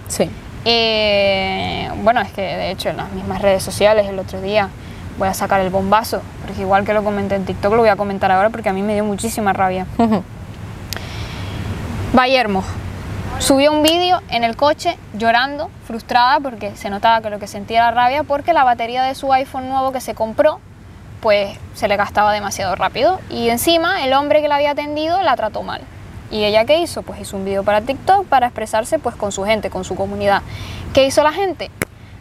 Sí, 0.07 0.29
Eh, 0.65 1.89
bueno, 2.03 2.19
es 2.21 2.31
que 2.31 2.41
de 2.41 2.71
hecho 2.71 2.89
en 2.89 2.97
las 2.97 3.11
mismas 3.11 3.41
redes 3.41 3.63
sociales 3.63 4.07
el 4.07 4.19
otro 4.19 4.41
día 4.41 4.69
voy 5.17 5.27
a 5.29 5.33
sacar 5.33 5.61
el 5.61 5.69
bombazo, 5.69 6.21
porque 6.45 6.61
igual 6.61 6.83
que 6.85 6.93
lo 6.93 7.03
comenté 7.03 7.35
en 7.35 7.45
TikTok 7.45 7.71
lo 7.71 7.79
voy 7.79 7.89
a 7.89 7.95
comentar 7.95 8.29
ahora 8.31 8.49
porque 8.49 8.67
a 8.69 8.73
mí 8.73 8.81
me 8.81 8.93
dio 8.95 9.05
muchísima 9.05 9.53
rabia. 9.53 9.85
Bayermo 12.13 12.63
subió 13.39 13.71
un 13.71 13.83
vídeo 13.83 14.21
en 14.29 14.43
el 14.43 14.55
coche 14.55 14.97
llorando, 15.13 15.69
frustrada 15.85 16.39
porque 16.39 16.75
se 16.75 16.89
notaba 16.89 17.21
que 17.21 17.29
lo 17.29 17.39
que 17.39 17.47
sentía 17.47 17.79
era 17.79 17.91
rabia 17.91 18.23
porque 18.23 18.53
la 18.53 18.63
batería 18.63 19.03
de 19.03 19.15
su 19.15 19.33
iPhone 19.33 19.67
nuevo 19.67 19.91
que 19.91 19.99
se 19.99 20.15
compró 20.15 20.59
pues 21.19 21.57
se 21.73 21.87
le 21.87 21.97
gastaba 21.97 22.31
demasiado 22.31 22.75
rápido 22.75 23.19
y 23.29 23.49
encima 23.49 24.05
el 24.05 24.13
hombre 24.13 24.41
que 24.41 24.47
la 24.47 24.55
había 24.55 24.71
atendido 24.71 25.21
la 25.21 25.35
trató 25.35 25.63
mal. 25.63 25.81
¿Y 26.31 26.43
ella 26.43 26.65
qué 26.65 26.79
hizo? 26.79 27.03
Pues 27.03 27.19
hizo 27.19 27.37
un 27.37 27.45
vídeo 27.45 27.63
para 27.63 27.81
TikTok 27.81 28.25
para 28.27 28.47
expresarse 28.47 28.99
pues 28.99 29.15
con 29.15 29.31
su 29.31 29.43
gente, 29.43 29.69
con 29.69 29.83
su 29.83 29.95
comunidad. 29.95 30.41
¿Qué 30.93 31.05
hizo 31.05 31.23
la 31.23 31.33
gente? 31.33 31.69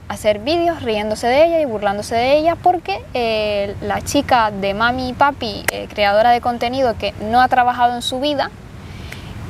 Hacer 0.08 0.40
vídeos 0.40 0.82
riéndose 0.82 1.26
de 1.26 1.46
ella 1.46 1.60
y 1.60 1.64
burlándose 1.64 2.14
de 2.14 2.36
ella 2.36 2.56
porque 2.56 3.02
eh, 3.14 3.76
la 3.80 4.02
chica 4.02 4.50
de 4.50 4.74
Mami 4.74 5.10
y 5.10 5.12
Papi, 5.12 5.64
eh, 5.70 5.86
creadora 5.88 6.30
de 6.30 6.40
contenido 6.40 6.96
que 6.98 7.14
no 7.30 7.40
ha 7.40 7.48
trabajado 7.48 7.94
en 7.94 8.02
su 8.02 8.20
vida, 8.20 8.50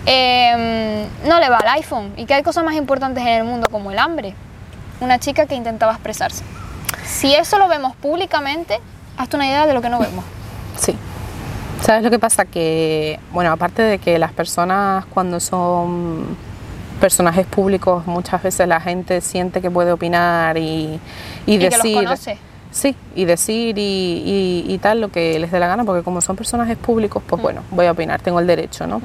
eh, 0.07 1.07
no 1.27 1.40
le 1.40 1.49
va 1.49 1.59
al 1.59 1.69
iPhone 1.79 2.12
y 2.17 2.27
que 2.27 2.35
hay 2.35 2.43
cosas 2.43 2.64
más 2.64 2.75
importantes 2.75 3.23
en 3.23 3.29
el 3.29 3.45
mundo 3.45 3.67
como 3.71 3.90
el 3.90 3.99
hambre. 3.99 4.35
Una 5.01 5.19
chica 5.19 5.47
que 5.47 5.55
intentaba 5.55 5.93
expresarse. 5.93 6.45
Si 7.05 7.35
eso 7.35 7.59
lo 7.59 7.69
vemos 7.69 7.95
públicamente, 7.97 8.79
hazte 9.17 9.37
una 9.37 9.47
idea 9.47 9.67
de 9.67 9.75
lo 9.75 9.83
que 9.83 9.88
no 9.90 9.99
vemos. 9.99 10.25
sí. 10.77 10.97
¿Sabes 11.83 12.03
lo 12.03 12.09
que 12.11 12.19
pasa? 12.19 12.47
Que, 12.47 13.21
bueno, 13.31 13.53
aparte 13.53 13.83
de 13.83 13.99
que 13.99 14.19
las 14.19 14.33
personas 14.33 15.05
cuando 15.12 15.38
son 15.38 16.35
personajes 16.99 17.45
públicos, 17.47 18.07
muchas 18.07 18.43
veces 18.43 18.67
la 18.67 18.81
gente 18.81 19.21
siente 19.21 19.61
que 19.61 19.71
puede 19.71 19.93
opinar 19.93 20.57
y, 20.57 20.99
y 21.45 21.55
Y 21.57 21.59
que 21.59 21.64
los 21.69 21.83
decir... 21.83 21.97
conoce. 21.97 22.38
Sí, 22.71 22.97
y 23.14 23.27
decir 23.27 23.77
y, 23.79 23.83
y- 24.67 24.73
y 24.73 24.79
tal 24.79 25.01
lo 25.03 25.11
que 25.11 25.38
les 25.38 25.53
dé 25.53 25.61
la 25.61 25.67
gana, 25.69 25.85
porque 25.85 26.03
como 26.03 26.23
son 26.23 26.37
personajes 26.37 26.79
públicos, 26.79 27.23
pues 27.27 27.43
bueno, 27.43 27.61
voy 27.71 27.85
a 27.85 27.93
opinar, 27.93 28.21
tengo 28.23 28.40
el 28.40 28.47
derecho, 28.47 28.87
¿no? 28.87 29.03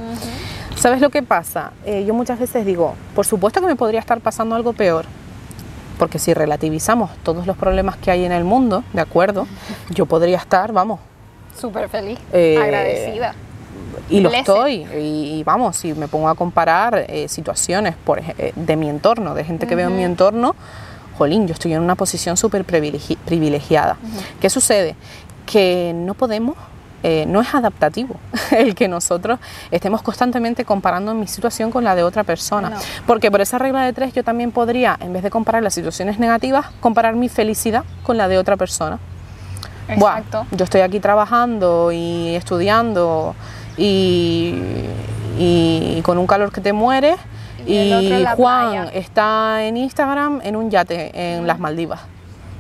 ¿Sabes 0.80 1.02
lo 1.02 1.10
que 1.10 1.22
pasa? 1.22 1.72
Eh, 1.86 2.06
yo 2.06 2.14
muchas 2.14 2.40
veces 2.40 2.66
digo, 2.66 2.96
por 3.16 3.26
supuesto 3.26 3.60
que 3.60 3.68
me 3.68 3.76
podría 3.76 4.00
estar 4.00 4.20
pasando 4.22 4.56
algo 4.56 4.74
peor, 4.74 5.06
porque 5.98 6.20
si 6.20 6.34
relativizamos 6.34 7.12
todos 7.24 7.46
los 7.46 7.58
problemas 7.58 7.98
que 7.98 8.12
hay 8.12 8.24
en 8.24 8.32
el 8.32 8.46
mundo, 8.46 8.84
¿de 8.94 9.02
acuerdo? 9.02 9.46
Yo 9.90 10.06
podría 10.06 10.38
estar, 10.38 10.72
vamos, 10.72 11.00
Súper 11.60 11.90
feliz, 11.90 12.18
Eh, 12.32 12.58
agradecida. 12.62 13.34
y 14.10 14.22
lo 14.22 14.30
Blessed. 14.30 14.50
estoy, 14.50 14.74
y, 14.98 15.40
y 15.40 15.44
vamos, 15.44 15.76
si 15.76 15.94
me 15.94 16.08
pongo 16.08 16.30
a 16.30 16.36
comparar 16.36 17.06
eh, 17.10 17.28
situaciones 17.28 17.96
por, 18.06 18.20
eh, 18.20 18.54
de 18.56 18.76
mi 18.78 18.90
entorno, 18.90 19.34
de 19.34 19.44
gente 19.44 19.68
que 19.68 19.76
veo 19.76 19.90
en 19.90 19.98
mi 19.98 20.04
entorno, 20.06 20.56
jolín, 21.18 21.46
yo 21.48 21.54
estoy 21.54 21.74
en 21.74 21.82
una 21.82 21.96
posición 21.96 22.38
súper 22.38 22.66
privilegi- 22.66 23.18
privilegiada. 23.26 23.98
¿Qué 24.40 24.50
sucede? 24.50 24.96
Que 25.46 25.92
no 25.94 26.14
podemos, 26.14 26.56
eh, 27.04 27.26
no 27.28 27.42
es 27.42 27.54
adaptativo 27.56 28.16
el 28.52 28.76
que 28.76 28.88
nosotros 28.88 29.40
estemos 29.72 30.02
constantemente 30.02 30.66
comparando 30.66 31.14
mi 31.14 31.28
situación 31.28 31.72
con 31.72 31.84
la 31.84 31.96
de 31.96 32.04
otra 32.04 32.24
persona. 32.24 32.70
No. 32.72 32.78
Porque 33.08 33.32
por 33.32 33.42
esa 33.42 33.58
regla 33.58 33.84
de 33.84 33.94
tres 33.94 34.14
yo 34.14 34.24
también 34.24 34.52
podría, 34.52 34.98
en 35.00 35.14
vez 35.14 35.24
de 35.24 35.30
comparar 35.30 35.64
las 35.64 35.74
situaciones 35.74 36.20
negativas, 36.20 36.68
comparar 36.82 37.16
mi 37.16 37.30
felicidad 37.30 37.84
con 38.04 38.18
la 38.18 38.28
de 38.28 38.38
otra 38.38 38.58
persona. 38.58 39.00
Buah, 39.98 40.18
Exacto. 40.20 40.46
yo 40.52 40.64
estoy 40.66 40.82
aquí 40.82 41.00
trabajando 41.00 41.92
y 41.92 42.36
estudiando 42.36 43.34
y, 43.78 44.56
y 45.38 46.02
con 46.04 46.18
un 46.18 46.28
calor 46.28 46.52
que 46.52 46.62
te 46.62 46.74
mueres 46.74 47.16
Y 47.66 47.92
Juan 48.36 48.72
playa. 48.72 48.92
está 48.94 49.64
en 49.64 49.78
Instagram 49.78 50.42
en 50.44 50.56
un 50.56 50.70
yate 50.70 51.12
en 51.38 51.48
las 51.48 51.60
Maldivas. 51.60 52.02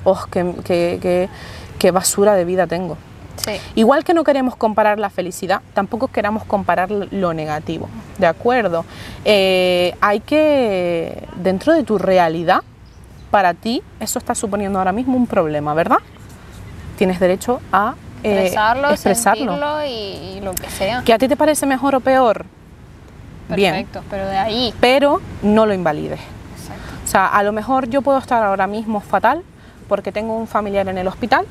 Oh, 0.05 0.25
qué, 0.31 0.53
qué- 0.63 0.97
qué- 1.01 1.29
qué 1.77 1.91
basura 1.91 2.33
de 2.35 2.45
vida 2.45 2.67
tengo. 2.67 2.97
Sí. 3.43 3.53
Igual 3.75 4.03
que 4.03 4.13
no 4.13 4.23
queremos 4.23 4.55
comparar 4.55 4.99
la 4.99 5.09
felicidad, 5.09 5.61
tampoco 5.73 6.07
queramos 6.07 6.43
comparar 6.43 6.91
lo 6.91 7.33
negativo, 7.33 7.89
¿de 8.17 8.27
acuerdo? 8.27 8.85
Eh, 9.25 9.95
hay 10.01 10.19
que, 10.19 11.23
dentro 11.35 11.73
de 11.73 11.83
tu 11.83 11.97
realidad, 11.97 12.61
para 13.31 13.53
ti, 13.53 13.81
eso 13.99 14.19
está 14.19 14.35
suponiendo 14.35 14.79
ahora 14.79 14.91
mismo 14.91 15.15
un 15.15 15.27
problema, 15.27 15.73
¿verdad? 15.73 15.99
Tienes 16.97 17.19
derecho 17.19 17.61
a 17.71 17.95
eh, 18.23 18.51
Expresarlo, 18.91 19.85
y, 19.85 19.89
y 19.89 20.41
lo 20.41 20.53
que 20.53 20.69
sea. 20.69 21.03
¿Que 21.05 21.13
a 21.13 21.17
ti 21.17 21.27
te 21.27 21.37
parece 21.37 21.65
mejor 21.65 21.95
o 21.95 21.99
peor? 22.01 22.45
Bien, 23.55 23.73
Perfecto, 23.73 24.03
pero 24.09 24.27
de 24.27 24.37
ahí. 24.37 24.73
pero 24.79 25.21
no 25.41 25.65
lo 25.65 25.73
invalides. 25.73 26.19
Exacto. 26.59 26.83
O 27.03 27.07
sea, 27.07 27.27
a 27.27 27.41
lo 27.43 27.51
mejor 27.51 27.89
yo 27.89 28.01
puedo 28.01 28.17
estar 28.17 28.43
ahora 28.43 28.67
mismo 28.67 28.99
fatal 28.99 29.43
porque 29.87 30.11
tengo 30.11 30.37
un 30.37 30.47
familiar 30.47 30.87
en 30.87 30.97
el 30.97 31.07
hospital 31.07 31.45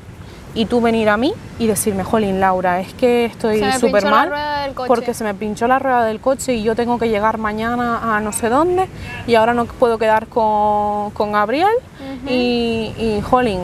y 0.55 0.65
tú 0.65 0.81
venir 0.81 1.09
a 1.09 1.17
mí 1.17 1.33
y 1.59 1.67
decirme, 1.67 2.03
jolín, 2.03 2.39
Laura, 2.39 2.79
es 2.79 2.93
que 2.95 3.25
estoy 3.25 3.61
súper 3.79 4.03
mal 4.09 4.29
rueda 4.29 4.61
del 4.63 4.73
coche". 4.73 4.87
porque 4.87 5.13
se 5.13 5.23
me 5.23 5.33
pinchó 5.35 5.67
la 5.67 5.77
rueda 5.79 6.03
del 6.05 6.19
coche 6.19 6.53
y 6.55 6.63
yo 6.63 6.75
tengo 6.75 6.97
que 6.97 7.07
llegar 7.09 7.37
mañana 7.37 8.15
a 8.15 8.19
no 8.19 8.31
sé 8.31 8.49
dónde 8.49 8.87
y 9.27 9.35
ahora 9.35 9.53
no 9.53 9.65
puedo 9.65 9.97
quedar 9.99 10.27
con, 10.27 11.11
con 11.11 11.31
Gabriel 11.33 11.69
y, 12.27 12.93
y, 12.97 13.21
jolín, 13.23 13.61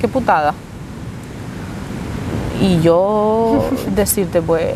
qué 0.00 0.08
putada. 0.08 0.54
Y 2.60 2.80
yo 2.80 3.68
decirte, 3.94 4.40
pues, 4.42 4.74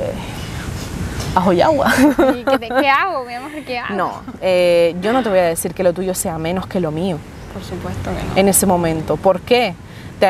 ajo 1.34 1.52
y 1.52 1.60
agua. 1.60 1.92
¿Y 2.36 2.44
qué, 2.44 2.58
te- 2.58 2.68
qué 2.68 2.88
hago, 2.90 3.24
mi 3.24 3.34
amor? 3.34 3.50
¿Qué 3.66 3.78
hago? 3.78 3.94
No, 3.96 4.12
eh, 4.40 4.94
yo 5.00 5.12
no 5.12 5.22
te 5.22 5.28
voy 5.28 5.38
a 5.38 5.44
decir 5.44 5.74
que 5.74 5.82
lo 5.82 5.92
tuyo 5.92 6.14
sea 6.14 6.38
menos 6.38 6.66
que 6.66 6.80
lo 6.80 6.90
mío 6.90 7.18
Por 7.52 7.62
supuesto 7.62 8.10
que 8.10 8.16
no. 8.34 8.36
en 8.40 8.48
ese 8.48 8.66
momento. 8.66 9.16
¿Por 9.16 9.40
qué? 9.40 9.74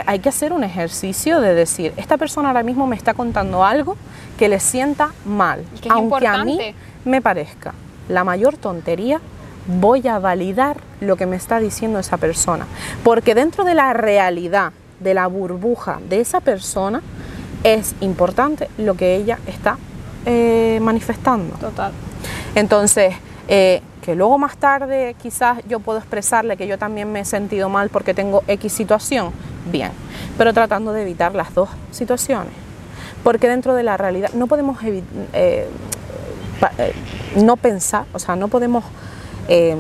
Hay 0.07 0.19
que 0.19 0.29
hacer 0.29 0.53
un 0.53 0.65
ejercicio 0.65 1.41
de 1.41 1.55
decir, 1.55 1.93
esta 1.97 2.17
persona 2.17 2.49
ahora 2.49 2.63
mismo 2.63 2.87
me 2.87 2.97
está 2.97 3.15
contando 3.15 3.65
algo 3.65 3.97
que 4.39 4.49
le 4.49 4.61
sienta 4.61 5.11
mal. 5.25 5.65
Que 5.81 5.89
Aunque 5.91 6.27
a 6.27 6.45
mí 6.45 6.59
me 7.05 7.23
parezca 7.23 7.75
la 8.09 8.25
mayor 8.25 8.57
tontería, 8.57 9.21
voy 9.67 10.07
a 10.09 10.19
validar 10.19 10.79
lo 11.01 11.17
que 11.17 11.27
me 11.27 11.37
está 11.37 11.61
diciendo 11.61 11.99
esa 11.99 12.17
persona. 12.17 12.67
Porque 13.05 13.35
dentro 13.35 13.65
de 13.65 13.75
la 13.75 13.93
realidad, 13.93 14.73
de 15.01 15.15
la 15.15 15.27
burbuja 15.27 16.01
de 16.09 16.21
esa 16.21 16.41
persona, 16.41 17.03
es 17.65 17.95
importante 18.01 18.69
lo 18.79 18.95
que 18.95 19.17
ella 19.17 19.39
está 19.47 19.79
eh, 20.27 20.79
manifestando. 20.83 21.57
Total. 21.57 21.93
Entonces, 22.55 23.15
eh, 23.49 23.83
que 24.09 24.15
luego 24.15 24.39
más 24.39 24.57
tarde 24.57 25.15
quizás 25.23 25.59
yo 25.69 25.81
puedo 25.81 25.99
expresarle 25.99 26.57
que 26.57 26.67
yo 26.67 26.79
también 26.79 27.13
me 27.13 27.21
he 27.21 27.25
sentido 27.27 27.69
mal 27.69 27.91
porque 27.91 28.15
tengo 28.15 28.43
X 28.49 28.73
situación, 28.73 29.33
bien, 29.71 29.91
pero 30.39 30.55
tratando 30.55 30.95
de 30.95 31.03
evitar 31.03 31.35
las 31.35 31.53
dos 31.53 31.69
situaciones. 31.91 32.55
Porque 33.23 33.51
dentro 33.51 33.75
de 33.75 33.83
la 33.83 33.99
realidad 33.99 34.31
no 34.33 34.47
podemos 34.47 34.79
eh, 34.83 35.03
eh, 35.35 35.69
no 37.37 37.57
pensar, 37.59 38.07
o 38.15 38.19
sea, 38.19 38.35
no 38.35 38.49
podemos 38.49 38.83
eh, 39.47 39.77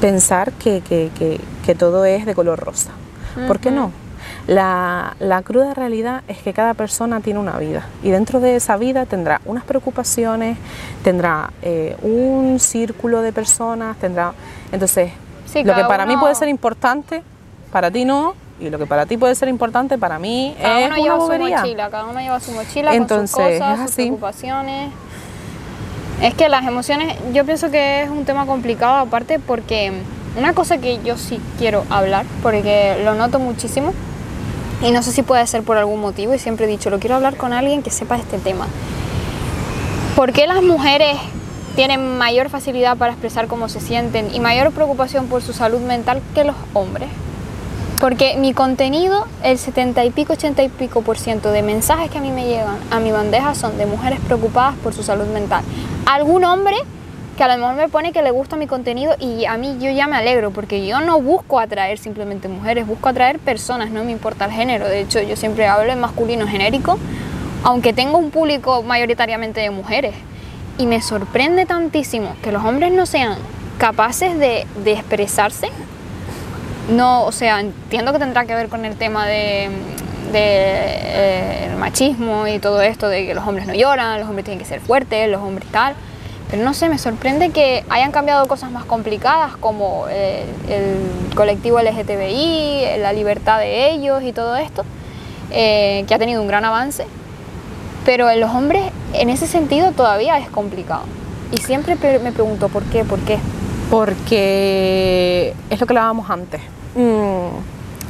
pensar 0.00 0.50
que, 0.54 0.80
que- 0.80 1.10
que- 1.16 1.40
que 1.64 1.74
todo 1.76 2.04
es 2.04 2.26
de 2.26 2.34
color 2.34 2.58
rosa. 2.58 2.90
¿Por 3.46 3.60
qué 3.60 3.70
no? 3.70 3.92
La, 4.48 5.14
la 5.20 5.42
cruda 5.42 5.72
realidad 5.72 6.22
es 6.26 6.38
que 6.38 6.52
cada 6.52 6.74
persona 6.74 7.20
tiene 7.20 7.38
una 7.38 7.58
vida 7.58 7.86
y 8.02 8.10
dentro 8.10 8.40
de 8.40 8.56
esa 8.56 8.76
vida 8.76 9.06
tendrá 9.06 9.40
unas 9.44 9.62
preocupaciones, 9.62 10.58
tendrá 11.04 11.52
eh, 11.62 11.96
un 12.02 12.58
círculo 12.58 13.22
de 13.22 13.32
personas, 13.32 13.96
tendrá... 13.98 14.32
Entonces, 14.72 15.12
Sí, 15.52 15.62
lo 15.64 15.74
que 15.74 15.84
para 15.84 16.06
mí 16.06 16.16
puede 16.16 16.34
ser 16.34 16.48
importante, 16.48 17.22
para 17.70 17.90
ti 17.90 18.06
no, 18.06 18.34
y 18.58 18.70
lo 18.70 18.78
que 18.78 18.86
para 18.86 19.04
ti 19.04 19.18
puede 19.18 19.34
ser 19.34 19.48
importante, 19.48 19.98
para 19.98 20.18
mí 20.18 20.56
Cada 20.60 20.80
es 20.80 20.86
uno 20.86 20.94
una 20.94 21.04
lleva 21.04 21.16
su 21.16 21.22
bobería. 21.22 21.58
mochila, 21.58 21.90
cada 21.90 22.06
uno 22.06 22.20
lleva 22.20 22.40
su 22.40 22.52
mochila 22.52 22.94
Entonces, 22.94 23.36
con 23.36 23.50
sus 23.50 23.58
cosas, 23.58 23.80
es 23.80 23.86
sus 23.86 23.94
preocupaciones. 23.96 24.92
Es 26.22 26.34
que 26.34 26.48
las 26.48 26.66
emociones, 26.66 27.16
yo 27.34 27.44
pienso 27.44 27.70
que 27.70 28.02
es 28.04 28.08
un 28.10 28.24
tema 28.24 28.46
complicado 28.46 28.94
aparte 28.96 29.38
porque 29.40 29.92
una 30.38 30.54
cosa 30.54 30.78
que 30.78 31.02
yo 31.02 31.18
sí 31.18 31.38
quiero 31.58 31.84
hablar, 31.90 32.24
porque 32.42 33.02
lo 33.04 33.14
noto 33.14 33.38
muchísimo, 33.38 33.92
y 34.84 34.90
no 34.90 35.02
sé 35.02 35.12
si 35.12 35.22
puede 35.22 35.46
ser 35.46 35.62
por 35.62 35.76
algún 35.76 36.00
motivo, 36.00 36.34
y 36.34 36.38
siempre 36.38 36.66
he 36.66 36.68
dicho, 36.68 36.90
lo 36.90 36.98
quiero 36.98 37.16
hablar 37.16 37.36
con 37.36 37.52
alguien 37.52 37.82
que 37.82 37.90
sepa 37.90 38.16
este 38.16 38.38
tema. 38.38 38.66
¿Por 40.16 40.32
qué 40.32 40.46
las 40.46 40.62
mujeres 40.62 41.16
tienen 41.76 42.18
mayor 42.18 42.50
facilidad 42.50 42.96
para 42.96 43.12
expresar 43.12 43.46
cómo 43.46 43.68
se 43.68 43.80
sienten 43.80 44.34
y 44.34 44.40
mayor 44.40 44.72
preocupación 44.72 45.26
por 45.26 45.42
su 45.42 45.52
salud 45.52 45.80
mental 45.80 46.20
que 46.34 46.44
los 46.44 46.56
hombres? 46.74 47.08
Porque 48.00 48.36
mi 48.36 48.52
contenido, 48.52 49.26
el 49.44 49.58
70 49.58 50.04
y 50.04 50.10
pico, 50.10 50.32
80 50.32 50.64
y 50.64 50.68
pico 50.68 51.02
por 51.02 51.16
ciento 51.16 51.52
de 51.52 51.62
mensajes 51.62 52.10
que 52.10 52.18
a 52.18 52.20
mí 52.20 52.32
me 52.32 52.46
llegan 52.46 52.76
a 52.90 52.98
mi 52.98 53.12
bandeja 53.12 53.54
son 53.54 53.78
de 53.78 53.86
mujeres 53.86 54.18
preocupadas 54.26 54.74
por 54.82 54.92
su 54.92 55.04
salud 55.04 55.26
mental. 55.26 55.62
Algún 56.04 56.44
hombre 56.44 56.76
que 57.36 57.44
a 57.44 57.48
lo 57.48 57.56
mejor 57.56 57.76
me 57.76 57.88
pone 57.88 58.12
que 58.12 58.22
le 58.22 58.30
gusta 58.30 58.56
mi 58.56 58.66
contenido 58.66 59.14
y 59.18 59.46
a 59.46 59.56
mí 59.56 59.78
yo 59.80 59.90
ya 59.90 60.06
me 60.06 60.16
alegro 60.16 60.50
porque 60.50 60.86
yo 60.86 61.00
no 61.00 61.20
busco 61.20 61.58
atraer 61.58 61.98
simplemente 61.98 62.48
mujeres, 62.48 62.86
busco 62.86 63.08
atraer 63.08 63.38
personas, 63.38 63.90
no 63.90 64.04
me 64.04 64.12
importa 64.12 64.44
el 64.44 64.52
género. 64.52 64.86
De 64.86 65.00
hecho, 65.00 65.20
yo 65.20 65.36
siempre 65.36 65.66
hablo 65.66 65.92
en 65.92 66.00
masculino 66.00 66.46
genérico, 66.46 66.98
aunque 67.64 67.92
tengo 67.92 68.18
un 68.18 68.30
público 68.30 68.82
mayoritariamente 68.82 69.60
de 69.60 69.70
mujeres. 69.70 70.14
Y 70.78 70.86
me 70.86 71.00
sorprende 71.00 71.64
tantísimo 71.64 72.34
que 72.42 72.52
los 72.52 72.64
hombres 72.64 72.92
no 72.92 73.06
sean 73.06 73.38
capaces 73.78 74.38
de, 74.38 74.66
expresarse 74.86 75.68
no, 76.90 77.24
o 77.24 77.32
sea, 77.32 77.60
entiendo 77.60 78.12
que 78.12 78.18
tendrá 78.18 78.44
que 78.44 78.54
ver 78.54 78.68
con 78.68 78.84
el 78.84 78.96
tema 78.96 79.26
de, 79.26 79.70
eh, 80.34 81.68
el 81.70 81.76
machismo 81.76 82.46
y 82.48 82.58
todo 82.58 82.82
esto, 82.82 83.08
de 83.08 83.24
que 83.24 83.34
los 83.34 83.46
hombres 83.46 83.66
no 83.66 83.74
lloran, 83.74 84.18
los 84.18 84.28
hombres 84.28 84.44
tienen 84.44 84.58
que 84.58 84.64
ser 84.64 84.80
fuertes, 84.80 85.28
los 85.28 85.40
hombres 85.40 85.68
tal. 85.70 85.94
Pero 86.52 86.64
no 86.64 86.74
sé, 86.74 86.90
me 86.90 86.98
sorprende 86.98 87.48
que 87.48 87.82
hayan 87.88 88.12
cambiado 88.12 88.46
cosas 88.46 88.70
más 88.70 88.84
complicadas 88.84 89.56
como 89.56 90.04
eh, 90.10 90.44
el 90.68 91.34
colectivo 91.34 91.80
LGTBI, 91.80 92.98
la 92.98 93.14
libertad 93.14 93.58
de 93.58 93.90
ellos 93.90 94.22
y 94.22 94.34
todo 94.34 94.56
esto, 94.56 94.84
eh, 95.50 96.04
que 96.06 96.12
ha 96.12 96.18
tenido 96.18 96.42
un 96.42 96.48
gran 96.48 96.66
avance. 96.66 97.06
Pero 98.04 98.28
en 98.28 98.38
los 98.38 98.50
hombres, 98.50 98.82
en 99.14 99.30
ese 99.30 99.46
sentido, 99.46 99.92
todavía 99.92 100.36
es 100.36 100.50
complicado. 100.50 101.04
Y 101.52 101.56
siempre 101.56 101.96
me 102.18 102.32
pregunto, 102.32 102.68
¿por 102.68 102.82
qué? 102.82 103.02
¿Por 103.02 103.20
qué? 103.20 103.38
Porque 103.90 105.54
es 105.70 105.80
lo 105.80 105.86
que 105.86 105.92
hablábamos 105.94 106.28
antes. 106.28 106.60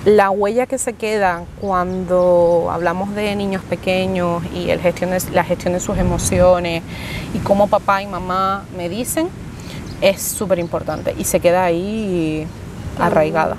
La 0.04 0.30
huella 0.30 0.66
que 0.66 0.78
se 0.78 0.94
queda 0.94 1.44
cuando 1.60 2.68
hablamos 2.72 3.14
de 3.14 3.36
niños 3.36 3.62
pequeños 3.62 4.42
y 4.52 4.70
el 4.70 4.80
gestión 4.80 5.10
la 5.32 5.44
gestión 5.44 5.74
de 5.74 5.80
sus 5.80 5.96
emociones 5.96 6.82
y 7.34 7.38
cómo 7.38 7.68
papá 7.68 8.02
y 8.02 8.06
mamá 8.08 8.64
me 8.76 8.88
dicen 8.88 9.28
es 10.00 10.20
súper 10.20 10.58
importante 10.58 11.14
y 11.16 11.22
se 11.22 11.38
queda 11.38 11.64
ahí 11.64 12.48
arraigada. 12.98 13.56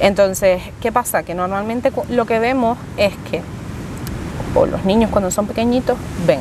Entonces, 0.00 0.62
¿qué 0.82 0.92
pasa? 0.92 1.22
Que 1.22 1.34
normalmente 1.34 1.90
lo 2.10 2.26
que 2.26 2.38
vemos 2.38 2.76
es 2.98 3.14
que, 3.30 3.40
o 4.54 4.66
los 4.66 4.84
niños 4.84 5.10
cuando 5.10 5.30
son 5.30 5.46
pequeñitos, 5.46 5.96
ven 6.26 6.40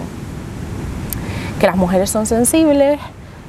que 1.61 1.67
las 1.67 1.77
mujeres 1.77 2.09
son 2.09 2.25
sensibles, 2.25 2.99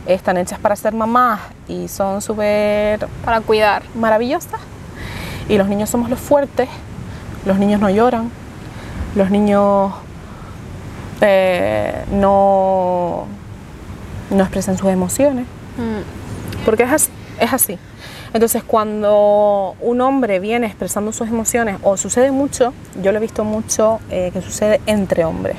están 0.06 0.36
hechas 0.36 0.60
para 0.60 0.76
ser 0.76 0.94
mamás 0.94 1.40
y 1.66 1.88
son 1.88 2.22
súper... 2.22 3.08
Para 3.24 3.40
cuidar. 3.40 3.82
Maravillosas. 3.96 4.60
Y 5.48 5.58
los 5.58 5.68
niños 5.68 5.90
somos 5.90 6.10
los 6.10 6.18
fuertes, 6.18 6.68
los 7.44 7.58
niños 7.58 7.80
no 7.80 7.90
lloran, 7.90 8.30
los 9.14 9.30
niños 9.30 9.92
eh, 11.20 12.04
no, 12.10 13.26
no 14.30 14.42
expresan 14.42 14.78
sus 14.78 14.90
emociones. 14.90 15.46
Mm. 15.76 16.64
Porque 16.64 16.84
es 16.84 16.92
así, 16.92 17.10
es 17.38 17.52
así. 17.52 17.78
Entonces 18.32 18.64
cuando 18.64 19.76
un 19.80 20.00
hombre 20.00 20.40
viene 20.40 20.66
expresando 20.66 21.12
sus 21.12 21.28
emociones, 21.28 21.76
o 21.82 21.96
sucede 21.96 22.30
mucho, 22.30 22.72
yo 23.00 23.12
lo 23.12 23.18
he 23.18 23.20
visto 23.20 23.44
mucho 23.44 24.00
eh, 24.10 24.30
que 24.32 24.42
sucede 24.42 24.80
entre 24.86 25.24
hombres. 25.24 25.56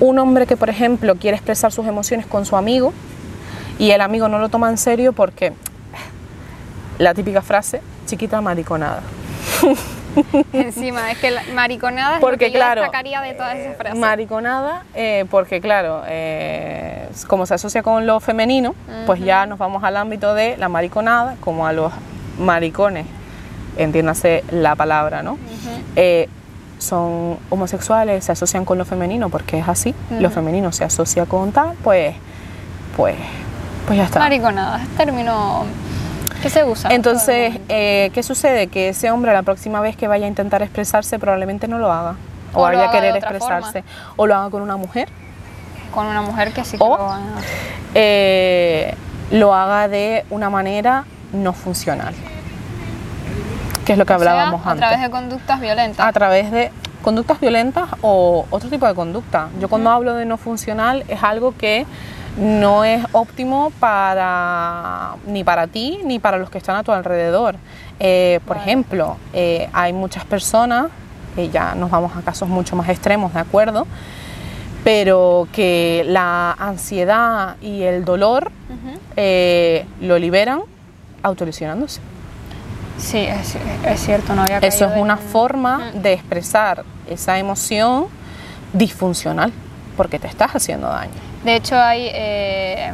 Un 0.00 0.18
hombre 0.18 0.46
que, 0.46 0.58
por 0.58 0.68
ejemplo, 0.68 1.14
quiere 1.16 1.38
expresar 1.38 1.72
sus 1.72 1.86
emociones 1.86 2.26
con 2.26 2.44
su 2.44 2.54
amigo 2.54 2.92
y 3.78 3.92
el 3.92 4.02
amigo 4.02 4.28
no 4.28 4.38
lo 4.38 4.50
toma 4.50 4.68
en 4.68 4.76
serio 4.76 5.14
porque 5.14 5.54
la 6.98 7.14
típica 7.14 7.40
frase, 7.40 7.80
chiquita 8.06 8.40
mariconada. 8.40 9.02
Encima, 10.52 11.12
es 11.12 11.18
que 11.18 11.30
la 11.30 11.42
mariconada 11.54 12.16
es 12.16 12.20
porque, 12.20 12.46
lo 12.46 12.52
que 12.52 12.58
claro, 12.58 12.80
destacaría 12.82 13.20
de 13.20 13.34
todas 13.34 13.56
esas 13.56 13.76
frases. 13.76 13.98
Mariconada, 13.98 14.84
eh, 14.94 15.24
porque 15.30 15.60
claro, 15.60 16.02
eh, 16.08 17.08
como 17.28 17.46
se 17.46 17.54
asocia 17.54 17.82
con 17.82 18.06
lo 18.06 18.18
femenino, 18.20 18.74
pues 19.06 19.20
ya 19.20 19.46
nos 19.46 19.58
vamos 19.58 19.84
al 19.84 19.96
ámbito 19.96 20.34
de 20.34 20.56
la 20.56 20.68
mariconada, 20.68 21.36
como 21.40 21.66
a 21.66 21.72
los 21.72 21.92
maricones, 22.38 23.06
entiéndase 23.76 24.42
la 24.50 24.74
palabra, 24.74 25.22
¿no? 25.22 25.38
son 26.80 27.38
homosexuales, 27.50 28.24
se 28.24 28.32
asocian 28.32 28.64
con 28.64 28.78
lo 28.78 28.84
femenino 28.84 29.28
porque 29.28 29.58
es 29.58 29.68
así, 29.68 29.94
lo 30.18 30.30
femenino 30.30 30.72
se 30.72 30.84
asocia 30.84 31.26
con 31.26 31.52
tal, 31.52 31.74
pues, 31.84 32.14
pues, 32.96 33.16
pues 33.86 33.98
ya 33.98 34.04
está. 34.04 34.18
Mariconada, 34.18 34.80
término 34.96 35.64
que 36.42 36.50
se 36.50 36.64
usa. 36.64 36.90
Entonces, 36.92 37.58
eh, 37.68 38.10
¿qué 38.14 38.22
sucede? 38.22 38.68
Que 38.68 38.90
ese 38.90 39.10
hombre 39.10 39.32
la 39.32 39.42
próxima 39.42 39.80
vez 39.80 39.96
que 39.96 40.08
vaya 40.08 40.26
a 40.26 40.28
intentar 40.28 40.62
expresarse 40.62 41.18
probablemente 41.18 41.68
no 41.68 41.78
lo 41.78 41.92
haga. 41.92 42.16
O, 42.52 42.62
vaya 42.62 42.88
a 42.88 42.90
querer 42.90 43.16
expresarse. 43.16 43.84
O 44.16 44.26
lo 44.26 44.34
haga 44.34 44.50
con 44.50 44.62
una 44.62 44.76
mujer. 44.76 45.08
Con 45.92 46.06
una 46.06 46.22
mujer 46.22 46.52
que 46.52 46.64
sí 46.64 46.76
que 46.76 46.82
o, 46.82 46.96
lo 46.96 47.10
haga. 47.10 47.22
Eh, 47.94 48.94
lo 49.30 49.54
haga 49.54 49.88
de 49.88 50.24
una 50.30 50.50
manera 50.50 51.04
no 51.32 51.52
funcional 51.52 52.14
que 53.90 53.94
es 53.94 53.98
lo 53.98 54.06
que 54.06 54.12
hablábamos 54.12 54.64
antes. 54.64 54.84
A 54.84 54.88
través 54.88 55.02
de 55.02 55.10
conductas 55.10 55.60
violentas. 55.60 56.06
A 56.06 56.12
través 56.12 56.50
de 56.52 56.70
conductas 57.02 57.40
violentas 57.40 57.88
o 58.02 58.46
otro 58.50 58.70
tipo 58.70 58.86
de 58.86 58.94
conducta. 58.94 59.48
Yo 59.60 59.68
cuando 59.68 59.90
hablo 59.90 60.14
de 60.14 60.26
no 60.26 60.36
funcional 60.36 61.04
es 61.08 61.24
algo 61.24 61.56
que 61.56 61.86
no 62.40 62.84
es 62.84 63.04
óptimo 63.12 63.70
para 63.78 65.16
ni 65.26 65.44
para 65.44 65.66
ti 65.66 66.00
ni 66.04 66.18
para 66.18 66.38
los 66.38 66.50
que 66.50 66.58
están 66.58 66.76
a 66.76 66.82
tu 66.82 66.90
alrededor. 66.90 67.56
Eh, 68.00 68.40
por 68.46 68.56
ejemplo, 68.56 69.18
eh, 69.34 69.68
hay 69.72 69.92
muchas 69.92 70.24
personas, 70.24 70.86
que 71.36 71.50
ya 71.50 71.74
nos 71.74 71.90
vamos 71.90 72.16
a 72.16 72.22
casos 72.22 72.48
mucho 72.48 72.74
más 72.76 72.88
extremos, 72.88 73.34
¿de 73.34 73.40
acuerdo? 73.40 73.86
Pero 74.82 75.46
que 75.52 76.02
la 76.06 76.52
ansiedad 76.52 77.56
y 77.60 77.82
el 77.82 78.06
dolor 78.06 78.50
eh, 79.16 79.84
lo 80.00 80.18
liberan 80.18 80.62
autolesionándose. 81.22 82.00
Sí, 82.96 83.18
es, 83.18 84.00
cierto, 84.00 84.34
no 84.34 84.42
había 84.42 84.58
Eso 84.58 84.86
es 84.86 84.96
una 84.96 85.18
forma 85.18 85.90
de 85.94 86.14
expresar 86.14 86.84
esa 87.08 87.38
emoción 87.38 88.06
disfuncional, 88.72 89.52
porque 89.96 90.18
te 90.18 90.26
estás 90.26 90.52
haciendo 90.52 90.88
daño. 90.88 91.29
De 91.44 91.56
hecho, 91.56 91.78
hay 91.80 92.08
eh, 92.12 92.92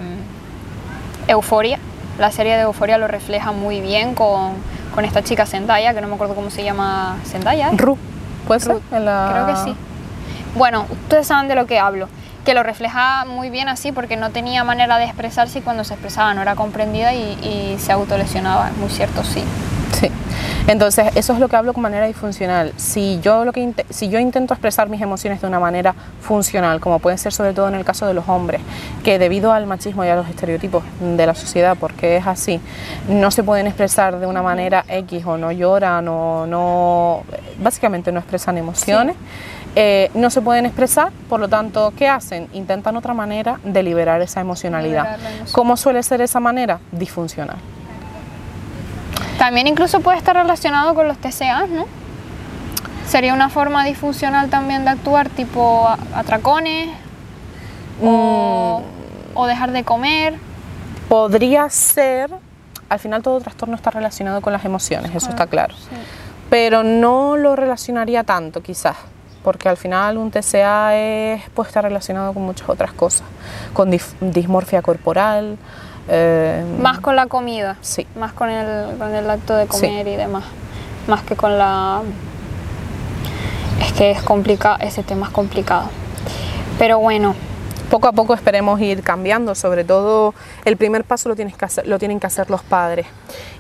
Euforia, 1.29 1.79
la 2.19 2.31
serie 2.31 2.57
de 2.57 2.63
Euforia 2.63 2.99
lo 2.99 3.09
refleja 3.09 3.53
muy 3.53 3.81
bien 3.81 4.15
con, 4.15 4.55
esta 5.05 5.23
chica 5.23 5.45
Zendaya, 5.45 5.93
que 5.93 6.01
no 6.01 6.09
me 6.09 6.15
acuerdo 6.15 6.35
cómo 6.35 6.51
se 6.51 6.65
llama 6.65 7.19
Zendaya. 7.27 7.71
Ru, 7.73 7.99
¿puede 8.47 8.61
ser? 8.61 8.79
Creo 8.89 9.47
que 9.47 9.57
sí. 9.65 9.77
Bueno, 10.55 10.87
ustedes 10.91 11.27
saben 11.27 11.49
de 11.49 11.55
lo 11.55 11.67
que 11.67 11.79
hablo 11.79 12.09
que 12.47 12.55
lo 12.55 12.63
refleja 12.63 13.25
muy 13.27 13.51
bien 13.51 13.69
así 13.69 13.93
porque 13.93 14.17
no 14.17 14.31
tenía 14.31 14.65
manera 14.65 14.99
de 14.99 15.05
expresarse 15.05 15.59
y 15.59 15.63
cuando 15.63 15.85
se 15.85 15.95
expresaba 15.95 16.33
no 16.33 16.41
era 16.41 16.55
comprendida 16.55 17.13
y, 17.13 17.37
y 17.43 17.77
se 17.79 17.93
autolesionaba, 17.93 18.71
muy 18.79 18.89
cierto, 18.89 19.25
sí. 19.25 19.43
Sí. 19.93 20.11
Entonces, 20.69 21.07
eso 21.15 21.33
es 21.33 21.39
lo 21.39 21.49
que 21.49 21.57
hablo 21.57 21.73
con 21.73 21.83
manera 21.83 22.07
disfuncional. 22.07 22.73
Si 22.77 23.21
yo, 23.21 23.45
lo 23.45 23.53
que 23.53 23.73
si 23.91 24.09
yo 24.09 24.19
intento 24.19 24.53
expresar 24.55 24.89
mis 24.89 25.01
emociones 25.01 25.41
de 25.41 25.47
una 25.47 25.61
manera 25.61 25.95
funcional, 26.21 26.81
como 26.81 26.99
puede 26.99 27.19
ser 27.19 27.33
sobre 27.33 27.53
todo 27.53 27.69
en 27.69 27.77
el 27.77 27.85
caso 27.85 28.07
de 28.07 28.15
los 28.15 28.29
hombres, 28.29 28.61
que 29.05 29.19
debido 29.19 29.53
al 29.53 29.67
machismo 29.67 30.05
y 30.05 30.09
a 30.09 30.17
los 30.17 30.29
estereotipos 30.29 30.83
de 31.01 31.27
la 31.27 31.35
sociedad, 31.35 31.77
porque 31.79 32.17
es 32.17 32.27
así, 32.27 32.61
no 33.09 33.31
se 33.31 33.43
pueden 33.43 33.67
expresar 33.67 34.19
de 34.19 34.27
una 34.27 34.43
manera 34.43 34.85
X 34.89 35.25
o 35.27 35.37
no 35.37 35.53
lloran 35.53 36.07
o 36.09 36.47
no, 36.47 37.23
básicamente 37.59 38.13
no 38.13 38.19
expresan 38.19 38.59
emociones. 38.59 39.17
Eh, 39.79 40.11
no 40.14 40.31
se 40.31 40.41
pueden 40.41 40.64
expresar, 40.64 41.12
por 41.29 41.39
lo 41.39 41.49
tanto, 41.49 41.93
¿qué 41.99 42.09
hacen? 42.09 42.49
Intentan 42.55 42.97
otra 42.97 43.12
manera 43.12 43.61
de 43.62 43.83
liberar 43.83 44.22
esa 44.22 44.41
emocionalidad. 44.41 45.18
¿Cómo 45.53 45.77
suele 45.77 46.03
ser 46.03 46.22
esa 46.22 46.41
manera? 46.41 46.81
Disfuncional. 46.93 47.59
También 49.39 49.66
incluso 49.66 50.01
puede 50.01 50.16
estar 50.16 50.35
relacionado 50.35 50.95
con 50.95 51.07
los 51.07 51.18
TCA, 51.18 51.66
¿no? 51.66 51.85
Sería 53.07 53.35
una 53.35 53.51
forma 53.51 53.85
disfuncional 53.85 54.49
también 54.49 54.85
de 54.85 54.93
actuar, 54.93 55.29
tipo 55.29 55.87
atracones 56.14 56.89
o, 58.03 58.83
mm. 59.35 59.47
dejar 59.47 59.72
de 59.72 59.85
comer. 59.85 60.39
Podría 61.11 61.68
ser, 61.68 62.31
al 62.89 62.99
final 62.99 63.22
todo 63.22 63.43
trastorno 63.43 63.77
está 63.77 63.91
relacionado 63.91 64.41
con 64.41 64.55
las 64.55 64.64
emociones, 64.64 65.14
eso 65.14 65.29
está 65.29 65.47
claro. 65.47 65.74
Pero 66.49 66.83
no 66.83 67.37
lo 67.37 67.57
relacionaría 67.57 68.24
tanto 68.24 68.62
quizás, 68.62 68.97
porque 69.47 69.69
al 69.69 69.77
final 69.77 70.19
un 70.19 70.33
TCA 70.33 70.97
es, 70.97 71.49
puede 71.51 71.69
estar 71.69 71.85
relacionado 71.85 72.33
con 72.35 72.43
muchas 72.43 72.69
otras 72.69 72.91
cosas, 72.93 73.23
con 73.73 73.97
dismorfia 74.21 74.83
corporal, 74.83 75.57
Eh, 76.09 76.65
Más 76.81 76.99
con 77.01 77.15
la 77.17 77.27
comida. 77.27 77.77
Sí. 77.81 78.07
Más 78.19 78.33
con 78.33 78.49
el, 78.49 78.97
con 78.99 79.15
el 79.15 79.29
acto 79.31 79.55
de 79.57 79.65
Sí. 79.65 79.69
comer 79.71 80.07
y 80.09 80.17
demás. 80.17 80.45
Más 81.09 81.23
que 81.23 81.35
con 81.37 81.57
la... 81.59 82.03
Es 83.81 83.93
que 83.93 84.11
es 84.13 84.23
complicado, 84.23 84.79
ese 84.81 85.03
tema 85.05 85.27
es 85.27 85.33
complicado. 85.33 85.89
Pero 86.79 86.99
bueno, 86.99 87.35
Poco 87.91 88.09
a 88.09 88.13
poco 88.13 88.35
esperemos 88.35 88.81
ir 88.81 89.03
cambiando, 89.05 89.55
sobre 89.55 89.85
todo 89.85 90.35
el 90.65 90.77
primer 90.77 91.05
paso 91.05 91.29
lo, 91.29 91.37
tienes 91.37 91.57
que 91.57 91.65
hacer- 91.67 91.87
lo 91.87 92.01
tienen 92.01 92.19
que 92.19 92.27
hacer 92.27 92.51
los 92.51 92.63
padres 92.63 93.07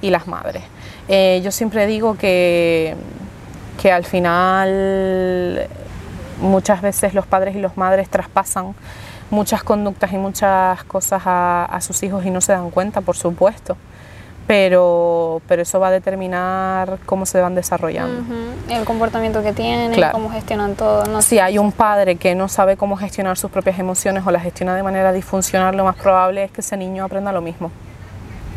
y 0.00 0.10
las 0.10 0.26
madres. 0.26 0.64
Eh, 1.06 1.40
yo 1.44 1.52
siempre 1.52 1.86
digo 1.86 2.16
que, 2.16 2.96
que 3.80 3.92
al 3.92 4.04
final 4.04 5.68
muchas 6.40 6.82
veces 6.82 7.14
los 7.14 7.26
padres 7.26 7.54
y 7.56 7.60
las 7.60 7.76
madres 7.76 8.08
traspasan 8.08 8.74
muchas 9.30 9.62
conductas 9.62 10.12
y 10.12 10.16
muchas 10.18 10.84
cosas 10.84 11.22
a, 11.26 11.64
a 11.64 11.80
sus 11.80 12.02
hijos 12.02 12.24
y 12.24 12.30
no 12.30 12.40
se 12.40 12.52
dan 12.52 12.70
cuenta, 12.70 13.00
por 13.00 13.16
supuesto, 13.16 13.76
pero, 14.46 15.40
pero 15.48 15.62
eso 15.62 15.80
va 15.80 15.88
a 15.88 15.90
determinar 15.90 16.98
cómo 17.06 17.26
se 17.26 17.40
van 17.40 17.54
desarrollando. 17.56 18.20
ujú, 18.20 18.72
el 18.72 18.84
comportamiento 18.84 19.42
que 19.42 19.52
tienen, 19.52 19.92
Claro. 19.92 20.12
cómo 20.12 20.30
gestionan 20.30 20.76
todo. 20.76 21.04
No 21.06 21.20
Si 21.22 21.38
hay 21.40 21.58
un 21.58 21.72
padre 21.72 22.16
que 22.16 22.34
no 22.36 22.48
sabe 22.48 22.76
cómo 22.76 22.96
gestionar 22.96 23.36
sus 23.36 23.50
propias 23.50 23.78
emociones 23.80 24.22
o 24.24 24.30
las 24.30 24.42
gestiona 24.44 24.76
de 24.76 24.82
manera 24.84 25.12
disfuncional, 25.12 25.76
lo 25.76 25.84
más 25.84 25.96
probable 25.96 26.44
es 26.44 26.50
que 26.52 26.60
ese 26.60 26.76
niño 26.76 27.04
aprenda 27.04 27.32
lo 27.32 27.40
mismo. 27.40 27.72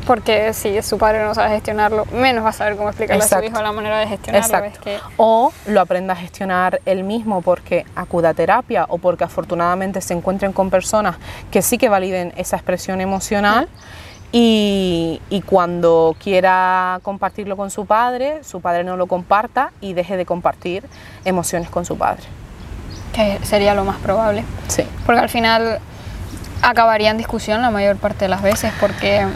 Porque 0.10 0.54
si 0.54 0.82
su 0.82 0.98
padre 0.98 1.24
no 1.24 1.36
sabe 1.36 1.52
gestionarlo, 1.52 2.08
menos 2.08 2.44
va 2.44 2.50
a 2.50 2.54
saber 2.54 2.76
cómo 2.76 2.90
explicarle 2.90 3.24
a 3.24 3.28
su 3.28 3.44
hijo 3.44 3.62
la 3.62 3.72
manera 3.72 4.00
de 4.00 4.08
gestionarlo. 4.08 4.48
Exacto. 4.48 4.90
Es 4.90 5.00
que 5.00 5.00
O 5.18 5.54
lo 5.68 5.82
aprenda 5.82 6.14
a 6.14 6.16
gestionar 6.16 6.82
él 6.88 7.04
mismo 7.04 7.44
porque 7.44 7.86
acuda 7.96 8.30
a 8.30 8.34
terapia 8.34 8.86
o 8.90 8.98
porque 8.98 9.24
afortunadamente 9.26 10.02
se 10.02 10.16
encuentren 10.16 10.52
con 10.52 10.72
personas 10.72 11.18
que 11.52 11.62
sí 11.62 11.78
que 11.78 11.90
validen 11.90 12.34
esa 12.38 12.56
expresión 12.56 13.02
emocional 13.02 13.68
y, 14.32 15.22
y 15.30 15.42
cuando 15.42 16.16
quiera 16.20 17.00
compartirlo 17.04 17.56
con 17.56 17.70
su 17.70 17.86
padre, 17.86 18.44
su 18.44 18.62
padre 18.62 18.84
no 18.84 18.98
lo 18.98 19.06
comparta 19.06 19.74
y 19.80 19.94
deje 19.94 20.18
de 20.18 20.26
compartir 20.26 20.86
emociones 21.24 21.70
con 21.70 21.86
su 21.86 22.00
padre. 22.00 22.24
que 23.14 23.38
sería 23.44 23.76
lo 23.76 23.84
más 23.86 23.98
probable. 23.98 24.44
Sí. 24.70 24.82
Porque 25.06 25.22
al 25.22 25.30
final 25.30 25.78
acabaría 26.64 27.12
en 27.12 27.18
discusión 27.18 27.62
la 27.62 27.70
mayor 27.70 27.98
parte 27.98 28.26
de 28.26 28.30
las 28.30 28.42
veces, 28.42 28.74
porque 28.80 29.28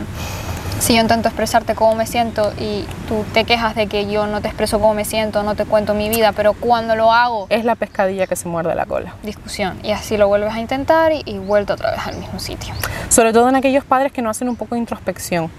si 0.83 0.95
yo 0.95 1.01
intento 1.01 1.29
expresarte 1.29 1.75
cómo 1.75 1.95
me 1.95 2.05
siento 2.05 2.51
y 2.59 2.85
tú 3.07 3.23
te 3.33 3.45
quejas 3.45 3.73
de 3.73 3.87
que 3.87 4.11
yo 4.11 4.27
no 4.27 4.41
te 4.41 4.49
expreso 4.49 4.79
cómo 4.81 4.93
me 4.93 5.05
siento, 5.05 5.41
no 5.43 5.55
te 5.55 5.63
cuento 5.63 5.93
mi 5.93 6.09
vida, 6.09 6.33
pero 6.33 6.51
cuando 6.53 6.95
lo 6.97 7.13
hago, 7.13 7.47
Es 7.49 7.63
la 7.63 7.75
pescadilla 7.75 8.27
que 8.27 8.35
se 8.35 8.49
muerde 8.49 8.75
la 8.75 8.85
cola. 8.85 9.13
discusión. 9.23 9.79
Y 9.81 9.91
así 9.91 10.17
lo 10.17 10.27
vuelves 10.27 10.53
a 10.53 10.59
intentar 10.59 11.13
y, 11.13 11.21
y 11.25 11.37
vuelto 11.37 11.73
otra 11.75 11.91
vez 11.91 12.01
al 12.05 12.17
mismo 12.17 12.37
sitio. 12.37 12.73
Sobre 13.07 13.31
todo 13.31 13.47
en 13.47 13.55
aquellos 13.55 13.85
padres 13.85 14.11
que 14.11 14.21
no 14.21 14.29
hacen 14.29 14.49
un 14.49 14.57
poco 14.57 14.75
de 14.75 14.79
introspección, 14.79 15.49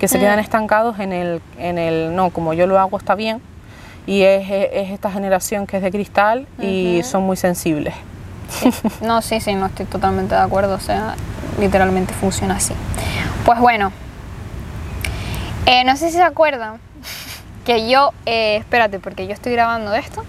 que 0.00 0.08
se 0.08 0.18
Mm. 0.18 0.20
quedan 0.20 0.38
estancados 0.40 0.98
en 0.98 1.12
el, 1.12 1.40
en 1.58 1.78
el 1.78 2.16
no, 2.16 2.30
como 2.30 2.52
yo 2.52 2.66
lo 2.66 2.80
hago 2.80 2.98
está 2.98 3.14
bien, 3.14 3.40
y 4.04 4.22
es, 4.22 4.50
es 4.50 4.90
esta 4.90 5.12
generación 5.12 5.68
que 5.68 5.76
es 5.76 5.82
de 5.84 5.92
cristal 5.92 6.48
y 6.60 7.02
son 7.04 7.22
muy 7.22 7.36
sensibles. 7.36 7.94
No, 9.00 9.22
sí, 9.22 9.40
sí, 9.40 9.54
no 9.54 9.66
estoy 9.66 9.86
totalmente 9.86 10.34
de 10.34 10.40
acuerdo, 10.40 10.74
o 10.74 10.80
sea, 10.80 11.14
literalmente 11.60 12.12
funciona 12.14 12.56
así. 12.56 12.74
Pues 13.46 13.60
bueno, 13.60 13.92
eh, 15.66 15.84
no 15.84 15.96
sé 15.96 16.10
si 16.10 16.16
se 16.16 16.22
acuerdan 16.22 16.80
que 17.64 17.88
yo, 17.88 18.12
eh, 18.26 18.56
espérate, 18.56 18.98
porque 18.98 19.26
yo 19.26 19.32
estoy 19.32 19.52
grabando 19.52 19.94
esto. 19.94 20.24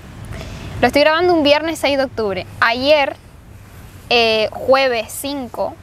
Lo 0.81 0.87
estoy 0.87 1.01
grabando 1.01 1.33
un 1.33 1.43
viernes 1.43 1.79
6 1.79 1.97
de 1.97 2.03
octubre. 2.03 2.47
Ayer, 2.59 3.15
eh, 4.09 4.49
jueves 4.51 5.11
5, 5.11 5.75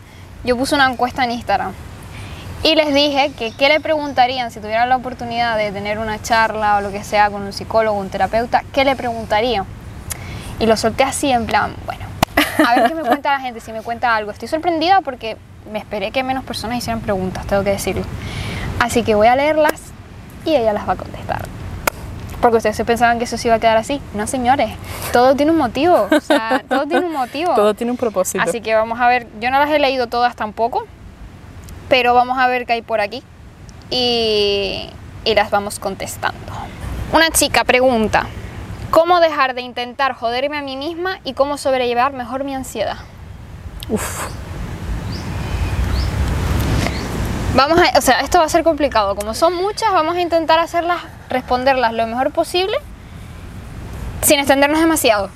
yo 0.45 0.57
puse 0.57 0.75
una 0.75 0.91
encuesta 0.91 1.25
en 1.25 1.33
Instagram. 1.33 1.73
Y 2.63 2.75
les 2.75 2.93
dije 2.93 3.33
que 3.39 3.53
qué 3.53 3.69
le 3.69 3.81
preguntarían 3.81 4.51
si 4.51 4.61
tuvieran 4.61 4.91
la 4.91 4.97
oportunidad 4.97 5.57
de 5.57 5.73
tener 5.73 5.99
una 5.99 6.21
charla 6.21 6.77
o 6.77 6.81
lo 6.83 6.93
que 6.93 7.03
sea 7.03 7.31
con 7.31 7.43
un 7.43 7.55
psicólogo, 7.55 7.99
un 7.99 8.11
terapeuta, 8.11 8.63
¿qué 8.75 8.85
le 8.85 8.97
preguntarían? 8.97 9.65
Y 10.59 10.67
lo 10.67 10.77
solté 10.77 11.05
así 11.05 11.33
en 11.33 11.47
plan, 11.47 11.75
bueno, 11.87 12.05
a 12.67 12.75
ver 12.75 12.89
qué 12.89 12.95
me 12.95 13.03
cuenta 13.03 13.33
la 13.33 13.41
gente, 13.41 13.61
si 13.61 13.73
me 13.73 13.81
cuenta 13.81 14.15
algo. 14.15 14.31
Estoy 14.31 14.49
sorprendida 14.49 15.01
porque 15.01 15.39
me 15.73 15.79
esperé 15.79 16.11
que 16.11 16.23
menos 16.23 16.45
personas 16.45 16.77
hicieran 16.77 17.01
preguntas, 17.01 17.47
tengo 17.47 17.65
que 17.65 17.71
decirlo. 17.71 18.05
Así 18.81 19.03
que 19.03 19.15
voy 19.15 19.29
a 19.29 19.37
leerlas 19.37 19.93
y 20.47 20.57
ella 20.57 20.73
las 20.73 20.89
va 20.89 20.95
a 20.95 20.97
contestar. 20.97 21.43
Porque 22.41 22.57
ustedes 22.57 22.77
se 22.77 22.87
pensaban 22.87 23.19
que 23.19 23.25
eso 23.25 23.37
se 23.37 23.49
iba 23.49 23.57
a 23.57 23.61
quedar 23.61 23.77
así. 23.77 24.01
No, 24.15 24.27
señores, 24.27 24.71
todo 25.13 25.37
tiene 25.37 25.53
un 25.53 25.59
motivo. 25.59 26.09
O 26.11 26.21
sea, 26.21 26.63
todo 26.69 26.87
tiene 26.87 27.05
un 27.05 27.13
motivo. 27.13 27.55
Todo 27.55 27.75
tiene 27.75 27.93
un 27.93 27.99
propósito. 27.99 28.43
Así 28.43 28.63
que 28.63 28.75
vamos 28.75 28.99
a 28.99 29.07
ver, 29.07 29.27
yo 29.39 29.51
no 29.51 29.59
las 29.59 29.71
he 29.71 29.79
leído 29.79 30.07
todas 30.07 30.35
tampoco, 30.35 30.87
pero 31.91 32.15
vamos 32.15 32.39
a 32.39 32.47
ver 32.47 32.65
qué 32.65 32.73
hay 32.73 32.83
por 32.83 33.03
aquí 33.03 33.23
y, 33.91 34.89
y 35.27 35.35
las 35.35 35.51
vamos 35.51 35.79
contestando. 35.79 36.39
Una 37.13 37.29
chica 37.31 37.65
pregunta, 37.65 38.27
¿cómo 38.91 39.21
dejar 39.21 39.55
de 39.55 39.61
intentar 39.61 40.15
joderme 40.15 40.57
a 40.57 40.63
mí 40.63 40.79
misma 40.79 41.21
y 41.25 41.35
cómo 41.35 41.59
sobrellevar 41.59 42.15
mejor 42.15 42.45
mi 42.45 42.55
ansiedad? 42.55 42.97
Uf, 43.91 44.29
Vamos 47.55 47.79
a, 47.79 47.99
o 47.99 48.01
sea, 48.01 48.21
esto 48.21 48.39
va 48.39 48.45
a 48.45 48.49
ser 48.49 48.63
complicado, 48.63 49.17
como 49.17 49.35
son 49.35 49.55
muchas, 49.57 49.93
vamos 49.93 50.15
a 50.17 50.21
intentar 50.21 50.59
hacerlas, 50.61 50.99
responderlas 51.29 51.93
lo 51.93 52.07
mejor 52.07 52.31
posible 52.31 52.77
sin 54.23 54.39
extendernos 54.39 54.81
demasiado. 54.81 55.31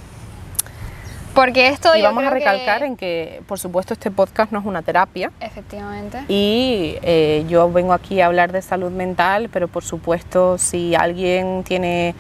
Porque 1.35 1.67
esto 1.67 1.97
y 1.97 1.99
yo 1.99 2.05
vamos 2.05 2.23
a 2.25 2.29
creo 2.31 2.39
que- 2.39 2.45
recalcar 2.49 2.83
en 2.85 2.97
que, 2.97 3.43
por 3.49 3.59
supuesto, 3.59 3.95
este 3.95 4.13
podcast 4.13 4.53
no 4.53 4.61
es 4.61 4.65
una 4.65 4.83
terapia. 4.83 5.33
Efectivamente. 5.41 6.23
Y 6.29 6.97
eh, 7.03 7.45
yo 7.49 7.71
vengo 7.73 7.93
aquí 7.93 8.21
a 8.21 8.27
hablar 8.27 8.53
de 8.53 8.63
salud 8.63 8.93
mental, 8.93 9.49
pero 9.53 9.67
por 9.67 9.83
supuesto 9.83 10.57
si 10.59 10.95
alguien 10.95 11.65
tiene 11.65 12.15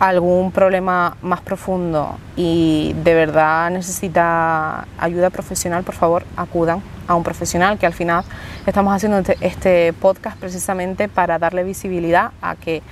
algún 0.00 0.50
problema 0.50 1.16
más 1.22 1.40
profundo 1.42 2.18
y 2.34 2.94
de 3.04 3.14
verdad 3.14 3.70
necesita 3.70 4.86
ayuda 4.98 5.30
profesional, 5.30 5.84
por 5.84 5.94
favor 5.94 6.24
acudan 6.36 6.82
a 7.06 7.14
un 7.14 7.22
profesional, 7.22 7.78
que 7.78 7.86
al 7.86 7.92
final 7.92 8.24
estamos 8.66 8.94
haciendo 8.94 9.18
este- 9.18 9.36
este 9.40 9.92
podcast 9.92 10.38
precisamente 10.38 11.08
para 11.08 11.38
darle 11.38 11.62
visibilidad 11.64 12.30
a 12.40 12.56
que 12.56 12.82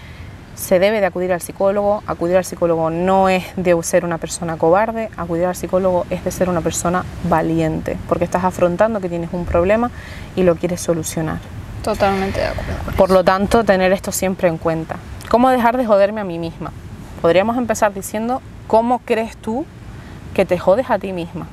se 0.54 0.78
debe 0.80 1.00
de 1.00 1.06
acudir 1.06 1.32
al 1.32 1.40
psicólogo. 1.40 2.02
Acudir 2.06 2.36
al 2.36 2.44
psicólogo 2.44 2.90
no 2.90 3.28
es 3.28 3.44
de 3.56 3.80
ser 3.84 4.04
una 4.04 4.18
persona 4.18 4.56
cobarde, 4.56 5.08
acudir 5.16 5.46
al 5.46 5.54
psicólogo 5.54 6.04
es 6.10 6.24
de 6.24 6.32
ser 6.32 6.48
una 6.48 6.60
persona 6.60 7.04
valiente, 7.28 7.96
porque 8.08 8.24
estás 8.24 8.42
afrontando 8.44 9.00
que 9.00 9.08
tienes 9.08 9.30
un 9.32 9.44
problema 9.44 9.90
y 10.34 10.42
lo 10.42 10.56
quieres 10.56 10.80
solucionar. 10.80 11.38
Totalmente 11.84 12.40
de 12.40 12.46
acuerdo. 12.48 12.96
Por 12.96 13.10
lo 13.10 13.22
tanto, 13.22 13.62
tener 13.62 13.92
esto 13.92 14.10
siempre 14.10 14.48
en 14.48 14.58
cuenta. 14.58 14.96
¿Cómo 15.30 15.48
dejar 15.50 15.76
de 15.76 15.86
joderme 15.86 16.20
a 16.20 16.24
mí 16.24 16.40
misma? 16.40 16.72
Podríamos 17.20 17.56
empezar 17.56 17.92
diciendo, 17.92 18.42
¿cómo 18.66 19.00
crees 19.00 19.36
tú 19.36 19.66
que 20.34 20.44
te 20.44 20.58
jodes 20.58 20.90
a 20.90 20.98
ti 20.98 21.12
misma? 21.12 21.46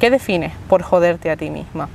¿Qué 0.00 0.10
defines 0.10 0.52
por 0.68 0.82
joderte 0.82 1.30
a 1.30 1.36
ti 1.36 1.50
misma? 1.50 1.88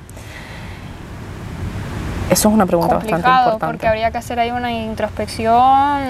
Eso 2.29 2.49
es 2.49 2.53
una 2.55 2.65
pregunta 2.65 2.95
bastante 2.95 3.27
importante. 3.27 3.65
porque 3.65 3.87
habría 3.87 4.09
que 4.09 4.17
hacer 4.17 4.39
ahí 4.39 4.49
una 4.51 4.71
introspección. 4.71 6.01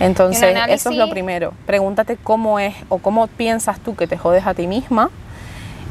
Entonces, 0.00 0.56
un 0.56 0.70
eso 0.70 0.90
es 0.90 0.96
lo 0.96 1.10
primero. 1.10 1.52
Pregúntate 1.66 2.16
cómo 2.16 2.58
es 2.58 2.74
o 2.88 2.98
cómo 2.98 3.26
piensas 3.26 3.78
tú 3.80 3.94
que 3.94 4.06
te 4.06 4.16
jodes 4.16 4.46
a 4.46 4.54
ti 4.54 4.66
misma 4.66 5.10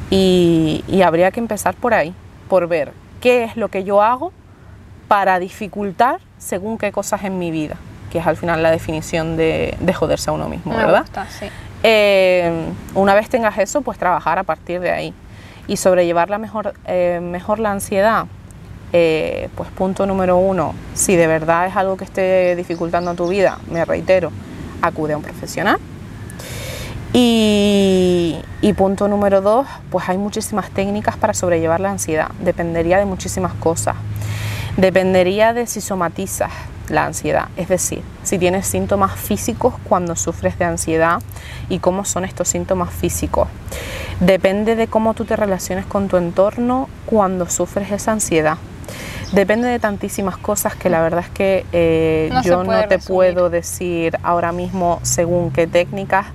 y, 0.09 0.83
y 0.87 1.03
habría 1.03 1.31
que 1.31 1.39
empezar 1.39 1.75
por 1.75 1.93
ahí, 1.93 2.13
por 2.49 2.67
ver 2.67 2.93
qué 3.21 3.43
es 3.43 3.57
lo 3.57 3.69
que 3.69 3.83
yo 3.83 4.01
hago 4.01 4.31
para 5.07 5.39
dificultar 5.39 6.19
según 6.37 6.77
qué 6.77 6.91
cosas 6.91 7.23
en 7.23 7.39
mi 7.39 7.51
vida, 7.51 7.77
que 8.11 8.19
es 8.19 8.27
al 8.27 8.37
final 8.37 8.61
la 8.63 8.71
definición 8.71 9.37
de, 9.37 9.75
de 9.79 9.93
joderse 9.93 10.29
a 10.29 10.33
uno 10.33 10.47
mismo, 10.49 10.71
Me 10.73 10.77
¿verdad? 10.79 11.01
gusta, 11.01 11.27
sí. 11.29 11.47
Eh, 11.83 12.51
una 12.95 13.13
vez 13.13 13.29
tengas 13.29 13.57
eso, 13.57 13.81
pues 13.81 13.97
trabajar 13.97 14.39
a 14.39 14.43
partir 14.43 14.79
de 14.79 14.91
ahí 14.91 15.13
y 15.67 15.77
sobrellevar 15.77 16.29
la 16.29 16.37
mejor, 16.37 16.73
eh, 16.85 17.19
mejor 17.21 17.59
la 17.59 17.71
ansiedad. 17.71 18.25
eh, 18.93 19.49
pues 19.55 19.69
punto 19.71 20.05
número 20.05 20.37
uno, 20.37 20.73
si 20.93 21.15
de 21.17 21.27
verdad 21.27 21.67
es 21.67 21.75
algo 21.75 21.97
que 21.97 22.05
esté 22.05 22.55
dificultando 22.55 23.13
tu 23.15 23.27
vida, 23.27 23.59
me 23.69 23.83
reitero, 23.83 24.31
acude 24.81 25.13
a 25.13 25.17
un 25.17 25.23
profesional. 25.23 25.77
Y, 27.13 28.37
y 28.61 28.73
punto 28.73 29.07
número 29.07 29.41
dos, 29.41 29.65
pues 29.89 30.07
hay 30.09 30.17
muchísimas 30.17 30.69
técnicas 30.69 31.17
para 31.17 31.33
sobrellevar 31.33 31.79
la 31.79 31.91
ansiedad. 31.91 32.29
Dependería 32.39 32.97
de 32.97 33.05
muchísimas 33.05 33.53
cosas. 33.53 33.95
Dependería 34.77 35.53
de 35.53 35.67
si 35.67 35.81
somatizas 35.81 36.51
la 36.89 37.05
ansiedad, 37.05 37.49
es 37.57 37.67
decir, 37.67 38.01
si 38.23 38.37
tienes 38.39 38.65
síntomas 38.67 39.19
físicos 39.19 39.75
cuando 39.83 40.15
sufres 40.15 40.57
de 40.57 40.65
ansiedad 40.65 41.21
y 41.69 41.79
cómo 41.79 42.05
son 42.05 42.25
estos 42.25 42.47
síntomas 42.47 42.91
físicos. 42.91 43.47
Depende 44.19 44.75
de 44.75 44.87
cómo 44.87 45.13
tú 45.13 45.25
te 45.25 45.35
relaciones 45.35 45.85
con 45.85 46.07
tu 46.07 46.17
entorno 46.17 46.89
cuando 47.05 47.49
sufres 47.49 47.91
esa 47.91 48.13
ansiedad. 48.13 48.57
Depende 49.33 49.67
de 49.67 49.79
tantísimas 49.79 50.37
cosas 50.37 50.75
que 50.75 50.89
la 50.89 51.01
verdad 51.01 51.19
es 51.19 51.29
que 51.29 51.65
eh, 51.73 52.29
No 52.31 52.41
yo 52.41 52.63
no 52.63 52.71
te 52.87 52.95
resumir. 52.97 53.07
puedo 53.07 53.49
decir 53.49 54.17
ahora 54.23 54.53
mismo 54.53 54.99
según 55.03 55.51
qué 55.51 55.67
técnicas 55.67 56.27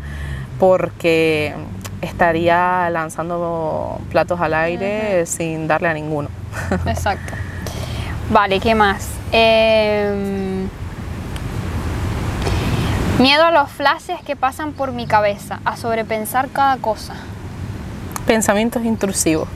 porque 0.61 1.55
estaría 2.03 2.91
lanzando 2.91 3.99
platos 4.11 4.41
al 4.41 4.53
aire 4.55 5.25
sin 5.25 5.67
darle 5.67 5.89
a 5.89 5.95
ninguno. 5.95 6.29
Exacto. 6.87 7.33
Vale, 8.31 8.61
¿qué 8.61 8.75
más? 8.75 9.09
Em, 9.33 10.69
miedo 13.19 13.45
a 13.45 13.51
los 13.51 13.71
flashes 13.71 14.21
que 14.23 14.37
pasan 14.37 14.73
por 14.73 14.93
mi 14.93 15.07
cabeza, 15.07 15.61
a 15.65 15.77
sobrepensar 15.77 16.49
cada 16.49 16.77
cosa. 16.79 17.15
Pensamientos 18.27 18.85
intrusivos. 18.85 19.49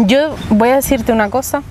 Yo 0.00 0.34
voy 0.50 0.70
a 0.70 0.76
decirte 0.76 1.12
una 1.12 1.30
cosa 1.30 1.62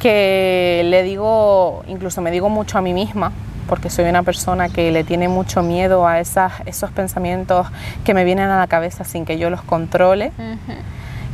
que 0.00 0.82
le 0.86 1.02
digo, 1.02 1.84
incluso 1.86 2.20
me 2.20 2.30
digo 2.30 2.48
mucho 2.48 2.78
a 2.78 2.80
mí 2.80 2.92
misma, 2.92 3.32
porque 3.68 3.90
soy 3.90 4.06
una 4.06 4.22
persona 4.22 4.68
que 4.68 4.90
le 4.90 5.04
tiene 5.04 5.28
mucho 5.28 5.62
miedo 5.62 6.06
a 6.06 6.20
esas, 6.20 6.52
esos 6.66 6.90
pensamientos 6.90 7.66
que 8.04 8.14
me 8.14 8.24
vienen 8.24 8.48
a 8.48 8.58
la 8.58 8.66
cabeza 8.66 9.04
sin 9.04 9.24
que 9.24 9.38
yo 9.38 9.50
los 9.50 9.62
controle. 9.62 10.32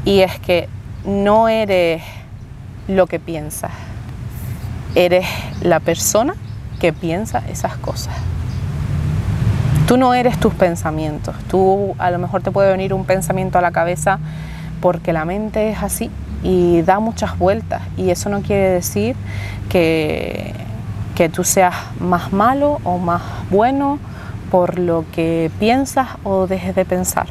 Y 0.05 0.21
es 0.21 0.39
que 0.41 0.69
no 1.05 1.49
eres 1.49 2.03
lo 2.89 3.07
que 3.07 3.19
piensas, 3.19 3.71
eres 4.95 5.27
la 5.63 5.81
persona 5.81 6.35
que 6.81 6.93
piensa 6.93 7.43
esas 7.51 7.77
cosas. 7.77 8.15
Tú 9.87 9.97
no 9.97 10.15
eres 10.15 10.39
tus 10.41 10.55
pensamientos, 10.55 11.35
tú 11.49 11.95
a 11.99 12.11
lo 12.11 12.19
mejor 12.19 12.43
te 12.43 12.51
puede 12.51 12.71
venir 12.71 12.95
un 12.95 13.05
pensamiento 13.05 13.59
a 13.59 13.63
la 13.63 13.71
cabeza 13.71 14.19
porque 14.81 15.13
la 15.13 15.25
mente 15.25 15.71
es 15.71 15.83
así 15.83 16.11
y 16.43 16.83
da 16.83 17.01
muchas 17.01 17.39
vueltas 17.39 17.83
y 17.97 18.11
eso 18.11 18.29
no 18.29 18.43
quiere 18.43 18.69
decir 18.71 19.17
que, 19.69 20.55
que 21.15 21.29
tú 21.29 21.45
seas 21.45 21.75
más 22.01 22.33
malo 22.33 22.81
o 22.85 22.99
más 22.99 23.23
bueno 23.51 23.99
por 24.51 24.79
lo 24.79 25.05
que 25.13 25.51
piensas 25.59 26.09
o 26.23 26.47
dejes 26.47 26.75
de 26.75 26.85
pensar. 26.85 27.27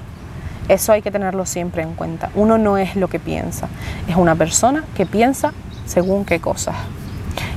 Eso 0.70 0.94
hay 0.94 1.02
que 1.02 1.12
tenerlo 1.12 1.46
siempre 1.46 1.84
en 1.84 1.94
cuenta. 1.94 2.30
Uno 2.36 2.58
no 2.58 2.78
es 2.78 2.96
lo 2.96 3.08
que 3.10 3.20
piensa, 3.20 3.68
es 4.08 4.16
una 4.16 4.36
persona 4.36 4.84
que 4.96 5.06
piensa 5.06 5.54
según 5.86 6.26
qué 6.26 6.40
cosas. 6.40 6.76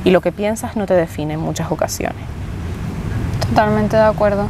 Y 0.04 0.10
lo 0.10 0.20
que 0.20 0.32
piensas 0.32 0.76
no 0.76 0.86
te 0.86 0.94
define 0.94 1.34
en 1.34 1.40
muchas 1.40 1.70
ocasiones. 1.70 2.22
Totalmente 3.48 3.96
de 3.96 4.02
acuerdo. 4.02 4.48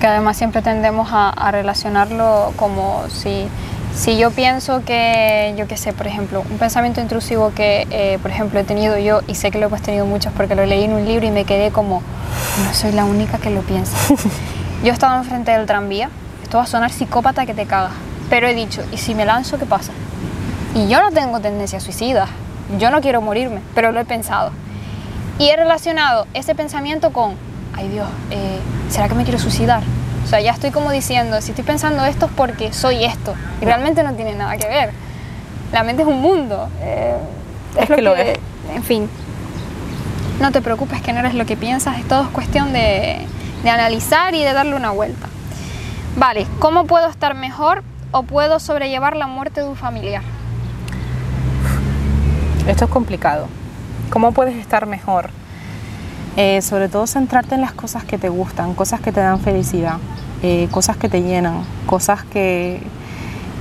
Que 0.00 0.06
además 0.06 0.36
siempre 0.36 0.62
tendemos 0.62 1.08
a, 1.10 1.50
relacionarlo 1.50 2.52
como 2.56 3.02
si, 3.08 3.48
si 3.94 4.16
yo 4.16 4.30
pienso 4.30 4.84
que, 4.84 5.54
yo 5.58 5.66
qué 5.66 5.76
sé, 5.76 5.92
por 5.92 6.06
ejemplo, 6.06 6.44
un 6.48 6.56
pensamiento 6.56 7.00
intrusivo 7.00 7.52
que, 7.52 7.86
eh, 7.90 8.18
por 8.22 8.30
ejemplo, 8.30 8.60
he 8.60 8.64
tenido 8.64 8.96
yo 8.96 9.22
y 9.26 9.34
sé 9.34 9.50
que 9.50 9.58
lo 9.58 9.66
hemos 9.66 9.82
tenido 9.82 10.06
muchos 10.06 10.32
porque 10.34 10.54
lo 10.54 10.64
leí 10.66 10.84
en 10.84 10.92
un 10.92 11.04
libro 11.04 11.26
y 11.26 11.30
me 11.30 11.44
quedé 11.44 11.72
como, 11.72 12.00
no 12.64 12.74
soy 12.74 12.92
la 12.92 13.04
única 13.04 13.38
que 13.38 13.50
lo 13.50 13.62
piensa. 13.62 13.96
yo 14.84 14.92
estaba 14.92 15.18
enfrente 15.18 15.50
del 15.50 15.66
tranvía 15.66 16.10
esto 16.48 16.56
va 16.56 16.64
a 16.64 16.66
sonar 16.66 16.90
psicópata 16.90 17.44
que 17.44 17.52
te 17.52 17.66
cagas. 17.66 17.92
Pero 18.30 18.48
he 18.48 18.54
dicho, 18.54 18.82
¿y 18.90 18.96
si 18.96 19.14
me 19.14 19.26
lanzo, 19.26 19.58
qué 19.58 19.66
pasa? 19.66 19.92
Y 20.74 20.88
yo 20.88 21.02
no 21.02 21.10
tengo 21.10 21.40
tendencia 21.40 21.78
suicida. 21.78 22.26
Yo 22.78 22.90
no 22.90 23.02
quiero 23.02 23.20
morirme, 23.20 23.60
pero 23.74 23.92
lo 23.92 24.00
he 24.00 24.06
pensado. 24.06 24.50
Y 25.38 25.50
he 25.50 25.56
relacionado 25.56 26.26
ese 26.32 26.54
pensamiento 26.54 27.12
con, 27.12 27.34
ay 27.74 27.88
Dios, 27.88 28.08
eh, 28.30 28.60
¿será 28.88 29.10
que 29.10 29.14
me 29.14 29.24
quiero 29.24 29.38
suicidar? 29.38 29.82
O 30.24 30.26
sea, 30.26 30.40
ya 30.40 30.52
estoy 30.52 30.70
como 30.70 30.90
diciendo, 30.90 31.38
si 31.42 31.50
estoy 31.50 31.66
pensando 31.66 32.02
esto 32.06 32.24
es 32.24 32.32
porque 32.34 32.72
soy 32.72 33.04
esto. 33.04 33.34
Y 33.60 33.66
realmente 33.66 34.02
no 34.02 34.14
tiene 34.14 34.34
nada 34.34 34.56
que 34.56 34.68
ver. 34.68 34.92
La 35.70 35.82
mente 35.82 36.00
es 36.00 36.08
un 36.08 36.22
mundo. 36.22 36.70
Eh, 36.80 37.14
es, 37.78 37.90
lo 37.90 37.96
que, 37.96 38.00
lo 38.00 38.16
es. 38.16 38.38
En 38.74 38.82
fin, 38.84 39.06
no 40.40 40.50
te 40.50 40.62
preocupes 40.62 41.02
que 41.02 41.12
no 41.12 41.18
eres 41.18 41.34
lo 41.34 41.44
que 41.44 41.58
piensas, 41.58 41.98
es 41.98 42.08
todo 42.08 42.30
cuestión 42.32 42.72
de, 42.72 43.18
de 43.62 43.68
analizar 43.68 44.34
y 44.34 44.42
de 44.42 44.54
darle 44.54 44.74
una 44.74 44.92
vuelta. 44.92 45.27
Vale, 46.18 46.48
¿cómo 46.58 46.84
puedo 46.84 47.06
estar 47.06 47.36
mejor 47.36 47.84
o 48.10 48.24
puedo 48.24 48.58
sobrellevar 48.58 49.14
la 49.14 49.28
muerte 49.28 49.60
de 49.60 49.68
un 49.68 49.76
familiar? 49.76 50.24
Esto 52.66 52.86
es 52.86 52.90
complicado. 52.90 53.46
¿Cómo 54.10 54.32
puedes 54.32 54.56
estar 54.56 54.86
mejor? 54.86 55.30
Eh, 56.36 56.60
sobre 56.60 56.88
todo 56.88 57.06
centrarte 57.06 57.54
en 57.54 57.60
las 57.60 57.72
cosas 57.72 58.02
que 58.02 58.18
te 58.18 58.30
gustan, 58.30 58.74
cosas 58.74 59.00
que 59.00 59.12
te 59.12 59.20
dan 59.20 59.38
felicidad, 59.38 59.98
eh, 60.42 60.66
cosas 60.72 60.96
que 60.96 61.08
te 61.08 61.22
llenan, 61.22 61.62
cosas 61.86 62.24
que, 62.24 62.80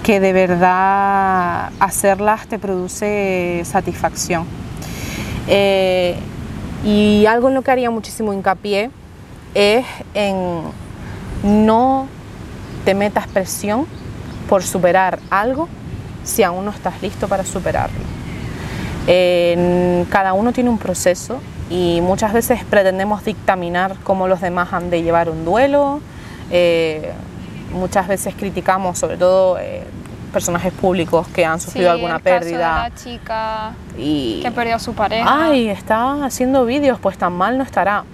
que 0.01 0.20
de 0.20 0.34
verdad 0.34 1.70
hacerlas 1.80 2.47
te 2.47 2.58
produce 2.58 3.62
satisfacción. 3.66 4.47
Eh, 5.47 6.18
y 6.84 7.28
algo 7.28 7.49
en 7.49 7.53
lo 7.53 7.62
que 7.62 7.70
haría 7.70 7.91
muchísimo 7.91 8.34
hincapié 8.34 8.89
es 9.53 9.86
en 10.16 10.64
no 11.43 12.16
te 12.88 12.93
metas 12.93 13.27
presión 13.27 13.85
por 14.47 14.63
superar 14.63 15.19
algo 15.29 15.67
si 16.23 16.41
aún 16.43 16.63
no 16.63 16.71
estás 16.71 17.01
listo 17.01 17.27
para 17.27 17.43
superarlo. 17.43 17.99
cada 20.09 20.31
uno 20.31 20.53
tiene 20.53 20.69
un 20.69 20.77
proceso 20.77 21.41
y 21.69 21.99
muchas 21.99 22.31
veces 22.31 22.63
pretendemos 22.63 23.25
dictaminar 23.25 23.97
cómo 24.05 24.29
los 24.29 24.39
demás 24.39 24.71
han 24.71 24.89
de 24.89 25.03
llevar 25.03 25.29
un 25.29 25.43
duelo. 25.43 25.99
Eh, 26.49 27.11
muchas 27.73 28.07
veces 28.07 28.33
criticamos, 28.35 28.97
sobre 28.97 29.17
todo 29.17 29.59
eh, 29.59 29.83
personajes 30.31 30.71
públicos 30.71 31.27
que 31.27 31.43
han 31.43 31.59
sufrido 31.59 31.91
alguna 31.91 32.19
pérdida. 32.19 32.83
la 32.83 32.95
chica 32.95 33.73
y, 33.97 34.39
que 34.41 34.51
perdió 34.51 34.77
a 34.77 34.79
su 34.79 34.93
pareja. 34.93 35.25
Ay, 35.27 35.67
está 35.67 36.23
haciendo 36.23 36.63
vídeos, 36.63 36.99
pues 37.01 37.17
tan 37.17 37.33
mal 37.33 37.57
no 37.57 37.65
estará. 37.65 38.05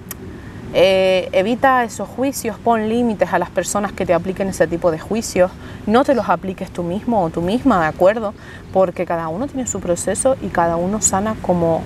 Eh, 0.75 1.29
evita 1.33 1.83
esos 1.83 2.09
juicios, 2.09 2.57
pon 2.57 2.89
límites 2.89 3.31
a 3.31 3.37
las 3.37 3.51
personas 3.51 3.91
que 3.91 4.07
te 4.07 4.13
apliquen 4.13 4.47
ese 4.49 4.65
tipo 4.65 4.89
de 4.89 4.97
juicios. 4.97 5.51
No 5.85 6.03
te 6.03 6.15
los 6.15 6.29
apliques 6.29 6.71
tú 6.71 6.81
mismo 6.81 7.23
o 7.23 7.29
tú 7.29 7.41
misma, 7.41 7.79
¿de 7.79 7.87
acuerdo? 7.87 8.33
Porque 8.71 9.05
cada 9.05 9.27
uno 9.27 9.47
tiene 9.47 9.67
su 9.67 9.79
proceso 9.79 10.35
y 10.41 10.47
cada 10.47 10.75
uno 10.75 10.99
sana 10.99 11.35
como 11.43 11.83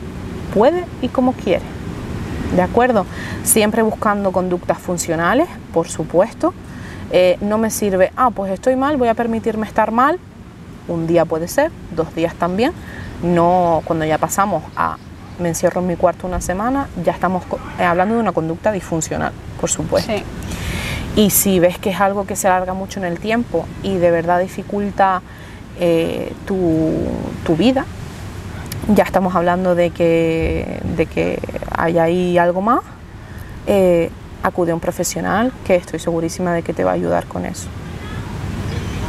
puede 0.53 0.85
y 1.01 1.09
como 1.09 1.33
quiere. 1.33 1.65
¿De 2.55 2.61
acuerdo? 2.61 3.05
Siempre 3.43 3.81
buscando 3.81 4.31
conductas 4.31 4.77
funcionales, 4.77 5.49
por 5.73 5.89
supuesto. 5.89 6.53
Eh, 7.11 7.38
no 7.41 7.57
me 7.57 7.69
sirve, 7.71 8.11
ah, 8.15 8.29
pues 8.29 8.51
estoy 8.51 8.77
mal, 8.77 8.95
voy 8.95 9.09
a 9.09 9.13
permitirme 9.13 9.67
estar 9.67 9.91
mal. 9.91 10.17
Un 10.88 11.07
día 11.07 11.25
puede 11.25 11.49
ser, 11.49 11.71
dos 11.91 12.15
días 12.15 12.33
también. 12.35 12.71
No 13.21 13.81
cuando 13.83 14.05
ya 14.05 14.17
pasamos 14.17 14.63
a 14.77 14.95
me 15.39 15.49
encierro 15.49 15.81
en 15.81 15.88
mi 15.88 15.95
cuarto 15.95 16.27
una 16.27 16.41
semana, 16.41 16.88
ya 17.03 17.11
estamos 17.11 17.43
eh, 17.79 17.83
hablando 17.83 18.15
de 18.15 18.21
una 18.21 18.31
conducta 18.31 18.71
disfuncional, 18.71 19.31
por 19.59 19.69
supuesto. 19.69 20.13
Y 21.15 21.31
si 21.31 21.59
ves 21.59 21.77
que 21.79 21.89
es 21.89 21.99
algo 21.99 22.25
que 22.25 22.35
se 22.35 22.47
alarga 22.47 22.73
mucho 22.73 22.99
en 22.99 23.05
el 23.05 23.19
tiempo 23.19 23.65
y 23.81 23.97
de 23.97 24.11
verdad 24.11 24.39
dificulta 24.39 25.21
eh, 25.79 26.31
tu, 26.45 27.55
vida, 27.55 27.85
ya 28.93 29.03
estamos 29.03 29.35
hablando 29.35 29.73
de 29.73 29.89
que, 29.89 30.79
de 30.95 31.05
que 31.07 31.39
hay 31.75 31.97
ahí 31.97 32.38
algo 32.38 32.61
más, 32.61 32.81
eh, 33.65 34.11
acude 34.43 34.71
a 34.71 34.75
un 34.75 34.79
profesional 34.79 35.51
que 35.65 35.75
estoy 35.75 35.99
segurísima 35.99 36.53
de 36.53 36.61
que 36.61 36.73
te 36.73 36.83
va 36.83 36.91
a 36.91 36.93
ayudar 36.93 37.25
con 37.25 37.45
eso. 37.45 37.67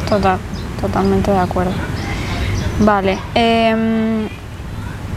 Total, 0.09 0.39
totalmente 0.81 1.31
de 1.31 1.39
acuerdo. 1.39 1.73
Vale. 2.81 3.19
Em, 3.35 4.29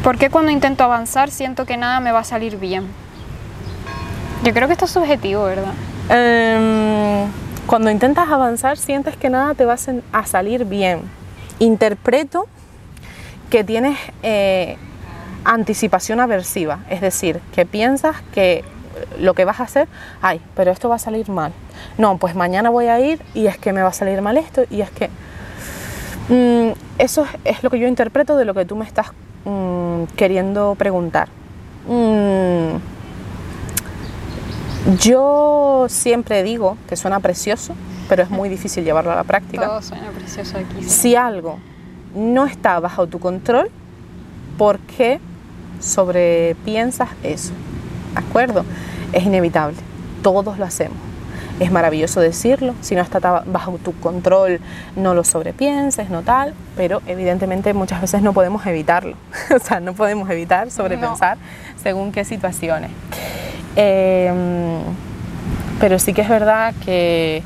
¿Por 0.04 0.18
qué 0.18 0.32
cuando 0.32 0.52
intento 0.52 0.84
avanzar 0.84 1.30
siento 1.30 1.66
que 1.66 1.78
nada 1.78 2.00
me 2.00 2.12
va 2.12 2.20
a 2.20 2.24
salir 2.24 2.58
bien? 2.58 2.88
Yo 4.44 4.52
creo 4.52 4.68
que 4.68 4.74
esto 4.74 4.86
es 4.86 4.92
subjetivo, 4.92 5.44
¿verdad? 5.44 5.74
Em, 6.10 7.30
cuando 7.68 7.92
intentas 7.92 8.28
avanzar 8.30 8.80
sientes 8.80 9.16
que 9.16 9.30
nada 9.30 9.54
te 9.54 9.64
va 9.64 9.76
a 10.12 10.26
salir 10.26 10.66
bien. 10.66 11.02
Interpreto 11.60 12.48
que 13.52 13.64
tienes 13.64 14.00
eh, 14.24 14.78
anticipación 15.46 16.20
aversiva, 16.20 16.80
es 16.90 17.02
decir, 17.02 17.40
que 17.54 17.68
piensas 17.68 18.16
que 18.34 18.64
lo 19.20 19.36
que 19.36 19.46
vas 19.46 19.60
a 19.60 19.64
hacer, 19.64 19.88
ay, 20.22 20.42
pero 20.56 20.72
esto 20.72 20.90
va 20.90 20.96
a 20.96 21.00
salir 21.00 21.30
mal. 21.30 21.54
No, 22.00 22.18
pues 22.18 22.34
mañana 22.34 22.72
voy 22.72 22.88
a 22.88 23.00
ir 23.00 23.22
y 23.36 23.46
es 23.46 23.58
que 23.60 23.72
me 23.72 23.84
va 23.84 23.90
a 23.90 23.94
salir 23.94 24.20
mal 24.24 24.38
esto 24.38 24.64
y 24.72 24.82
es 24.82 24.90
que... 24.90 25.12
Mm, 26.30 26.72
eso 26.98 27.26
es, 27.46 27.62
lo 27.62 27.70
que 27.70 27.78
yo 27.78 27.88
interpreto 27.88 28.36
de 28.38 28.46
lo 28.46 28.54
que 28.54 28.66
tú 28.66 28.76
me 28.76 28.86
estás 28.86 29.12
Mm, 29.46 30.04
queriendo 30.16 30.76
preguntar. 30.76 31.30
Mm, 31.88 32.78
yo 35.00 35.86
siempre 35.90 36.44
digo 36.44 36.78
que 36.88 36.96
suena 36.96 37.20
precioso, 37.20 37.74
pero 38.08 38.24
es 38.24 38.30
muy 38.30 38.50
difícil 38.56 38.84
llevarlo 38.84 39.12
a 39.12 39.16
la 39.16 39.24
práctica. 39.24 39.68
Todo 39.68 39.82
suena 39.82 40.10
precioso 40.12 40.58
aquí. 40.58 40.88
Si 40.88 41.16
algo 41.16 41.60
no 42.16 42.46
está 42.46 42.80
bajo 42.80 43.08
tu 43.08 43.20
control, 43.20 43.70
¿por 44.58 44.80
qué 44.80 45.20
sobrepiensas 45.80 47.10
eso? 47.24 47.54
¿De 48.14 48.20
acuerdo? 48.20 48.66
Es 49.14 49.24
inevitable. 49.24 49.78
Todos 50.22 50.60
lo 50.60 50.66
hacemos 50.66 51.11
es 51.62 51.72
maravilloso 51.72 52.20
decirlo, 52.20 52.74
si 52.82 52.96
no 52.96 53.02
está 53.02 53.20
bajo 53.46 53.78
tu 53.78 53.94
control 54.00 54.60
no 54.96 55.14
lo 55.14 55.24
sobrepienses, 55.24 56.10
no 56.10 56.24
tal, 56.24 56.56
pero 56.76 57.04
evidentemente 57.06 57.72
muchas 57.76 58.02
veces 58.02 58.24
no 58.24 58.34
podemos 58.34 58.66
evitarlo, 58.66 59.16
o 59.56 59.60
sea, 59.60 59.80
no 59.80 59.94
podemos 59.94 60.28
evitar 60.32 60.72
sobrepensar 60.72 61.38
según 61.82 62.12
qué 62.12 62.26
situaciones. 62.26 62.90
Em, 63.76 64.82
pero 65.80 66.00
sí 66.00 66.14
que 66.14 66.22
es 66.22 66.30
verdad 66.30 66.74
que 66.84 67.44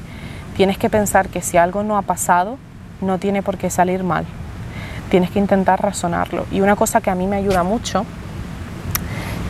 tienes 0.56 0.78
que 0.78 0.90
pensar 0.90 1.28
que 1.28 1.42
si 1.42 1.58
algo 1.58 1.84
no 1.84 1.98
ha 1.98 2.02
pasado, 2.02 2.58
no 3.02 3.18
tiene 3.20 3.44
por 3.44 3.58
qué 3.58 3.70
salir 3.70 4.04
mal. 4.04 4.26
tienes 5.10 5.30
que 5.30 5.40
intentar 5.40 5.82
razonarlo. 5.82 6.46
Y 6.52 6.62
una 6.62 6.76
cosa 6.76 7.00
que 7.00 7.10
a 7.12 7.16
mí 7.16 7.28
me 7.28 7.36
ayuda 7.36 7.64
mucho, 7.64 8.06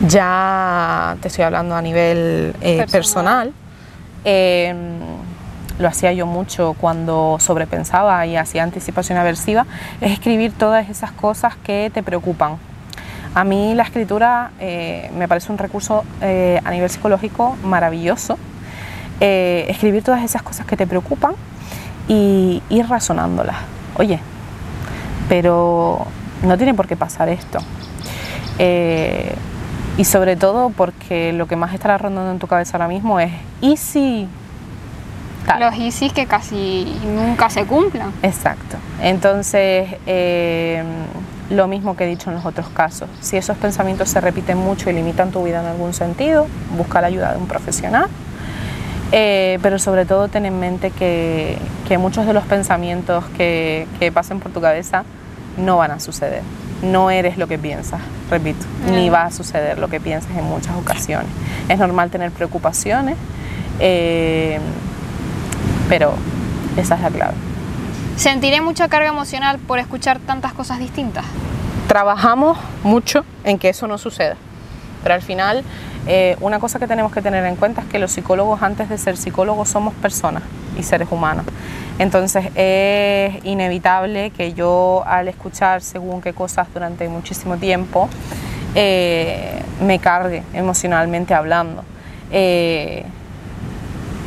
ya 0.06 1.16
te 1.22 1.28
estoy 1.28 1.44
hablando 1.44 1.74
a 1.74 1.82
nivel 1.82 2.54
eh, 2.60 2.84
Personal. 2.90 2.90
personal, 2.90 3.52
eh, 4.26 4.74
lo 5.78 5.88
hacía 5.88 6.12
yo 6.12 6.26
mucho 6.26 6.74
cuando 6.80 7.36
sobrepensaba 7.40 8.26
y 8.26 8.36
hacía 8.36 8.62
anticipación 8.62 9.18
aversiva, 9.18 9.66
es 10.00 10.12
escribir 10.12 10.52
todas 10.52 10.88
esas 10.88 11.12
cosas 11.12 11.56
que 11.56 11.90
te 11.92 12.02
preocupan. 12.02 12.56
A 13.34 13.44
mí 13.44 13.74
la 13.74 13.82
escritura 13.82 14.52
eh, 14.60 15.10
me 15.16 15.28
parece 15.28 15.52
un 15.52 15.58
recurso 15.58 16.04
eh, 16.22 16.60
a 16.64 16.70
nivel 16.70 16.88
psicológico 16.88 17.56
maravilloso. 17.62 18.38
Eh, 19.20 19.66
escribir 19.68 20.02
todas 20.02 20.22
esas 20.22 20.42
cosas 20.42 20.66
que 20.66 20.76
te 20.76 20.86
preocupan 20.86 21.34
y 22.08 22.62
ir 22.70 22.86
razonándolas. 22.88 23.56
Oye, 23.98 24.20
pero 25.28 26.06
no 26.42 26.56
tiene 26.56 26.74
por 26.74 26.86
qué 26.86 26.96
pasar 26.96 27.28
esto. 27.28 27.58
Y 29.98 30.04
sobre 30.04 30.36
todo 30.36 30.70
porque 30.70 31.32
lo 31.32 31.46
que 31.46 31.56
más 31.56 31.72
estará 31.72 31.96
rondando 31.96 32.30
en 32.30 32.38
tu 32.38 32.46
cabeza 32.46 32.76
ahora 32.76 32.88
mismo 32.88 33.18
es, 33.18 33.32
¿y 33.60 33.76
si? 33.76 34.28
tal? 35.46 35.60
Los 35.60 35.76
ISIS 35.76 36.12
que 36.12 36.26
casi 36.26 37.00
nunca 37.04 37.48
se 37.48 37.64
cumplan. 37.64 38.12
Exacto. 38.22 38.76
Entonces, 39.00 39.88
eh, 40.06 40.82
lo 41.50 41.68
mismo 41.68 41.96
que 41.96 42.04
he 42.04 42.06
dicho 42.08 42.30
en 42.30 42.36
los 42.36 42.44
otros 42.44 42.68
casos, 42.68 43.08
si 43.20 43.36
esos 43.36 43.56
pensamientos 43.56 44.10
se 44.10 44.20
repiten 44.20 44.58
mucho 44.58 44.90
y 44.90 44.92
limitan 44.92 45.30
tu 45.30 45.44
vida 45.44 45.60
en 45.60 45.66
algún 45.66 45.94
sentido, 45.94 46.46
busca 46.76 47.00
la 47.00 47.06
ayuda 47.06 47.32
de 47.32 47.38
un 47.38 47.46
profesional. 47.46 48.08
Eh, 49.12 49.60
pero 49.62 49.78
sobre 49.78 50.04
todo 50.04 50.26
ten 50.28 50.46
en 50.46 50.58
mente 50.58 50.90
que, 50.90 51.56
que 51.86 51.96
muchos 51.96 52.26
de 52.26 52.32
los 52.32 52.44
pensamientos 52.44 53.24
que, 53.36 53.86
que 54.00 54.10
pasen 54.10 54.40
por 54.40 54.50
tu 54.50 54.60
cabeza 54.60 55.04
no 55.56 55.76
van 55.76 55.92
a 55.92 56.00
suceder. 56.00 56.42
No 56.82 57.10
eres 57.10 57.38
lo 57.38 57.46
que 57.48 57.58
piensas, 57.58 58.00
repito, 58.30 58.66
ni 58.90 59.08
Mm. 59.08 59.12
va 59.14 59.22
a 59.24 59.30
suceder 59.30 59.78
lo 59.78 59.88
que 59.88 59.98
piensas 60.00 60.30
en 60.36 60.44
muchas 60.44 60.76
ocasiones. 60.76 61.28
Es 61.68 61.78
normal 61.78 62.10
tener 62.10 62.30
preocupaciones, 62.30 63.16
eh, 63.78 64.58
pero 65.88 66.14
esa 66.76 66.94
es 66.96 67.00
la 67.00 67.10
clave. 67.10 67.34
Sentiré 68.16 68.60
mucha 68.60 68.88
carga 68.88 69.08
emocional 69.08 69.58
por 69.58 69.78
escuchar 69.78 70.18
tantas 70.18 70.52
cosas 70.52 70.78
distintas. 70.78 71.24
trabajamos 71.88 72.58
mucho 72.82 73.24
en 73.44 73.58
que 73.60 73.68
eso 73.68 73.86
no 73.86 73.96
suceda. 73.96 74.34
Pero 75.04 75.14
al 75.14 75.22
final, 75.22 75.62
eh, 76.06 76.36
una 76.40 76.58
cosa 76.58 76.78
que 76.78 76.86
tenemos 76.86 77.12
que 77.12 77.22
tener 77.22 77.44
en 77.44 77.56
cuenta 77.56 77.82
es 77.82 77.88
que 77.88 77.98
los 77.98 78.12
psicólogos, 78.12 78.62
antes 78.62 78.88
de 78.88 78.98
ser 78.98 79.16
psicólogos, 79.16 79.68
somos 79.68 79.94
personas 79.94 80.42
y 80.78 80.82
seres 80.82 81.08
humanos. 81.10 81.44
Entonces 81.98 82.46
es 82.54 83.44
inevitable 83.44 84.30
que 84.30 84.52
yo 84.52 85.02
al 85.06 85.28
escuchar 85.28 85.82
según 85.82 86.20
qué 86.20 86.32
cosas 86.32 86.68
durante 86.72 87.08
muchísimo 87.08 87.56
tiempo 87.56 88.08
eh, 88.74 89.62
me 89.80 89.98
cargue 89.98 90.42
emocionalmente 90.52 91.32
hablando. 91.32 91.82
Eh, 92.30 93.04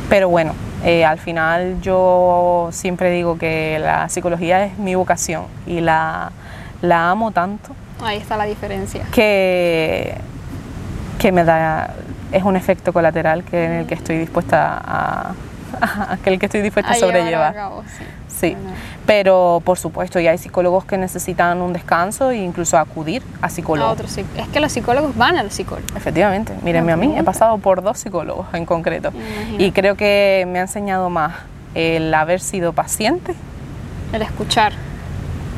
pero 0.08 0.28
bueno, 0.28 0.54
eh, 0.84 1.04
al 1.04 1.20
final 1.20 1.80
yo 1.80 2.70
siempre 2.72 3.12
digo 3.12 3.38
que 3.38 3.78
la 3.78 4.08
psicología 4.08 4.64
es 4.64 4.76
mi 4.76 4.96
vocación 4.96 5.44
y 5.66 5.80
la, 5.80 6.32
la 6.82 7.10
amo 7.10 7.30
tanto 7.30 7.70
Ahí 8.02 8.16
está 8.16 8.36
la 8.36 8.44
diferencia. 8.44 9.04
que, 9.12 10.16
que 11.20 11.32
me 11.32 11.44
da, 11.44 11.92
es 12.32 12.42
un 12.42 12.56
efecto 12.56 12.92
colateral 12.94 13.44
que 13.44 13.64
en 13.66 13.72
el 13.72 13.86
que 13.86 13.94
estoy 13.94 14.16
dispuesta 14.18 14.80
a, 14.82 15.32
a- 15.82 16.16
que 16.24 16.30
el 16.30 16.38
que 16.38 16.46
estoy 16.46 16.62
dispuesta 16.62 16.90
a, 16.92 16.94
llevar 16.94 17.10
sobrellevar. 17.10 17.54
cabo, 17.54 17.82
sí. 17.98 18.04
Sí, 18.40 18.54
Bueno. 18.54 18.70
pero 19.04 19.60
por 19.62 19.76
supuesto, 19.78 20.18
y 20.18 20.26
hay 20.26 20.38
psicólogos 20.38 20.86
que 20.86 20.96
necesitan 20.96 21.60
un 21.60 21.74
descanso 21.74 22.30
e 22.30 22.38
incluso 22.38 22.78
acudir 22.78 23.22
a 23.42 23.46
A 23.46 23.48
psicólogos. 23.50 23.92
otro 23.92 24.06
es 24.06 24.48
que 24.48 24.60
los 24.60 24.72
psicólogos 24.72 25.14
van 25.14 25.36
al 25.36 25.50
psicólogo. 25.50 25.86
Efectivamente, 25.94 26.54
mírenme 26.62 26.92
a 26.92 26.96
mí, 26.96 27.14
he 27.18 27.22
pasado 27.22 27.58
por 27.58 27.82
dos 27.82 27.98
psicólogos 27.98 28.46
en 28.54 28.64
concreto 28.64 29.12
y 29.58 29.72
creo 29.72 29.94
que 29.94 30.46
me 30.48 30.58
ha 30.58 30.62
enseñado 30.62 31.10
más 31.10 31.34
el 31.74 32.14
haber 32.14 32.40
sido 32.40 32.72
paciente 32.72 33.34
El 34.14 34.22
escuchar. 34.22 34.72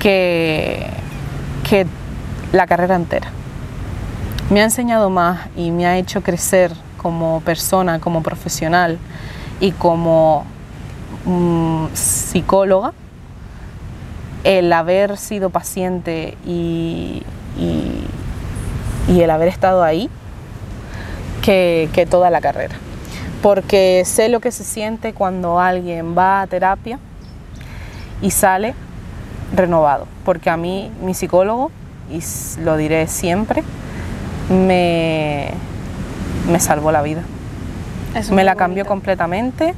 que, 0.00 0.84
que 1.68 1.86
la 2.52 2.66
carrera 2.66 2.96
entera. 2.96 3.28
Me 4.51 4.61
ha 4.61 4.64
enseñado 4.64 5.09
más 5.09 5.49
y 5.57 5.70
me 5.70 5.86
ha 5.86 5.97
hecho 5.97 6.22
crecer 6.22 6.72
como 6.99 7.40
persona, 7.40 7.99
como 8.01 8.22
profesional 8.22 8.99
y 9.61 9.72
como 9.72 10.45
mm, 11.24 11.86
psicóloga 11.95 12.93
el 14.45 14.72
haber 14.72 15.16
sido 15.16 15.51
paciente 15.51 16.36
y, 16.47 17.22
el 19.09 19.30
haber 19.30 19.49
estado 19.49 19.84
ahí 19.84 20.11
que, 21.43 21.88
que 21.93 22.07
toda 22.07 22.30
la 22.30 22.40
carrera. 22.40 22.74
Porque 23.40 24.03
sé 24.05 24.28
lo 24.28 24.40
que 24.40 24.51
se 24.51 24.64
siente 24.64 25.12
cuando 25.12 25.61
alguien 25.61 26.16
va 26.16 26.43
a 26.43 26.47
terapia 26.47 26.99
y 28.20 28.30
sale 28.30 28.74
renovado. 29.55 30.07
Porque 30.24 30.51
a 30.51 30.57
mí, 30.57 30.90
mi 31.03 31.14
psicólogo, 31.14 31.70
y 32.11 32.20
lo 32.61 32.76
diré 32.76 33.07
siempre, 33.07 33.62
me, 34.53 35.50
me 36.50 36.61
salvó 36.61 36.92
la 36.92 37.03
vida. 37.03 37.22
Eso 38.14 38.34
Me 38.34 38.44
la 38.44 38.55
cambió 38.57 38.84
bonito. 38.84 38.88
completamente 38.90 39.74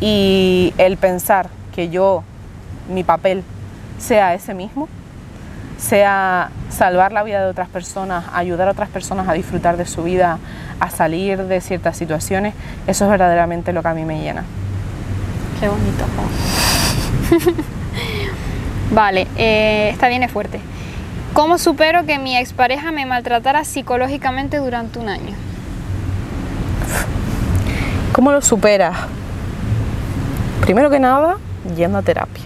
y 0.00 0.74
el 0.78 0.96
pensar 0.96 1.48
que 1.74 1.88
yo, 1.88 2.24
mi 2.88 3.04
papel, 3.04 3.44
sea 3.98 4.34
ese 4.34 4.54
mismo, 4.54 4.88
sea 5.78 6.50
salvar 6.68 7.12
la 7.12 7.22
vida 7.22 7.42
de 7.42 7.50
otras 7.50 7.68
personas, 7.68 8.24
ayudar 8.32 8.68
a 8.68 8.72
otras 8.72 8.88
personas 8.88 9.28
a 9.28 9.34
disfrutar 9.34 9.76
de 9.76 9.86
su 9.86 10.02
vida, 10.02 10.38
a 10.80 10.90
salir 10.90 11.44
de 11.44 11.60
ciertas 11.60 11.96
situaciones, 11.96 12.54
eso 12.86 13.04
es 13.04 13.10
verdaderamente 13.10 13.72
lo 13.72 13.82
que 13.82 13.88
a 13.88 13.94
mí 13.94 14.04
me 14.04 14.20
llena. 14.20 14.44
Qué 15.60 15.68
bonito. 15.68 16.04
Vale, 18.92 19.26
eh, 19.36 19.90
esta 19.92 20.08
viene 20.08 20.28
fuerte. 20.28 20.60
¿Cómo 21.40 21.56
supero 21.56 22.04
que 22.04 22.18
mi 22.18 22.36
expareja 22.36 22.92
me 22.92 23.06
maltratara 23.06 23.64
psicológicamente 23.64 24.58
durante 24.58 24.98
un 24.98 25.08
año? 25.08 25.34
¿Cómo 28.12 28.30
lo 28.30 28.42
superas? 28.42 28.94
Primero 30.60 30.90
que 30.90 31.00
nada, 31.00 31.38
yendo 31.74 31.96
a 31.96 32.02
terapia, 32.02 32.44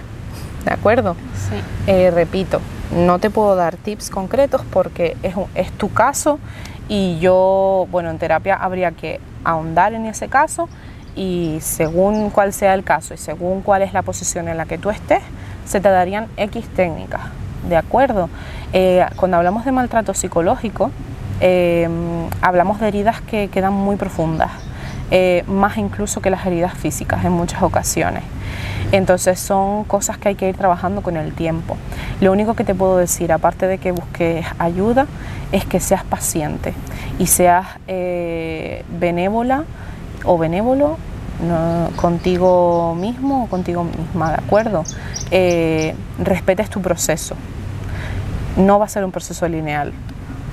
¿de 0.64 0.72
acuerdo? 0.72 1.16
Sí. 1.34 1.56
Eh, 1.88 2.12
repito, 2.14 2.60
no 2.96 3.18
te 3.18 3.30
puedo 3.30 3.56
dar 3.56 3.74
tips 3.74 4.10
concretos 4.10 4.62
porque 4.70 5.16
es, 5.24 5.34
un- 5.34 5.48
es 5.56 5.72
tu 5.72 5.92
caso 5.92 6.38
y 6.88 7.18
yo, 7.18 7.88
bueno, 7.90 8.10
en 8.10 8.18
terapia 8.20 8.54
habría 8.54 8.92
que 8.92 9.18
ahondar 9.42 9.94
en 9.94 10.06
ese 10.06 10.28
caso 10.28 10.68
y 11.16 11.58
según 11.62 12.30
cuál 12.30 12.52
sea 12.52 12.74
el 12.74 12.84
caso 12.84 13.12
y 13.12 13.16
según 13.16 13.62
cuál 13.62 13.82
es 13.82 13.92
la 13.92 14.02
posición 14.02 14.46
en 14.46 14.56
la 14.56 14.66
que 14.66 14.78
tú 14.78 14.90
estés, 14.90 15.22
se 15.66 15.80
te 15.80 15.88
darían 15.88 16.28
X 16.36 16.64
técnicas, 16.76 17.22
¿de 17.68 17.76
acuerdo? 17.76 18.28
Eh, 18.72 19.04
cuando 19.16 19.36
hablamos 19.36 19.64
de 19.64 19.72
maltrato 19.72 20.14
psicológico, 20.14 20.90
eh, 21.40 21.88
hablamos 22.40 22.80
de 22.80 22.88
heridas 22.88 23.20
que 23.20 23.48
quedan 23.48 23.72
muy 23.72 23.96
profundas, 23.96 24.50
eh, 25.10 25.44
más 25.46 25.76
incluso 25.76 26.20
que 26.20 26.30
las 26.30 26.46
heridas 26.46 26.74
físicas 26.74 27.24
en 27.24 27.32
muchas 27.32 27.62
ocasiones. 27.62 28.22
Entonces 28.92 29.40
son 29.40 29.84
cosas 29.84 30.18
que 30.18 30.28
hay 30.28 30.34
que 30.36 30.48
ir 30.48 30.56
trabajando 30.56 31.02
con 31.02 31.16
el 31.16 31.32
tiempo. 31.32 31.76
Lo 32.20 32.32
único 32.32 32.54
que 32.54 32.64
te 32.64 32.74
puedo 32.74 32.96
decir, 32.96 33.32
aparte 33.32 33.66
de 33.66 33.78
que 33.78 33.92
busques 33.92 34.46
ayuda, 34.58 35.06
es 35.52 35.64
que 35.64 35.80
seas 35.80 36.04
paciente 36.04 36.74
y 37.18 37.26
seas 37.26 37.66
eh, 37.86 38.84
benévola 38.98 39.64
o 40.24 40.38
benévolo 40.38 40.96
no, 41.46 41.90
contigo 41.96 42.94
mismo 42.94 43.44
o 43.44 43.46
contigo 43.48 43.84
misma, 43.84 44.30
¿de 44.30 44.36
acuerdo? 44.36 44.84
Eh, 45.30 45.94
respetes 46.18 46.70
tu 46.70 46.80
proceso. 46.80 47.36
No 48.56 48.78
va 48.78 48.86
a 48.86 48.88
ser 48.88 49.04
un 49.04 49.12
proceso 49.12 49.48
lineal. 49.48 49.92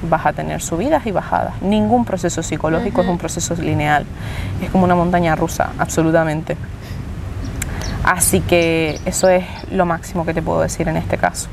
Vas 0.10 0.26
a 0.26 0.34
tener 0.34 0.62
subidas 0.62 1.06
y 1.06 1.12
bajadas. 1.12 1.62
Ningún 1.62 2.06
proceso 2.06 2.41
psicológico 2.41 3.02
es 3.02 3.08
un 3.08 3.18
proceso 3.18 3.56
lineal. 3.56 4.06
Es 4.62 4.70
como 4.72 4.86
una 4.86 4.95
montaña 4.95 5.36
rusa, 5.36 5.72
absolutamente. 5.78 6.58
Así 8.04 8.41
que 8.41 8.99
eso 9.06 9.30
es 9.30 9.45
lo 9.72 9.86
máximo 9.86 10.26
que 10.26 10.34
te 10.34 10.41
puedo 10.41 10.62
decir 10.62 10.88
en 10.88 10.97
este 10.97 11.18
caso. 11.18 11.49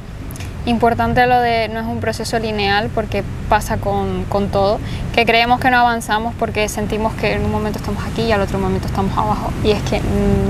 Importante 0.67 1.27
lo 1.27 1.41
de 1.41 1.69
no 1.69 1.81
es 1.81 1.87
un 1.87 2.01
proceso 2.01 2.39
lineal 2.39 2.91
porque 2.95 3.25
pasa 3.49 3.79
con, 3.79 4.25
con 4.25 4.49
todo, 4.49 4.79
que 5.15 5.25
creemos 5.25 5.61
que 5.61 5.71
no 5.71 5.79
avanzamos 5.79 6.35
porque 6.39 6.69
sentimos 6.69 7.15
que 7.15 7.35
en 7.35 7.45
un 7.45 7.51
momento 7.51 7.79
estamos 7.79 8.05
aquí 8.05 8.23
y 8.23 8.33
al 8.33 8.41
otro 8.43 8.59
momento 8.59 8.87
estamos 8.87 9.17
abajo. 9.17 9.51
Y 9.65 9.71
es 9.71 9.83
que 9.83 10.01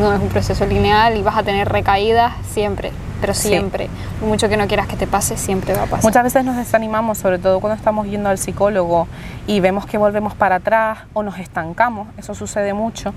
no 0.00 0.12
es 0.12 0.20
un 0.20 0.28
proceso 0.28 0.66
lineal 0.66 1.16
y 1.16 1.22
vas 1.22 1.36
a 1.36 1.42
tener 1.44 1.68
recaídas 1.68 2.32
siempre, 2.50 2.90
pero 3.20 3.32
Sí. 3.34 3.48
siempre. 3.48 3.88
Por 4.18 4.28
mucho 4.28 4.48
que 4.48 4.56
no 4.56 4.66
quieras 4.66 4.88
que 4.88 4.96
te 4.96 5.06
pase, 5.06 5.36
siempre 5.36 5.74
va 5.74 5.82
a 5.82 5.86
pasar. 5.86 6.02
Muchas 6.02 6.24
veces 6.24 6.44
nos 6.44 6.56
desanimamos, 6.56 7.18
sobre 7.18 7.38
todo 7.38 7.60
cuando 7.60 7.76
estamos 7.76 8.06
yendo 8.08 8.28
al 8.28 8.38
psicólogo 8.38 9.06
y 9.46 9.60
vemos 9.60 9.86
que 9.86 9.98
volvemos 9.98 10.34
para 10.34 10.56
atrás 10.56 10.98
o 11.12 11.22
nos 11.22 11.38
estancamos, 11.38 12.08
eso 12.16 12.34
sucede 12.34 12.72
mucho, 12.74 13.14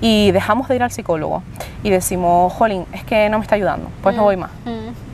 y 0.00 0.32
dejamos 0.32 0.66
de 0.68 0.76
ir 0.76 0.82
al 0.82 0.90
psicólogo 0.90 1.44
y 1.84 1.90
decimos, 1.90 2.52
jolín, 2.54 2.86
es 2.92 3.04
que 3.04 3.28
no 3.28 3.38
me 3.38 3.44
está 3.44 3.54
ayudando, 3.54 3.88
pues 4.02 4.16
no 4.16 4.24
voy 4.24 4.36
más. 4.36 4.50
Mm. 4.64 5.09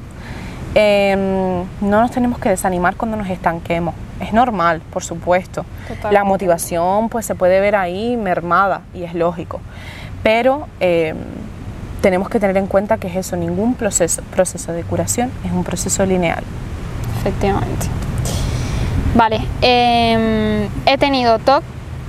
Em, 0.79 1.64
no 1.81 2.03
nos 2.03 2.11
tenemos 2.11 2.39
que 2.39 2.51
desanimar 2.51 2.97
cuando 2.97 3.16
nos 3.16 3.31
estanquemos. 3.31 3.95
Es 4.20 4.35
normal, 4.35 4.83
por 4.93 5.03
supuesto. 5.03 5.64
Totalmente. 5.89 6.12
La 6.12 6.22
motivación 6.22 7.09
pues 7.09 7.24
se 7.24 7.35
puede 7.35 7.61
ver 7.61 7.77
ahí 7.77 8.18
mermada 8.18 8.83
y 8.93 9.05
es 9.05 9.14
lógico. 9.14 9.62
Pero 10.22 10.68
em, 10.81 11.16
tenemos 12.03 12.29
que 12.29 12.39
tener 12.39 12.59
en 12.59 12.66
cuenta 12.66 12.99
que 12.99 13.09
es 13.09 13.16
eso, 13.16 13.37
ningún 13.37 13.74
proceso, 13.74 14.20
proceso 14.24 14.72
de 14.72 14.83
curación 14.83 15.31
es 15.47 15.53
un 15.53 15.64
proceso 15.64 16.05
lineal. 16.05 16.45
Efectivamente. 17.20 17.87
Vale, 19.14 19.41
em, 19.62 20.68
he 20.85 20.99
tenido 20.99 21.39
TOC, 21.39 21.64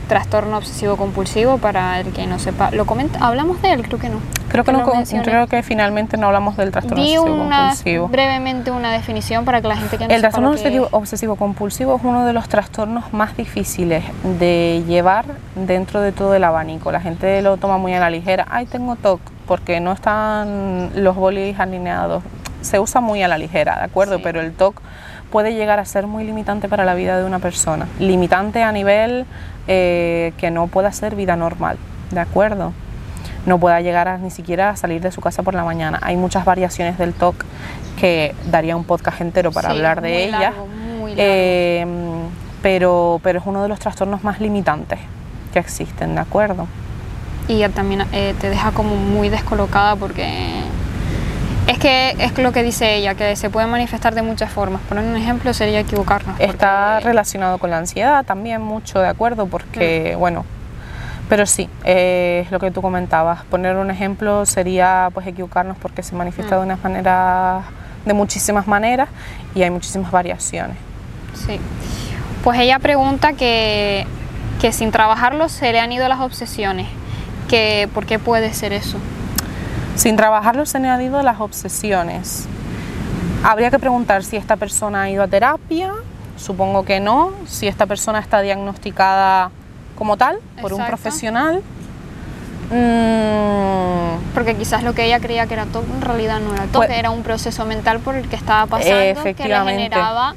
trastorno 0.10 0.58
obsesivo 0.58 0.98
compulsivo, 0.98 1.58
para 1.58 2.02
el 2.02 2.12
que 2.12 2.28
no 2.28 2.38
sepa. 2.38 2.72
¿Lo 2.72 2.86
comenta? 2.86 3.26
¿Hablamos 3.26 3.62
de 3.62 3.72
él? 3.72 3.84
Creo 3.84 3.98
que 3.98 4.10
no. 4.10 4.20
Creo 4.50 4.64
que, 4.64 4.72
lo 4.72 4.80
no, 4.80 5.04
creo 5.24 5.48
que 5.48 5.62
finalmente 5.62 6.18
no 6.18 6.28
hablamos 6.28 6.58
del 6.58 6.72
trastorno 6.72 7.04
Di 7.04 7.18
obsesivo 7.18 7.44
una, 7.44 7.58
compulsivo. 7.58 8.08
brevemente 8.08 8.72
una 8.72 8.92
definición 8.92 9.46
para 9.46 9.62
que 9.62 9.68
la 9.68 9.76
gente 9.78 9.98
que 9.98 10.08
no 10.08 10.14
El 10.14 10.22
trastorno 10.22 10.52
que 10.52 10.58
obsesivo, 10.58 10.86
es. 10.88 10.94
obsesivo 10.94 11.36
compulsivo 11.36 11.96
es 11.98 12.04
uno 12.04 12.26
de 12.26 12.34
los 12.34 12.48
trastornos 12.48 13.12
más 13.14 13.36
difíciles 13.36 14.04
de 14.40 14.84
llevar 14.88 15.26
dentro 15.56 16.02
de 16.02 16.12
todo 16.12 16.34
el 16.34 16.44
abanico. 16.44 16.92
La 16.92 17.02
gente 17.02 17.42
lo 17.42 17.58
toma 17.58 17.78
muy 17.78 17.94
a 17.94 18.00
la 18.00 18.10
ligera. 18.10 18.46
Ay, 18.50 18.66
tengo 18.66 18.96
TOC 18.96 19.20
porque 19.48 19.80
no 19.80 19.92
están 19.92 20.92
los 20.96 21.16
bolis 21.16 21.60
alineados. 21.60 22.24
Se 22.62 22.80
usa 22.80 23.02
muy 23.02 23.22
a 23.24 23.28
la 23.28 23.38
ligera, 23.38 23.76
¿de 23.78 23.84
acuerdo? 23.84 24.18
Sí. 24.18 24.22
Pero 24.24 24.42
el 24.42 24.54
TOC 24.54 24.82
puede 25.32 25.54
llegar 25.54 25.80
a 25.80 25.86
ser 25.86 26.08
muy 26.08 26.24
limitante 26.24 26.70
para 26.70 26.86
la 26.86 26.94
vida 26.96 27.18
de 27.20 27.26
una 27.26 27.40
persona. 27.40 27.88
Limitante 28.00 28.64
a 28.64 28.72
nivel 28.72 29.26
eh, 29.68 30.34
que 30.38 30.52
no 30.52 30.68
pueda 30.68 30.92
ser 30.92 31.16
vida 31.16 31.36
normal, 31.36 31.78
¿de 32.12 32.20
acuerdo? 32.20 32.74
No 33.48 33.58
pueda 33.58 33.82
llegar 33.82 34.08
a, 34.08 34.18
ni 34.20 34.30
siquiera 34.30 34.70
a 34.70 34.76
salir 34.76 35.02
de 35.02 35.12
su 35.12 35.22
casa 35.22 35.42
por 35.42 35.56
la 35.56 35.64
mañana. 35.64 36.00
Hay 36.04 36.16
muchas 36.18 36.46
variaciones 36.46 37.00
del 37.00 37.14
TOC 37.14 37.44
que 38.00 38.36
daría 38.52 38.76
un 38.76 38.84
podcast 38.84 39.20
entero 39.22 39.52
para 39.52 39.70
Sí, 39.70 39.76
hablar 39.78 40.02
de 40.02 40.26
ellas. 40.26 40.40
largo, 40.42 40.68
muy 40.68 41.16
largo. 41.16 41.16
Eh, 41.18 41.86
pero, 42.62 43.20
pero 43.24 43.40
es 43.40 43.46
uno 43.48 43.64
de 43.64 43.70
los 43.70 43.80
trastornos 43.80 44.24
más 44.24 44.40
limitantes 44.40 45.00
que 45.54 45.60
existen, 45.60 46.14
¿de 46.16 46.22
acuerdo? 46.22 46.68
Y 47.48 47.68
también 47.70 48.06
eh, 48.12 48.36
te 48.40 48.50
deja 48.50 48.72
como 48.72 48.96
muy 48.98 49.30
descolocada 49.30 49.96
porque 49.96 50.62
es 51.68 51.78
que 51.80 52.12
es 52.20 52.38
lo 52.38 52.52
que 52.52 52.64
dice 52.64 52.96
ella, 52.96 53.16
que 53.16 53.36
se 53.38 53.50
puede 53.50 53.68
manifestar 53.68 54.14
de 54.16 54.22
muchas 54.22 54.52
formas. 54.52 54.82
Poner 54.90 55.06
un 55.06 55.16
ejemplo 55.16 55.54
sería 55.54 55.80
equivocarnos. 55.80 56.40
Está 56.40 56.96
porque- 56.96 57.08
relacionado 57.10 57.58
con 57.58 57.70
la 57.70 57.78
ansiedad 57.78 58.26
también 58.26 58.62
mucho, 58.62 59.00
¿de 59.00 59.08
acuerdo? 59.08 59.48
Porque, 59.48 60.16
bueno, 60.20 60.44
pero 61.30 61.46
sí, 61.46 61.70
eh, 61.84 62.44
es 62.46 62.52
lo 62.52 62.60
que 62.60 62.72
tú 62.72 62.82
comentabas. 62.82 63.44
Poner 63.46 63.76
un 63.78 63.92
ejemplo 63.92 64.46
sería 64.46 65.10
pues 65.14 65.28
equivocarnos 65.28 65.78
porque 65.78 66.04
se 66.04 66.16
manifiesta 66.16 66.56
Mm. 66.56 66.60
de 66.60 66.66
unas 66.66 66.84
maneras, 66.84 67.66
de 68.06 68.14
muchísimas 68.14 68.68
maneras 68.68 69.10
y 69.54 69.64
hay 69.64 69.70
muchísimas 69.70 70.12
variaciones. 70.12 70.78
Sí. 71.34 71.60
Pues 72.44 72.60
ella 72.60 72.80
pregunta 72.80 73.34
que, 73.34 74.08
que 74.62 74.72
sin 74.72 74.92
trabajarlo 74.92 75.50
se 75.50 75.72
le 75.72 75.80
han 75.80 75.92
ido 75.92 76.08
las 76.08 76.20
obsesiones. 76.22 76.88
Que, 77.50 77.90
¿Por 77.94 78.06
qué 78.06 78.20
puede 78.20 78.54
ser 78.54 78.74
eso? 78.74 78.98
Sin 79.96 80.16
trabajarlo 80.16 80.66
se 80.66 80.78
han 80.78 81.02
ido 81.02 81.22
las 81.24 81.40
obsesiones. 81.40 82.48
Habría 83.44 83.70
que 83.72 83.80
preguntar 83.80 84.24
si 84.24 84.36
esta 84.38 84.56
persona 84.56 85.04
ha 85.04 85.10
ido 85.10 85.24
a 85.24 85.28
terapia, 85.28 85.92
supongo 86.38 86.86
que 86.86 87.00
no, 87.00 87.32
si 87.48 87.68
esta 87.68 87.86
persona 87.86 88.20
está 88.20 88.42
diagnosticada 88.42 89.52
como 89.98 90.16
tal 90.16 90.38
por 90.62 90.74
un 90.74 90.86
profesional. 90.86 91.62
Mm, 92.72 94.34
Porque 94.34 94.56
quizás 94.56 94.84
lo 94.84 94.94
que 94.94 95.06
ella 95.06 95.20
creía 95.20 95.48
que 95.48 95.54
era 95.56 95.66
TOC 95.66 95.84
en 95.96 96.02
realidad 96.02 96.40
no 96.40 96.54
era 96.54 96.64
TOC, 96.66 96.86
Pues- 96.86 96.90
era 96.92 97.10
un 97.10 97.24
proceso 97.24 97.66
mental 97.66 98.00
por 98.00 98.16
el 98.16 98.28
que 98.28 98.36
estaba 98.36 98.66
pasando 98.68 99.24
que 99.24 99.48
le 99.48 99.56
generaba 99.66 100.36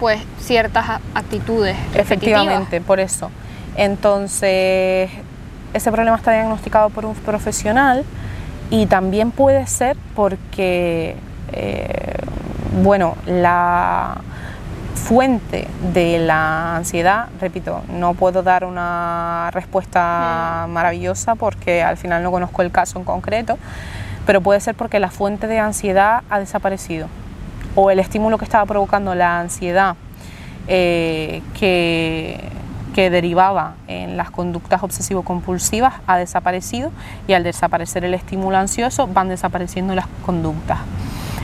pues 0.00 0.20
ciertas 0.40 1.00
actitudes. 1.14 1.76
Efectivamente, 1.94 2.80
por 2.80 3.00
eso. 3.00 3.30
Entonces, 3.76 5.10
ese 5.72 5.92
problema 5.92 6.16
está 6.16 6.32
diagnosticado 6.32 6.90
por 6.90 7.04
un 7.06 7.14
profesional 7.14 8.04
y 8.70 8.86
también 8.86 9.30
puede 9.30 9.66
ser 9.66 9.96
porque, 10.16 11.16
eh, 11.52 12.16
bueno, 12.82 13.16
la 13.26 14.16
fuente 15.04 15.68
de 15.92 16.18
la 16.18 16.76
ansiedad, 16.76 17.28
repito, 17.38 17.82
no 17.92 18.14
puedo 18.14 18.42
dar 18.42 18.64
una 18.64 19.50
respuesta 19.52 20.66
maravillosa 20.70 21.34
porque 21.34 21.82
al 21.82 21.98
final 21.98 22.22
no 22.22 22.30
conozco 22.30 22.62
el 22.62 22.70
caso 22.70 22.98
en 22.98 23.04
concreto, 23.04 23.58
pero 24.24 24.40
puede 24.40 24.60
ser 24.60 24.74
porque 24.74 24.98
la 25.00 25.10
fuente 25.10 25.46
de 25.46 25.58
ansiedad 25.58 26.22
ha 26.30 26.38
desaparecido 26.38 27.08
o 27.74 27.90
el 27.90 27.98
estímulo 27.98 28.38
que 28.38 28.46
estaba 28.46 28.64
provocando 28.64 29.14
la 29.14 29.40
ansiedad 29.40 29.96
eh, 30.68 31.42
que, 31.58 32.40
que 32.94 33.10
derivaba 33.10 33.74
en 33.88 34.16
las 34.16 34.30
conductas 34.30 34.82
obsesivo-compulsivas 34.82 35.96
ha 36.06 36.16
desaparecido 36.16 36.90
y 37.28 37.34
al 37.34 37.44
desaparecer 37.44 38.06
el 38.06 38.14
estímulo 38.14 38.56
ansioso 38.56 39.06
van 39.06 39.28
desapareciendo 39.28 39.94
las 39.94 40.06
conductas. 40.24 40.78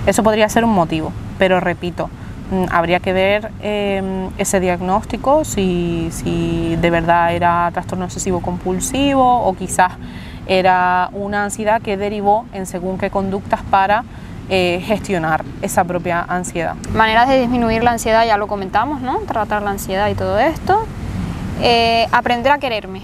Eso 0.06 0.22
podría 0.22 0.48
ser 0.48 0.64
un 0.64 0.72
motivo, 0.72 1.12
pero 1.38 1.60
repito, 1.60 2.06
mm, 2.06 2.29
habría 2.70 3.00
que 3.00 3.12
ver 3.12 3.50
eh, 3.62 4.28
ese 4.38 4.60
diagnóstico, 4.60 5.44
si, 5.44 6.08
si 6.10 6.76
de 6.76 6.90
verdad 6.90 7.34
era 7.34 7.70
trastorno 7.72 8.06
obsesivo-compulsivo 8.06 9.44
o 9.44 9.54
quizás 9.54 9.92
era 10.46 11.10
una 11.12 11.44
ansiedad 11.44 11.80
que 11.80 11.96
derivó 11.96 12.46
en 12.52 12.66
según 12.66 12.98
qué 12.98 13.10
conductas 13.10 13.60
para 13.70 14.04
eh, 14.48 14.82
gestionar 14.84 15.44
esa 15.62 15.84
propia 15.84 16.22
ansiedad. 16.22 16.74
Maneras 16.92 17.28
de 17.28 17.40
disminuir 17.40 17.84
la 17.84 17.92
ansiedad, 17.92 18.26
ya 18.26 18.36
lo 18.36 18.48
comentamos, 18.48 19.00
¿no? 19.00 19.18
Tratar 19.20 19.62
la 19.62 19.70
ansiedad 19.70 20.08
y 20.08 20.14
todo 20.14 20.38
esto. 20.38 20.86
Eh, 21.62 22.08
aprender 22.10 22.50
a 22.50 22.58
quererme. 22.58 23.02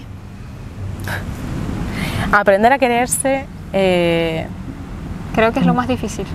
Aprender 2.33 2.73
a 2.73 2.77
quererse, 2.79 3.45
eh, 3.71 4.47
Creo 5.37 5.51
que 5.51 5.59
es 5.59 5.67
lo 5.67 5.75
más 5.75 5.87
difícil. 5.87 6.25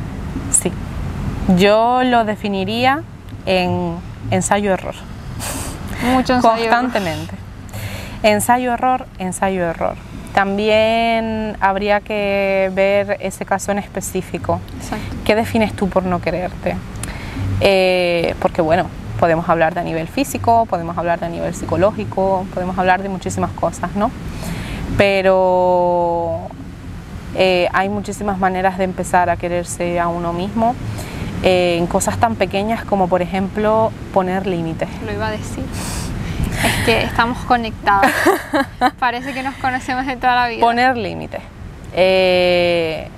Yo 1.56 2.02
lo 2.04 2.24
definiría 2.24 3.02
en 3.46 3.96
ensayo-error, 4.30 4.94
Mucho 6.14 6.34
ensayo. 6.34 6.54
constantemente. 6.70 7.34
Ensayo-error, 8.22 9.06
ensayo-error. 9.18 9.96
También 10.32 11.56
habría 11.60 12.00
que 12.00 12.70
ver 12.74 13.16
ese 13.20 13.44
caso 13.44 13.72
en 13.72 13.78
específico. 13.78 14.60
Exacto. 14.78 15.16
¿Qué 15.24 15.34
defines 15.34 15.74
tú 15.74 15.88
por 15.88 16.04
no 16.04 16.20
quererte? 16.20 16.76
Eh, 17.60 18.34
porque 18.40 18.62
bueno, 18.62 18.86
podemos 19.20 19.48
hablar 19.48 19.74
de 19.74 19.80
a 19.80 19.82
nivel 19.84 20.08
físico, 20.08 20.66
podemos 20.66 20.96
hablar 20.96 21.20
de 21.20 21.26
a 21.26 21.28
nivel 21.28 21.54
psicológico, 21.54 22.46
podemos 22.54 22.78
hablar 22.78 23.02
de 23.02 23.08
muchísimas 23.08 23.50
cosas, 23.50 23.94
¿no? 23.94 24.10
Pero 24.96 26.38
eh, 27.34 27.68
hay 27.72 27.88
muchísimas 27.88 28.38
maneras 28.38 28.78
de 28.78 28.84
empezar 28.84 29.28
a 29.30 29.36
quererse 29.36 29.98
a 30.00 30.08
uno 30.08 30.32
mismo 30.32 30.74
eh, 31.42 31.76
en 31.78 31.86
cosas 31.86 32.18
tan 32.18 32.36
pequeñas 32.36 32.84
como 32.84 33.08
por 33.08 33.22
ejemplo 33.22 33.92
poner 34.12 34.46
límites. 34.46 34.88
Lo 35.04 35.12
iba 35.12 35.28
a 35.28 35.30
decir. 35.30 35.64
Es 36.64 36.84
que 36.84 37.02
estamos 37.02 37.38
conectados. 37.38 38.10
Parece 38.98 39.32
que 39.34 39.42
nos 39.42 39.54
conocemos 39.56 40.06
de 40.06 40.16
toda 40.16 40.34
la 40.36 40.48
vida. 40.48 40.60
Poner 40.60 40.96
límites. 40.96 41.40
Eh, 41.94 43.08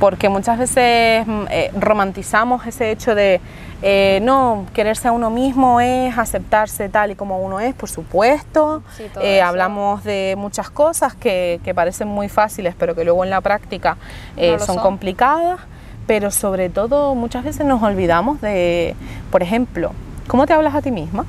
porque 0.00 0.28
muchas 0.28 0.58
veces 0.58 1.26
mm, 1.26 1.44
eh, 1.50 1.70
romantizamos 1.78 2.66
ese 2.66 2.90
hecho 2.90 3.14
de, 3.14 3.40
eh, 3.82 4.20
no, 4.22 4.66
quererse 4.74 5.08
a 5.08 5.12
uno 5.12 5.30
mismo 5.30 5.80
es 5.80 6.16
aceptarse 6.16 6.88
tal 6.88 7.10
y 7.10 7.14
como 7.14 7.38
uno 7.40 7.60
es, 7.60 7.74
por 7.74 7.88
supuesto. 7.88 8.82
Sí, 8.96 9.04
Eh, 9.22 9.40
hablamos 9.42 10.02
de 10.04 10.34
muchas 10.36 10.70
cosas 10.70 11.14
que, 11.14 11.60
que 11.64 11.74
parecen 11.74 12.08
muy 12.08 12.28
fáciles, 12.28 12.74
pero 12.78 12.94
que 12.94 13.04
luego 13.04 13.22
en 13.24 13.30
la 13.30 13.40
práctica 13.40 13.96
eh, 14.36 14.52
No 14.52 14.58
son 14.58 14.74
son. 14.76 14.82
complicadas. 14.82 15.60
Pero 16.06 16.30
sobre 16.30 16.68
todo 16.68 17.14
muchas 17.14 17.42
veces 17.44 17.66
nos 17.66 17.82
olvidamos 17.82 18.40
de, 18.40 18.94
por 19.30 19.42
ejemplo, 19.42 19.92
¿cómo 20.28 20.46
te 20.46 20.52
hablas 20.52 20.74
a 20.74 20.82
ti 20.82 20.90
misma? 20.90 21.24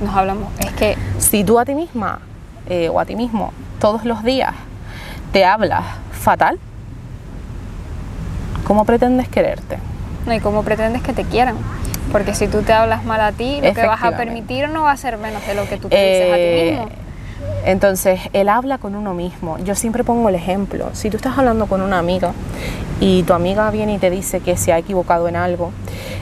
Nos 0.00 0.14
hablamos. 0.14 0.48
Es 0.60 0.72
que 0.72 0.96
Si 1.18 1.42
tú 1.44 1.58
a 1.58 1.64
ti 1.64 1.74
misma 1.74 2.20
eh, 2.68 2.88
o 2.88 3.00
a 3.00 3.04
ti 3.04 3.16
mismo 3.16 3.52
todos 3.80 4.04
los 4.04 4.22
días 4.22 4.54
te 5.32 5.44
hablas 5.44 5.84
fatal, 6.12 6.58
¿cómo 8.64 8.84
pretendes 8.84 9.28
quererte? 9.28 9.78
no, 10.26 10.32
¿y 10.34 10.38
cómo 10.40 10.62
pretendes 10.62 11.02
que 11.02 11.12
te 11.12 11.24
quieran? 11.24 11.56
Porque 12.12 12.34
si 12.34 12.46
tú 12.46 12.62
te 12.62 12.72
hablas 12.72 13.04
mal 13.04 13.20
a 13.20 13.32
ti, 13.32 13.60
lo 13.62 13.72
que 13.74 13.86
vas 13.86 14.02
a 14.04 14.16
permitir 14.16 14.68
no 14.68 14.82
va 14.84 14.92
a 14.92 14.96
ser 14.96 15.18
menos 15.18 15.44
de 15.46 15.54
lo 15.54 15.68
que 15.68 15.78
tú 15.78 15.88
te 15.88 15.96
Eh, 15.96 16.14
dices 16.20 16.32
a 16.32 16.36
ti 16.36 16.86
mismo. 16.92 17.01
Entonces, 17.64 18.20
él 18.32 18.48
habla 18.48 18.78
con 18.78 18.96
uno 18.96 19.14
mismo. 19.14 19.58
Yo 19.58 19.74
siempre 19.74 20.04
pongo 20.04 20.28
el 20.28 20.34
ejemplo. 20.34 20.90
Si 20.94 21.10
tú 21.10 21.16
estás 21.16 21.38
hablando 21.38 21.66
con 21.66 21.80
una 21.80 21.98
amiga 21.98 22.32
y 23.00 23.22
tu 23.22 23.34
amiga 23.34 23.70
viene 23.70 23.94
y 23.94 23.98
te 23.98 24.10
dice 24.10 24.40
que 24.40 24.56
se 24.56 24.72
ha 24.72 24.78
equivocado 24.78 25.28
en 25.28 25.36
algo, 25.36 25.72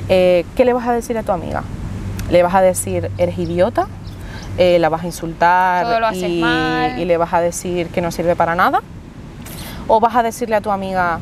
eh, 0.09 0.45
¿qué 0.57 0.65
le 0.65 0.73
vas 0.73 0.87
a 0.87 0.93
decir 0.93 1.17
a 1.17 1.23
tu 1.23 1.33
amiga? 1.33 1.63
¿Le 2.31 2.43
vas 2.43 2.55
a 2.55 2.61
decir, 2.61 3.11
eres 3.17 3.39
idiota? 3.39 3.87
Eh, 4.59 4.79
¿La 4.79 4.89
vas 4.89 5.03
a 5.03 5.07
insultar 5.07 5.85
Todo 5.85 6.01
lo 6.01 6.07
haces 6.07 6.29
y, 6.29 6.41
mal. 6.41 6.99
y 6.99 7.05
le 7.05 7.17
vas 7.17 7.33
a 7.33 7.41
decir 7.41 7.89
que 7.89 8.01
no 8.03 8.11
sirve 8.11 8.37
para 8.37 8.55
nada? 8.55 8.83
¿O 9.89 10.01
vas 10.01 10.15
a 10.17 10.23
decirle 10.23 10.57
a 10.57 10.61
tu 10.61 10.71
amiga, 10.71 11.21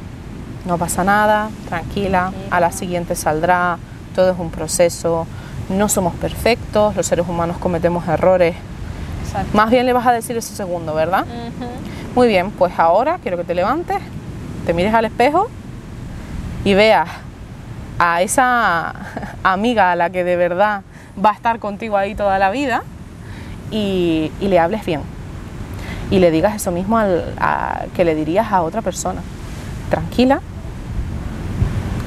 no 0.66 0.78
pasa 0.78 1.04
nada, 1.04 1.48
tranquila, 1.68 2.32
a 2.50 2.60
la 2.60 2.72
siguiente 2.72 3.14
saldrá, 3.14 3.78
todo 4.14 4.32
es 4.32 4.38
un 4.38 4.50
proceso, 4.50 5.26
no 5.68 5.88
somos 5.88 6.14
perfectos, 6.14 6.96
los 6.96 7.06
seres 7.06 7.28
humanos 7.28 7.58
cometemos 7.58 8.06
errores. 8.08 8.56
Exacto. 9.28 9.56
Más 9.56 9.70
bien 9.70 9.86
le 9.86 9.92
vas 9.92 10.06
a 10.06 10.12
decir 10.12 10.36
ese 10.36 10.54
segundo, 10.54 10.94
¿verdad? 10.94 11.24
Muy 12.14 12.28
bien, 12.28 12.50
pues 12.50 12.72
ahora 12.78 13.18
quiero 13.22 13.36
que 13.36 13.44
te 13.44 13.54
levantes, 13.54 13.98
te 14.66 14.72
mires 14.74 14.92
al 14.94 15.04
espejo 15.04 15.48
y 16.64 16.74
veas 16.74 17.08
a 17.98 18.22
esa 18.22 18.94
amiga 19.42 19.92
a 19.92 19.96
la 19.96 20.10
que 20.10 20.24
de 20.24 20.36
verdad 20.36 20.82
va 21.24 21.30
a 21.30 21.34
estar 21.34 21.58
contigo 21.58 21.96
ahí 21.96 22.14
toda 22.14 22.38
la 22.38 22.50
vida 22.50 22.82
y, 23.70 24.32
y 24.40 24.48
le 24.48 24.58
hables 24.58 24.84
bien. 24.84 25.02
Y 26.10 26.20
le 26.20 26.30
digas 26.30 26.54
eso 26.56 26.70
mismo 26.70 26.96
al- 26.98 27.34
a- 27.38 27.84
que 27.94 28.04
le 28.04 28.14
dirías 28.14 28.50
a 28.50 28.62
otra 28.62 28.80
persona. 28.82 29.20
Tranquila, 29.90 30.40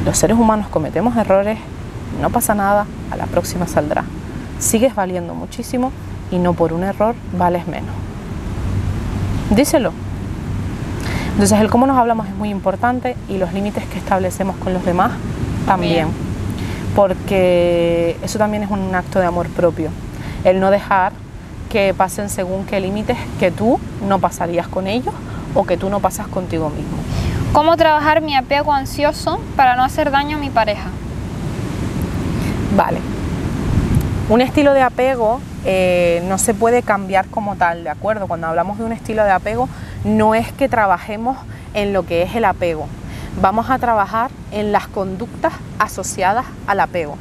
los 0.05 0.17
seres 0.17 0.37
humanos 0.37 0.67
cometemos 0.69 1.15
errores, 1.17 1.59
no 2.19 2.29
pasa 2.31 2.55
nada, 2.55 2.85
a 3.11 3.15
la 3.15 3.25
próxima 3.27 3.67
saldrá. 3.67 4.03
Sigues 4.59 4.95
valiendo 4.95 5.33
muchísimo 5.35 5.91
y 6.31 6.37
no 6.37 6.53
por 6.53 6.73
un 6.73 6.83
error 6.83 7.15
vales 7.37 7.67
menos. 7.67 7.93
Díselo. 9.49 9.91
Entonces 11.31 11.59
el 11.59 11.69
cómo 11.69 11.85
nos 11.85 11.97
hablamos 11.97 12.27
es 12.27 12.35
muy 12.35 12.49
importante 12.49 13.15
y 13.29 13.37
los 13.37 13.53
límites 13.53 13.83
que 13.85 13.97
establecemos 13.97 14.55
con 14.57 14.73
los 14.73 14.85
demás 14.85 15.11
también. 15.65 16.07
Porque 16.95 18.17
eso 18.21 18.37
también 18.37 18.63
es 18.63 18.69
un 18.69 18.93
acto 18.93 19.19
de 19.19 19.25
amor 19.25 19.47
propio. 19.49 19.89
El 20.43 20.59
no 20.59 20.71
dejar 20.71 21.13
que 21.69 21.93
pasen 21.93 22.29
según 22.29 22.65
qué 22.65 22.79
límites 22.79 23.17
que 23.39 23.51
tú 23.51 23.79
no 24.07 24.19
pasarías 24.19 24.67
con 24.67 24.87
ellos 24.87 25.13
o 25.55 25.65
que 25.65 25.77
tú 25.77 25.89
no 25.89 25.99
pasas 25.99 26.27
contigo 26.27 26.69
mismo. 26.69 26.97
¿Cómo 27.53 27.75
trabajar 27.75 28.21
mi 28.21 28.35
apego 28.35 28.73
ansioso 28.73 29.39
para 29.55 29.75
no 29.75 29.83
hacer 29.83 30.11
daño 30.11 30.37
a 30.37 30.39
mi 30.39 30.49
pareja? 30.49 30.89
Vale. 32.75 33.10
Un 34.31 34.39
estilo 34.39 34.73
de 34.73 34.81
apego 34.81 35.41
eh, 35.65 36.23
no 36.29 36.37
se 36.37 36.53
puede 36.53 36.83
cambiar 36.83 37.25
como 37.25 37.57
tal, 37.57 37.83
¿de 37.83 37.89
acuerdo? 37.89 38.29
Cuando 38.29 38.47
hablamos 38.47 38.77
de 38.77 38.85
un 38.85 38.93
estilo 38.93 39.25
de 39.25 39.31
apego, 39.31 39.67
no 40.05 40.35
es 40.35 40.53
que 40.53 40.69
trabajemos 40.69 41.37
en 41.73 41.91
lo 41.91 42.05
que 42.05 42.23
es 42.23 42.33
el 42.33 42.45
apego. 42.45 42.87
Vamos 43.41 43.69
a 43.69 43.77
trabajar 43.77 44.31
en 44.53 44.71
las 44.71 44.87
conductas 44.87 45.51
asociadas 45.79 46.45
al 46.65 46.79
apego. 46.79 47.17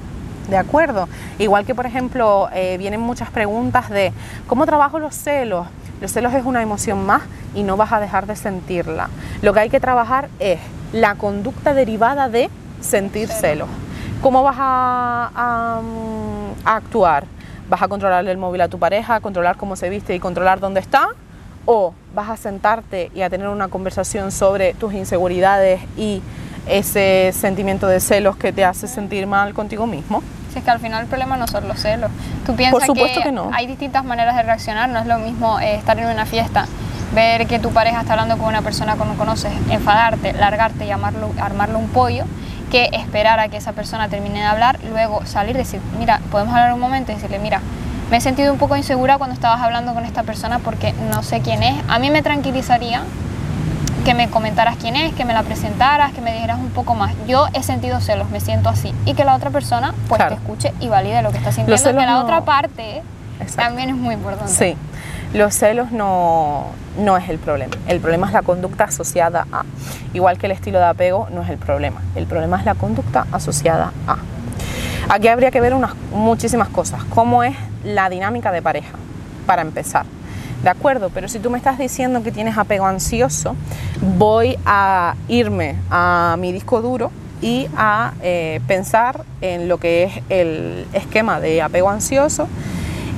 ¿De 0.51 0.57
acuerdo? 0.57 1.09
Igual 1.41 1.67
que, 1.67 1.75
por 1.75 1.85
ejemplo, 1.85 2.49
eh, 2.53 2.77
vienen 2.79 3.01
muchas 3.01 3.29
preguntas 3.31 3.91
de 3.91 4.13
¿cómo 4.47 4.65
trabajo 4.65 5.01
los 5.01 5.17
celos? 5.17 5.67
Los 6.01 6.13
celos 6.13 6.33
es 6.35 6.45
una 6.45 6.63
emoción 6.63 7.05
más 7.05 7.23
y 7.57 7.65
no 7.65 7.77
vas 7.77 7.91
a 7.91 7.99
dejar 7.99 8.29
de 8.29 8.37
sentirla. 8.37 9.11
Lo 9.43 9.53
que 9.53 9.59
hay 9.59 9.69
que 9.69 9.81
trabajar 9.81 10.29
es 10.39 10.61
la 10.93 11.17
conducta 11.17 11.75
derivada 11.75 12.29
de 12.29 12.51
sentir 12.81 13.29
Celos. 13.29 13.69
¿Cómo 14.23 14.43
vas 14.43 14.57
a, 14.59 15.31
a, 15.35 15.81
a 16.65 16.77
actuar? 16.77 17.25
¿Vas 17.71 17.81
a 17.81 17.89
controlarle 17.89 18.31
el 18.31 18.37
móvil 18.37 18.61
a 18.61 18.69
tu 18.69 18.79
pareja, 18.79 19.21
controlar 19.21 19.57
cómo 19.57 19.77
se 19.77 19.89
viste 19.89 20.15
y 20.15 20.21
controlar 20.21 20.61
dónde 20.61 20.81
está? 20.81 21.09
¿O 21.65 21.95
vas 22.15 22.29
a 22.29 22.37
sentarte 22.37 23.11
y 23.15 23.23
a 23.23 23.31
tener 23.31 23.49
una 23.49 23.69
conversación 23.69 24.31
sobre 24.31 24.75
tus 24.75 24.93
inseguridades 24.93 25.81
y 25.97 26.21
ese 26.69 27.33
sentimiento 27.33 27.87
de 27.87 28.01
celos 28.01 28.37
que 28.37 28.53
te 28.53 28.63
hace 28.65 28.89
sentir 28.89 29.27
mal 29.27 29.55
contigo 29.55 29.87
mismo? 29.87 30.23
Si 30.53 30.59
es 30.59 30.65
que 30.65 30.71
al 30.71 30.81
final 30.81 31.03
el 31.03 31.09
problema 31.09 31.39
no 31.39 31.47
son 31.47 31.67
los 31.67 31.81
celos. 31.81 32.11
Tú 32.45 32.55
piensas 32.55 32.85
supuesto 32.85 33.23
que 33.23 33.33
no. 33.33 33.51
hay 33.55 33.67
distintas 33.67 34.05
maneras 34.05 34.37
de 34.37 34.43
reaccionar, 34.43 34.91
no 34.91 34.99
es 34.99 35.07
lo 35.07 35.19
mismo 35.19 35.61
eh, 35.61 35.77
estar 35.77 35.99
en 35.99 36.09
una 36.09 36.27
fiesta, 36.27 36.67
ver 37.15 37.47
que 37.47 37.59
tu 37.59 37.71
pareja 37.71 38.01
está 38.01 38.13
hablando 38.13 38.37
con 38.37 38.49
una 38.49 38.61
persona 38.61 38.97
que 38.97 39.05
no 39.05 39.15
conoces, 39.15 39.53
enfadarte, 39.71 40.35
largarte 40.35 40.85
y 40.85 40.91
amarlo, 40.91 41.31
armarle 41.41 41.77
un 41.77 41.89
pollo, 41.89 42.25
que 42.71 42.89
esperar 42.93 43.41
a 43.41 43.49
que 43.49 43.57
esa 43.57 43.73
persona 43.73 44.09
termine 44.09 44.39
de 44.41 44.45
hablar, 44.47 44.79
luego 44.91 45.25
salir 45.27 45.57
y 45.57 45.59
decir, 45.59 45.81
mira, 45.99 46.21
podemos 46.31 46.55
hablar 46.55 46.73
un 46.73 46.81
momento 46.81 47.13
y 47.13 47.17
decirle, 47.17 47.39
mira, 47.39 47.61
me 48.11 48.17
he 48.17 48.21
sentido 48.21 48.53
un 48.53 48.59
poco 48.59 48.77
insegura 48.77 49.19
cuando 49.19 49.35
estabas 49.35 49.61
hablando 49.61 49.93
con 49.95 50.05
esta 50.05 50.23
persona 50.23 50.59
porque 50.61 50.93
no 51.11 51.23
sé 51.23 51.41
quién 51.41 51.63
es. 51.63 51.77
A 51.89 51.99
mí 51.99 52.11
me 52.11 52.23
tranquilizaría 52.23 53.03
que 54.05 54.15
me 54.15 54.31
comentaras 54.31 54.77
quién 54.77 54.97
es, 54.97 55.13
que 55.15 55.25
me 55.25 55.35
la 55.35 55.43
presentaras, 55.43 56.13
que 56.13 56.21
me 56.21 56.33
dijeras 56.33 56.59
un 56.59 56.71
poco 56.71 56.95
más. 56.95 57.13
Yo 57.29 57.47
he 57.53 57.63
sentido 57.63 58.01
celos, 58.01 58.31
me 58.31 58.41
siento 58.41 58.69
así. 58.69 58.95
Y 59.05 59.15
que 59.15 59.25
la 59.25 59.35
otra 59.35 59.51
persona 59.51 59.95
pues 60.09 60.19
Claro. 60.19 60.35
te 60.37 60.41
escuche 60.41 60.73
y 60.81 60.89
valide 60.89 61.23
lo 61.23 61.31
que 61.33 61.39
está 61.39 61.53
sintiendo. 61.53 61.85
que 61.85 61.93
la 62.07 62.13
no- 62.13 62.21
otra 62.21 62.41
parte 62.45 63.03
Exacto. 63.41 63.57
también 63.63 63.91
es 63.91 63.97
muy 63.97 64.15
importante. 64.15 64.53
Sí, 64.53 64.77
los 65.33 65.55
celos 65.55 65.93
no, 65.93 66.67
no 66.99 67.17
es 67.17 67.29
el 67.29 67.39
problema. 67.39 67.77
El 67.87 68.01
problema 68.01 68.27
es 68.27 68.33
la 68.33 68.43
conducta 68.43 68.85
asociada 68.85 69.47
a. 69.53 69.65
Igual 70.13 70.39
que 70.39 70.47
el 70.47 70.53
estilo 70.53 70.79
de 70.79 70.87
apego 70.87 71.29
no 71.31 71.43
es 71.43 71.51
el 71.51 71.59
problema. 71.59 72.03
El 72.17 72.27
problema 72.27 72.59
es 72.59 72.65
la 72.65 72.75
conducta 72.75 73.27
asociada 73.31 73.93
a. 74.07 74.17
Aquí 75.09 75.29
habría 75.29 75.51
que 75.51 75.61
ver 75.61 75.75
unas 75.75 75.95
muchísimas 76.13 76.69
cosas. 76.69 77.05
¿Cómo 77.05 77.43
es 77.45 77.57
la 77.85 78.09
dinámica 78.11 78.53
de 78.53 78.63
pareja? 78.63 78.97
Para 79.47 79.63
empezar. 79.63 80.05
De 80.63 80.69
acuerdo, 80.69 81.11
pero 81.15 81.29
si 81.29 81.39
tú 81.39 81.49
me 81.49 81.59
estás 81.59 81.79
diciendo 81.79 82.23
que 82.23 82.33
tienes 82.33 82.59
apego 82.59 82.85
ansioso, 82.85 83.57
voy 84.01 84.59
a 84.67 85.15
irme 85.27 85.77
a 85.91 86.37
mi 86.39 86.53
disco 86.53 86.83
duro 86.83 87.11
y 87.41 87.69
a 87.77 88.13
eh, 88.21 88.61
pensar 88.67 89.25
en 89.41 89.69
lo 89.69 89.79
que 89.79 90.05
es 90.05 90.23
el 90.29 90.87
esquema 90.93 91.41
de 91.41 91.63
apego 91.63 91.89
ansioso 91.89 92.47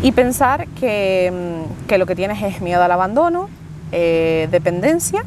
y 0.02 0.12
pensar 0.12 0.66
que, 0.68 1.32
mm, 1.32 1.86
que 1.86 1.98
lo 1.98 2.06
que 2.06 2.14
tienes 2.14 2.42
es 2.42 2.60
miedo 2.60 2.82
al 2.82 2.90
abandono, 2.90 3.48
eh, 3.92 4.48
dependencia 4.50 5.22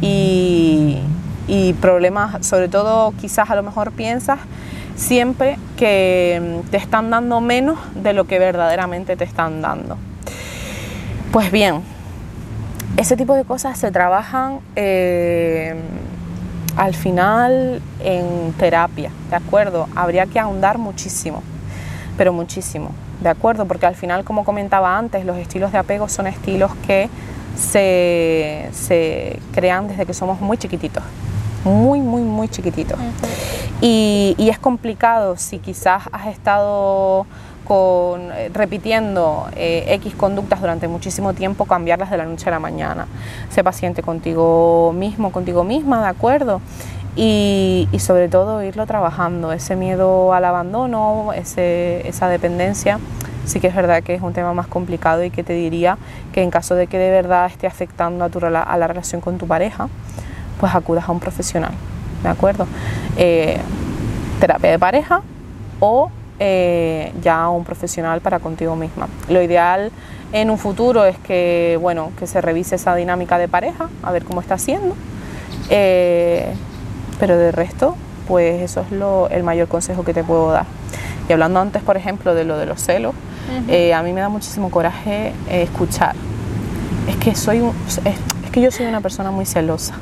y, 0.00 0.98
y 1.46 1.74
problemas, 1.74 2.44
sobre 2.46 2.68
todo 2.68 3.12
quizás 3.20 3.50
a 3.50 3.54
lo 3.54 3.62
mejor 3.62 3.92
piensas 3.92 4.38
siempre 4.96 5.58
que 5.76 6.40
mm, 6.64 6.70
te 6.70 6.78
están 6.78 7.10
dando 7.10 7.40
menos 7.40 7.78
de 7.94 8.12
lo 8.12 8.24
que 8.24 8.38
verdaderamente 8.38 9.16
te 9.16 9.24
están 9.24 9.60
dando. 9.60 9.98
Pues 11.32 11.50
bien, 11.50 11.82
ese 12.96 13.16
tipo 13.16 13.34
de 13.34 13.44
cosas 13.44 13.78
se 13.78 13.90
trabajan 13.90 14.60
eh, 14.76 15.74
al 16.76 16.94
final 16.94 17.82
en 18.00 18.52
terapia, 18.58 19.10
¿de 19.30 19.36
acuerdo? 19.36 19.88
Habría 19.94 20.26
que 20.26 20.38
ahondar 20.38 20.78
muchísimo, 20.78 21.42
pero 22.16 22.32
muchísimo, 22.32 22.90
¿de 23.22 23.28
acuerdo? 23.28 23.66
Porque 23.66 23.86
al 23.86 23.94
final, 23.94 24.24
como 24.24 24.44
comentaba 24.44 24.96
antes, 24.96 25.24
los 25.24 25.36
estilos 25.36 25.72
de 25.72 25.78
apego 25.78 26.08
son 26.08 26.26
estilos 26.26 26.72
que 26.86 27.08
se, 27.56 28.68
se 28.72 29.38
crean 29.52 29.88
desde 29.88 30.06
que 30.06 30.14
somos 30.14 30.40
muy 30.40 30.56
chiquititos, 30.56 31.02
muy, 31.64 32.00
muy, 32.00 32.22
muy 32.22 32.48
chiquititos. 32.48 32.98
Y, 33.80 34.34
y 34.38 34.48
es 34.48 34.58
complicado 34.58 35.36
si 35.36 35.58
quizás 35.58 36.04
has 36.12 36.26
estado 36.26 37.26
con, 37.64 38.32
eh, 38.32 38.50
repitiendo 38.52 39.46
eh, 39.56 39.84
X 39.94 40.14
conductas 40.14 40.60
durante 40.60 40.88
muchísimo 40.88 41.32
tiempo, 41.32 41.64
cambiarlas 41.64 42.10
de 42.10 42.16
la 42.16 42.24
noche 42.24 42.48
a 42.48 42.52
la 42.52 42.58
mañana. 42.58 43.06
Sé 43.50 43.62
paciente 43.62 44.02
contigo 44.02 44.92
mismo, 44.94 45.32
contigo 45.32 45.64
misma, 45.64 46.02
¿de 46.02 46.08
acuerdo? 46.08 46.60
Y, 47.14 47.88
y 47.92 47.98
sobre 47.98 48.28
todo 48.28 48.62
irlo 48.62 48.86
trabajando, 48.86 49.52
ese 49.52 49.76
miedo 49.76 50.32
al 50.32 50.44
abandono, 50.44 51.32
ese, 51.34 52.06
esa 52.08 52.28
dependencia, 52.28 52.98
sí 53.44 53.60
que 53.60 53.66
es 53.66 53.74
verdad 53.74 54.02
que 54.02 54.14
es 54.14 54.22
un 54.22 54.32
tema 54.32 54.54
más 54.54 54.66
complicado 54.66 55.22
y 55.22 55.30
que 55.30 55.42
te 55.42 55.52
diría 55.52 55.98
que 56.32 56.42
en 56.42 56.50
caso 56.50 56.74
de 56.74 56.86
que 56.86 56.98
de 56.98 57.10
verdad 57.10 57.46
esté 57.46 57.66
afectando 57.66 58.24
a, 58.24 58.28
tu, 58.28 58.44
a 58.44 58.76
la 58.76 58.86
relación 58.86 59.20
con 59.20 59.38
tu 59.38 59.46
pareja, 59.46 59.88
pues 60.58 60.74
acudas 60.74 61.08
a 61.08 61.12
un 61.12 61.20
profesional, 61.20 61.72
¿de 62.22 62.28
acuerdo? 62.28 62.66
Eh, 63.16 63.58
terapia 64.40 64.70
de 64.70 64.78
pareja 64.78 65.22
o 65.80 66.10
eh, 66.38 67.12
ya 67.22 67.48
un 67.48 67.64
profesional 67.64 68.20
para 68.20 68.38
contigo 68.38 68.74
misma. 68.74 69.08
Lo 69.28 69.42
ideal 69.42 69.92
en 70.32 70.50
un 70.50 70.58
futuro 70.58 71.04
es 71.04 71.18
que, 71.18 71.78
bueno, 71.80 72.10
que 72.18 72.26
se 72.26 72.40
revise 72.40 72.76
esa 72.76 72.94
dinámica 72.94 73.38
de 73.38 73.48
pareja, 73.48 73.88
a 74.02 74.12
ver 74.12 74.24
cómo 74.24 74.40
está 74.40 74.54
haciendo. 74.54 74.96
Eh, 75.68 76.52
pero 77.18 77.36
de 77.36 77.52
resto, 77.52 77.96
pues 78.28 78.62
eso 78.62 78.80
es 78.82 78.90
lo, 78.92 79.28
el 79.28 79.42
mayor 79.42 79.68
consejo 79.68 80.04
que 80.04 80.14
te 80.14 80.24
puedo 80.24 80.50
dar. 80.50 80.66
Y 81.28 81.32
hablando 81.32 81.60
antes, 81.60 81.82
por 81.82 81.96
ejemplo, 81.96 82.34
de 82.34 82.44
lo 82.44 82.56
de 82.58 82.66
los 82.66 82.80
celos, 82.80 83.14
eh, 83.68 83.92
a 83.94 84.02
mí 84.02 84.12
me 84.12 84.20
da 84.20 84.28
muchísimo 84.28 84.70
coraje 84.70 85.32
eh, 85.48 85.62
escuchar. 85.62 86.14
Es 87.08 87.16
que 87.16 87.34
soy 87.34 87.60
un- 87.60 87.74
es, 87.86 88.00
es 88.44 88.50
que 88.50 88.60
yo 88.60 88.70
soy 88.70 88.86
una 88.86 89.00
persona 89.00 89.30
muy 89.30 89.44
celosa. 89.46 89.94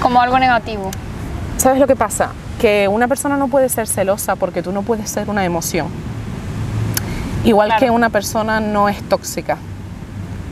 Como 0.00 0.20
algo 0.20 0.38
negativo. 0.38 0.90
¿Sabes 1.56 1.78
lo 1.80 1.86
que 1.86 1.96
pasa? 1.96 2.30
Que 2.60 2.88
una 2.88 3.08
persona 3.08 3.36
no 3.36 3.48
puede 3.48 3.68
ser 3.68 3.86
celosa 3.86 4.36
porque 4.36 4.62
tú 4.62 4.72
no 4.72 4.82
puedes 4.82 5.08
ser 5.10 5.28
una 5.30 5.44
emoción. 5.44 5.88
Igual 7.44 7.68
Claro. 7.68 7.80
que 7.86 7.90
una 7.90 8.10
persona 8.10 8.60
no 8.60 8.88
es 8.88 9.00
tóxica, 9.08 9.56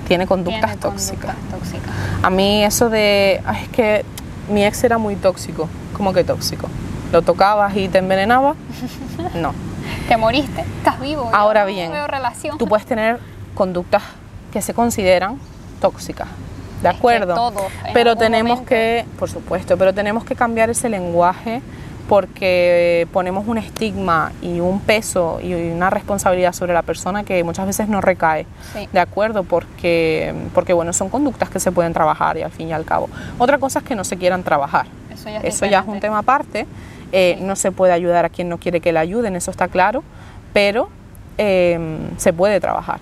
tiene 0.07 0.27
conductas 0.27 0.61
Tiene 0.63 0.77
tóxicas. 0.77 1.35
conductas 1.35 1.59
tóxicas. 1.61 1.91
A 2.23 2.31
mí 2.31 2.63
eso 2.65 2.89
de, 2.89 3.43
"Ay, 3.45 3.63
es 3.65 3.69
que 3.71 4.05
mi 4.49 4.65
ex 4.65 4.85
era 4.85 4.99
muy 4.99 5.17
tóxico, 5.17 5.69
¿cómo 5.97 6.13
que 6.13 6.25
tóxico? 6.25 6.69
¿Lo 7.13 7.23
tocabas 7.23 7.77
y 7.77 7.89
te 7.89 7.99
envenenaba? 7.99 8.55
No. 9.35 9.53
Te 10.09 10.17
moriste, 10.17 10.63
estás 10.79 11.01
vivo. 11.01 11.25
yo 11.31 11.37
Ahora 11.37 11.61
no 11.63 11.67
bien, 11.69 11.91
veo 11.91 12.07
relación. 12.07 12.59
Tú 12.59 12.67
puedes 12.67 12.87
tener 12.87 13.19
conductas 13.55 14.03
que 14.53 14.61
se 14.63 14.75
consideran 14.75 15.39
tóxicas, 15.81 16.29
¿de 16.83 16.89
acuerdo? 16.89 17.35
todos, 17.35 17.65
pero 17.93 18.17
tenemos 18.17 18.51
momento. 18.51 18.69
que, 18.69 19.05
por 19.19 19.31
supuesto, 19.31 19.77
pero 19.77 19.93
tenemos 19.95 20.25
que 20.25 20.35
cambiar 20.35 20.71
ese 20.71 20.89
lenguaje 20.89 21.63
porque 22.09 23.07
ponemos 23.13 23.47
un 23.47 23.59
estigma 23.59 24.33
y 24.43 24.61
un 24.61 24.81
peso 24.81 25.39
y 25.43 25.55
una 25.55 25.91
responsabilidad 25.91 26.53
sobre 26.53 26.73
la 26.75 26.83
persona 26.83 27.25
que 27.25 27.43
muchas 27.45 27.67
veces 27.67 27.89
no 27.89 28.01
recae, 28.01 28.47
Sí. 28.73 28.89
¿de 28.93 29.01
acuerdo? 29.01 29.43
Porque, 29.45 30.35
porque, 30.55 30.73
bueno, 30.73 30.93
son 30.93 31.09
conductas 31.09 31.49
que 31.51 31.61
se 31.61 31.73
pueden 31.73 31.93
trabajar 31.93 32.37
y 32.37 32.43
al 32.43 32.51
fin 32.51 32.69
y 32.69 32.73
al 32.73 32.85
cabo. 32.85 33.09
Otra 33.39 33.59
cosa 33.59 33.79
es 33.81 33.85
que 33.85 33.95
no 33.95 34.05
se 34.05 34.17
quieran 34.17 34.43
trabajar. 34.43 34.87
Eso 35.13 35.29
ya 35.31 35.39
es, 35.39 35.55
Eso 35.55 35.67
ya 35.67 35.81
es 35.81 35.87
un 35.87 36.01
tema 36.01 36.19
aparte. 36.19 36.67
Eh, 37.13 37.39
No 37.41 37.55
se 37.57 37.71
puede 37.73 37.93
ayudar 37.93 38.25
a 38.25 38.29
quien 38.29 38.49
no 38.49 38.59
quiere 38.59 38.81
que 38.81 38.93
le 38.93 38.99
ayuden, 38.99 39.37
eso 39.37 39.51
está 39.51 39.69
claro, 39.69 40.03
pero 40.53 40.89
eh, 41.39 41.79
se 42.17 42.33
puede 42.33 42.61
trabajar. 42.61 42.99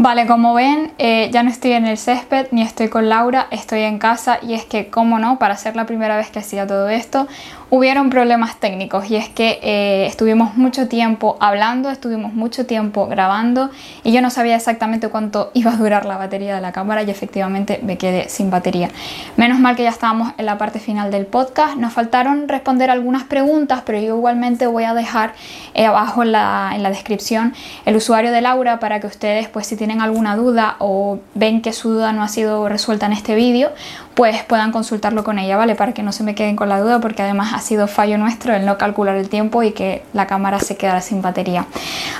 Vale, 0.00 0.26
como 0.26 0.54
ven, 0.54 0.92
eh, 0.98 1.28
ya 1.32 1.42
no 1.42 1.50
estoy 1.50 1.72
en 1.72 1.84
el 1.86 1.98
césped 1.98 2.46
ni 2.52 2.62
estoy 2.62 2.88
con 2.88 3.08
Laura, 3.08 3.48
estoy 3.50 3.80
en 3.80 3.98
casa 3.98 4.38
y 4.40 4.54
es 4.54 4.64
que, 4.64 4.90
como 4.90 5.18
no, 5.18 5.38
para 5.40 5.56
ser 5.56 5.74
la 5.74 5.86
primera 5.86 6.16
vez 6.16 6.30
que 6.30 6.38
hacía 6.38 6.66
todo 6.68 6.88
esto, 6.88 7.26
hubieron 7.70 8.08
problemas 8.08 8.58
técnicos 8.60 9.10
y 9.10 9.16
es 9.16 9.28
que 9.28 9.58
eh, 9.62 10.06
estuvimos 10.06 10.56
mucho 10.56 10.88
tiempo 10.88 11.36
hablando, 11.40 11.90
estuvimos 11.90 12.32
mucho 12.32 12.64
tiempo 12.66 13.06
grabando 13.06 13.70
y 14.04 14.12
yo 14.12 14.22
no 14.22 14.30
sabía 14.30 14.56
exactamente 14.56 15.08
cuánto 15.08 15.50
iba 15.54 15.72
a 15.72 15.76
durar 15.76 16.06
la 16.06 16.16
batería 16.16 16.54
de 16.54 16.60
la 16.60 16.72
cámara 16.72 17.02
y 17.02 17.10
efectivamente 17.10 17.80
me 17.82 17.98
quedé 17.98 18.28
sin 18.28 18.50
batería. 18.50 18.90
Menos 19.36 19.58
mal 19.58 19.76
que 19.76 19.82
ya 19.82 19.90
estábamos 19.90 20.32
en 20.38 20.46
la 20.46 20.56
parte 20.56 20.78
final 20.78 21.10
del 21.10 21.26
podcast, 21.26 21.76
nos 21.76 21.92
faltaron 21.92 22.48
responder 22.48 22.90
algunas 22.90 23.24
preguntas, 23.24 23.82
pero 23.84 23.98
yo 23.98 24.16
igualmente 24.16 24.66
voy 24.66 24.84
a 24.84 24.94
dejar 24.94 25.34
eh, 25.74 25.86
abajo 25.86 26.22
en 26.22 26.32
la, 26.32 26.76
descripción 26.88 27.52
el 27.84 27.96
usuario 27.96 28.32
de 28.32 28.40
Laura 28.40 28.80
para 28.80 28.98
que 28.98 29.06
ustedes, 29.06 29.46
pues 29.48 29.66
si 29.66 29.76
tienen 29.76 30.00
alguna 30.00 30.36
duda 30.36 30.76
o 30.78 31.18
ven 31.34 31.60
que 31.60 31.74
su 31.74 31.90
duda 31.90 32.12
no 32.12 32.22
ha 32.22 32.28
sido 32.28 32.66
resuelta 32.66 33.04
en 33.04 33.12
este 33.12 33.34
vídeo, 33.34 33.72
pues 34.18 34.42
puedan 34.42 34.72
consultarlo 34.72 35.22
con 35.22 35.38
ella, 35.38 35.56
¿vale? 35.56 35.76
Para 35.76 35.94
que 35.94 36.02
no 36.02 36.10
se 36.10 36.24
me 36.24 36.34
queden 36.34 36.56
con 36.56 36.68
la 36.68 36.80
duda, 36.80 36.98
porque 36.98 37.22
además 37.22 37.52
ha 37.54 37.60
sido 37.60 37.86
fallo 37.86 38.18
nuestro 38.18 38.52
el 38.52 38.66
no 38.66 38.76
calcular 38.76 39.14
el 39.14 39.28
tiempo 39.28 39.62
y 39.62 39.70
que 39.70 40.02
la 40.12 40.26
cámara 40.26 40.58
se 40.58 40.76
quedara 40.76 41.00
sin 41.00 41.22
batería. 41.22 41.66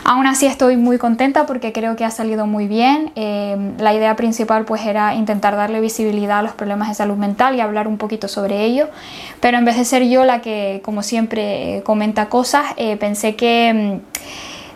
Aún 0.05 0.29
así 0.29 0.47
estoy 0.47 0.77
muy 0.77 0.97
contenta 0.97 1.45
porque 1.45 1.73
creo 1.73 1.97
que 1.97 2.05
ha 2.05 2.13
salido 2.13 2.47
muy 2.47 2.69
bien. 2.69 3.11
Eh, 3.17 3.57
la 3.81 3.95
idea 3.95 4.15
principal 4.15 4.65
pues 4.65 4.87
era 4.87 5.17
intentar 5.17 5.57
darle 5.57 5.81
visibilidad 5.81 6.39
a 6.39 6.43
los 6.43 6.53
problemas 6.53 6.87
de 6.87 6.95
salud 6.95 7.17
mental 7.17 7.57
y 7.57 7.61
hablar 7.61 7.89
un 7.89 7.99
poquito 7.99 8.29
sobre 8.29 8.63
ello, 8.63 8.89
pero 9.41 9.59
en 9.59 9.65
vez 9.65 9.77
de 9.77 9.85
ser 9.85 10.05
yo 10.05 10.25
la 10.25 10.41
que, 10.41 10.81
como 10.85 11.03
siempre, 11.03 11.83
comenta 11.85 12.29
cosas, 12.29 12.67
eh, 12.77 12.97
pensé 12.97 13.35
que... 13.35 13.99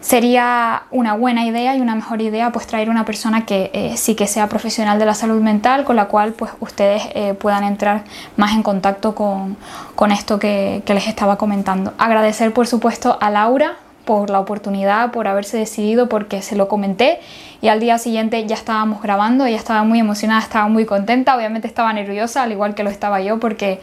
sería 0.03 0.83
una 0.91 1.15
buena 1.15 1.47
idea 1.47 1.77
y 1.77 1.81
una 1.81 1.95
mejor 1.95 2.21
idea 2.21 2.51
pues 2.51 2.67
traer 2.67 2.91
una 2.91 3.05
persona 3.05 3.47
que 3.47 3.71
eh, 3.73 3.97
sí 3.97 4.15
que 4.15 4.27
sea 4.27 4.49
profesional 4.49 4.99
de 4.99 5.07
la 5.07 5.15
salud 5.15 5.41
mental 5.41 5.85
con 5.85 5.97
la 5.97 6.07
cual 6.07 6.33
pues 6.33 6.51
ustedes 6.61 7.05
eh, 7.15 7.35
puedan 7.35 7.65
entrar 7.65 8.03
más 8.37 8.53
en 8.53 8.63
contacto 8.63 9.15
con, 9.15 9.57
con 9.95 10.11
esto 10.11 10.39
que, 10.39 10.83
que 10.85 10.93
les 10.93 11.07
estaba 11.07 11.39
comentando. 11.39 11.95
Agradecer 11.99 12.53
por 12.53 12.67
supuesto 12.67 13.17
a 13.21 13.31
Laura 13.31 13.77
por 14.05 14.31
la 14.31 14.41
oportunidad, 14.41 15.13
por 15.13 15.29
haberse 15.29 15.57
decidido, 15.57 16.09
porque 16.09 16.43
se 16.43 16.57
lo 16.57 16.67
comenté 16.67 17.21
y 17.61 17.69
al 17.69 17.79
día 17.79 17.99
siguiente 17.99 18.45
ya 18.47 18.57
estábamos 18.57 19.01
grabando, 19.01 19.47
ella 19.47 19.57
estaba 19.57 19.85
muy 19.85 20.01
emocionada, 20.01 20.41
estaba 20.41 20.67
muy 20.67 20.85
contenta, 20.85 21.37
obviamente 21.37 21.69
estaba 21.69 21.93
nerviosa, 21.93 22.43
al 22.43 22.51
igual 22.51 22.75
que 22.75 22.83
lo 22.83 22.91
estaba 22.91 23.21
yo, 23.21 23.39
porque 23.39 23.81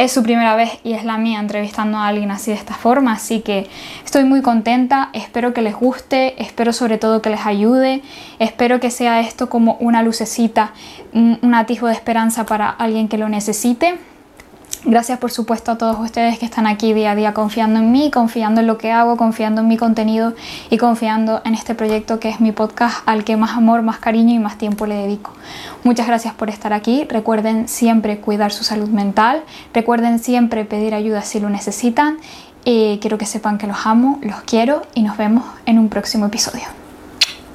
es 0.00 0.12
su 0.12 0.22
primera 0.22 0.56
vez 0.56 0.78
y 0.82 0.94
es 0.94 1.04
la 1.04 1.18
mía 1.18 1.40
entrevistando 1.40 1.98
a 1.98 2.06
alguien 2.06 2.30
así 2.30 2.50
de 2.50 2.56
esta 2.56 2.72
forma, 2.72 3.12
así 3.12 3.40
que 3.40 3.68
estoy 4.02 4.24
muy 4.24 4.40
contenta, 4.40 5.10
espero 5.12 5.52
que 5.52 5.60
les 5.60 5.74
guste, 5.74 6.42
espero 6.42 6.72
sobre 6.72 6.96
todo 6.96 7.20
que 7.20 7.28
les 7.28 7.44
ayude, 7.44 8.00
espero 8.38 8.80
que 8.80 8.90
sea 8.90 9.20
esto 9.20 9.50
como 9.50 9.76
una 9.78 10.02
lucecita, 10.02 10.72
un, 11.12 11.38
un 11.42 11.54
atisbo 11.54 11.88
de 11.88 11.92
esperanza 11.92 12.46
para 12.46 12.70
alguien 12.70 13.08
que 13.08 13.18
lo 13.18 13.28
necesite. 13.28 13.98
Gracias 14.84 15.18
por 15.18 15.30
supuesto 15.30 15.72
a 15.72 15.78
todos 15.78 16.00
ustedes 16.00 16.38
que 16.38 16.46
están 16.46 16.66
aquí 16.66 16.94
día 16.94 17.10
a 17.10 17.14
día 17.14 17.34
confiando 17.34 17.80
en 17.80 17.92
mí, 17.92 18.10
confiando 18.10 18.62
en 18.62 18.66
lo 18.66 18.78
que 18.78 18.90
hago, 18.90 19.18
confiando 19.18 19.60
en 19.60 19.68
mi 19.68 19.76
contenido 19.76 20.32
y 20.70 20.78
confiando 20.78 21.42
en 21.44 21.54
este 21.54 21.74
proyecto 21.74 22.18
que 22.18 22.30
es 22.30 22.40
mi 22.40 22.50
podcast 22.50 23.02
al 23.04 23.22
que 23.22 23.36
más 23.36 23.58
amor, 23.58 23.82
más 23.82 23.98
cariño 23.98 24.34
y 24.34 24.38
más 24.38 24.56
tiempo 24.56 24.86
le 24.86 24.94
dedico. 24.94 25.32
Muchas 25.84 26.06
gracias 26.06 26.32
por 26.32 26.48
estar 26.48 26.72
aquí. 26.72 27.04
Recuerden 27.04 27.68
siempre 27.68 28.20
cuidar 28.20 28.52
su 28.52 28.64
salud 28.64 28.88
mental, 28.88 29.42
recuerden 29.74 30.18
siempre 30.18 30.64
pedir 30.64 30.94
ayuda 30.94 31.20
si 31.22 31.40
lo 31.40 31.50
necesitan 31.50 32.16
y 32.64 32.98
quiero 33.00 33.18
que 33.18 33.26
sepan 33.26 33.58
que 33.58 33.66
los 33.66 33.86
amo, 33.86 34.18
los 34.22 34.40
quiero 34.40 34.82
y 34.94 35.02
nos 35.02 35.18
vemos 35.18 35.44
en 35.66 35.78
un 35.78 35.90
próximo 35.90 36.26
episodio. 36.26 36.79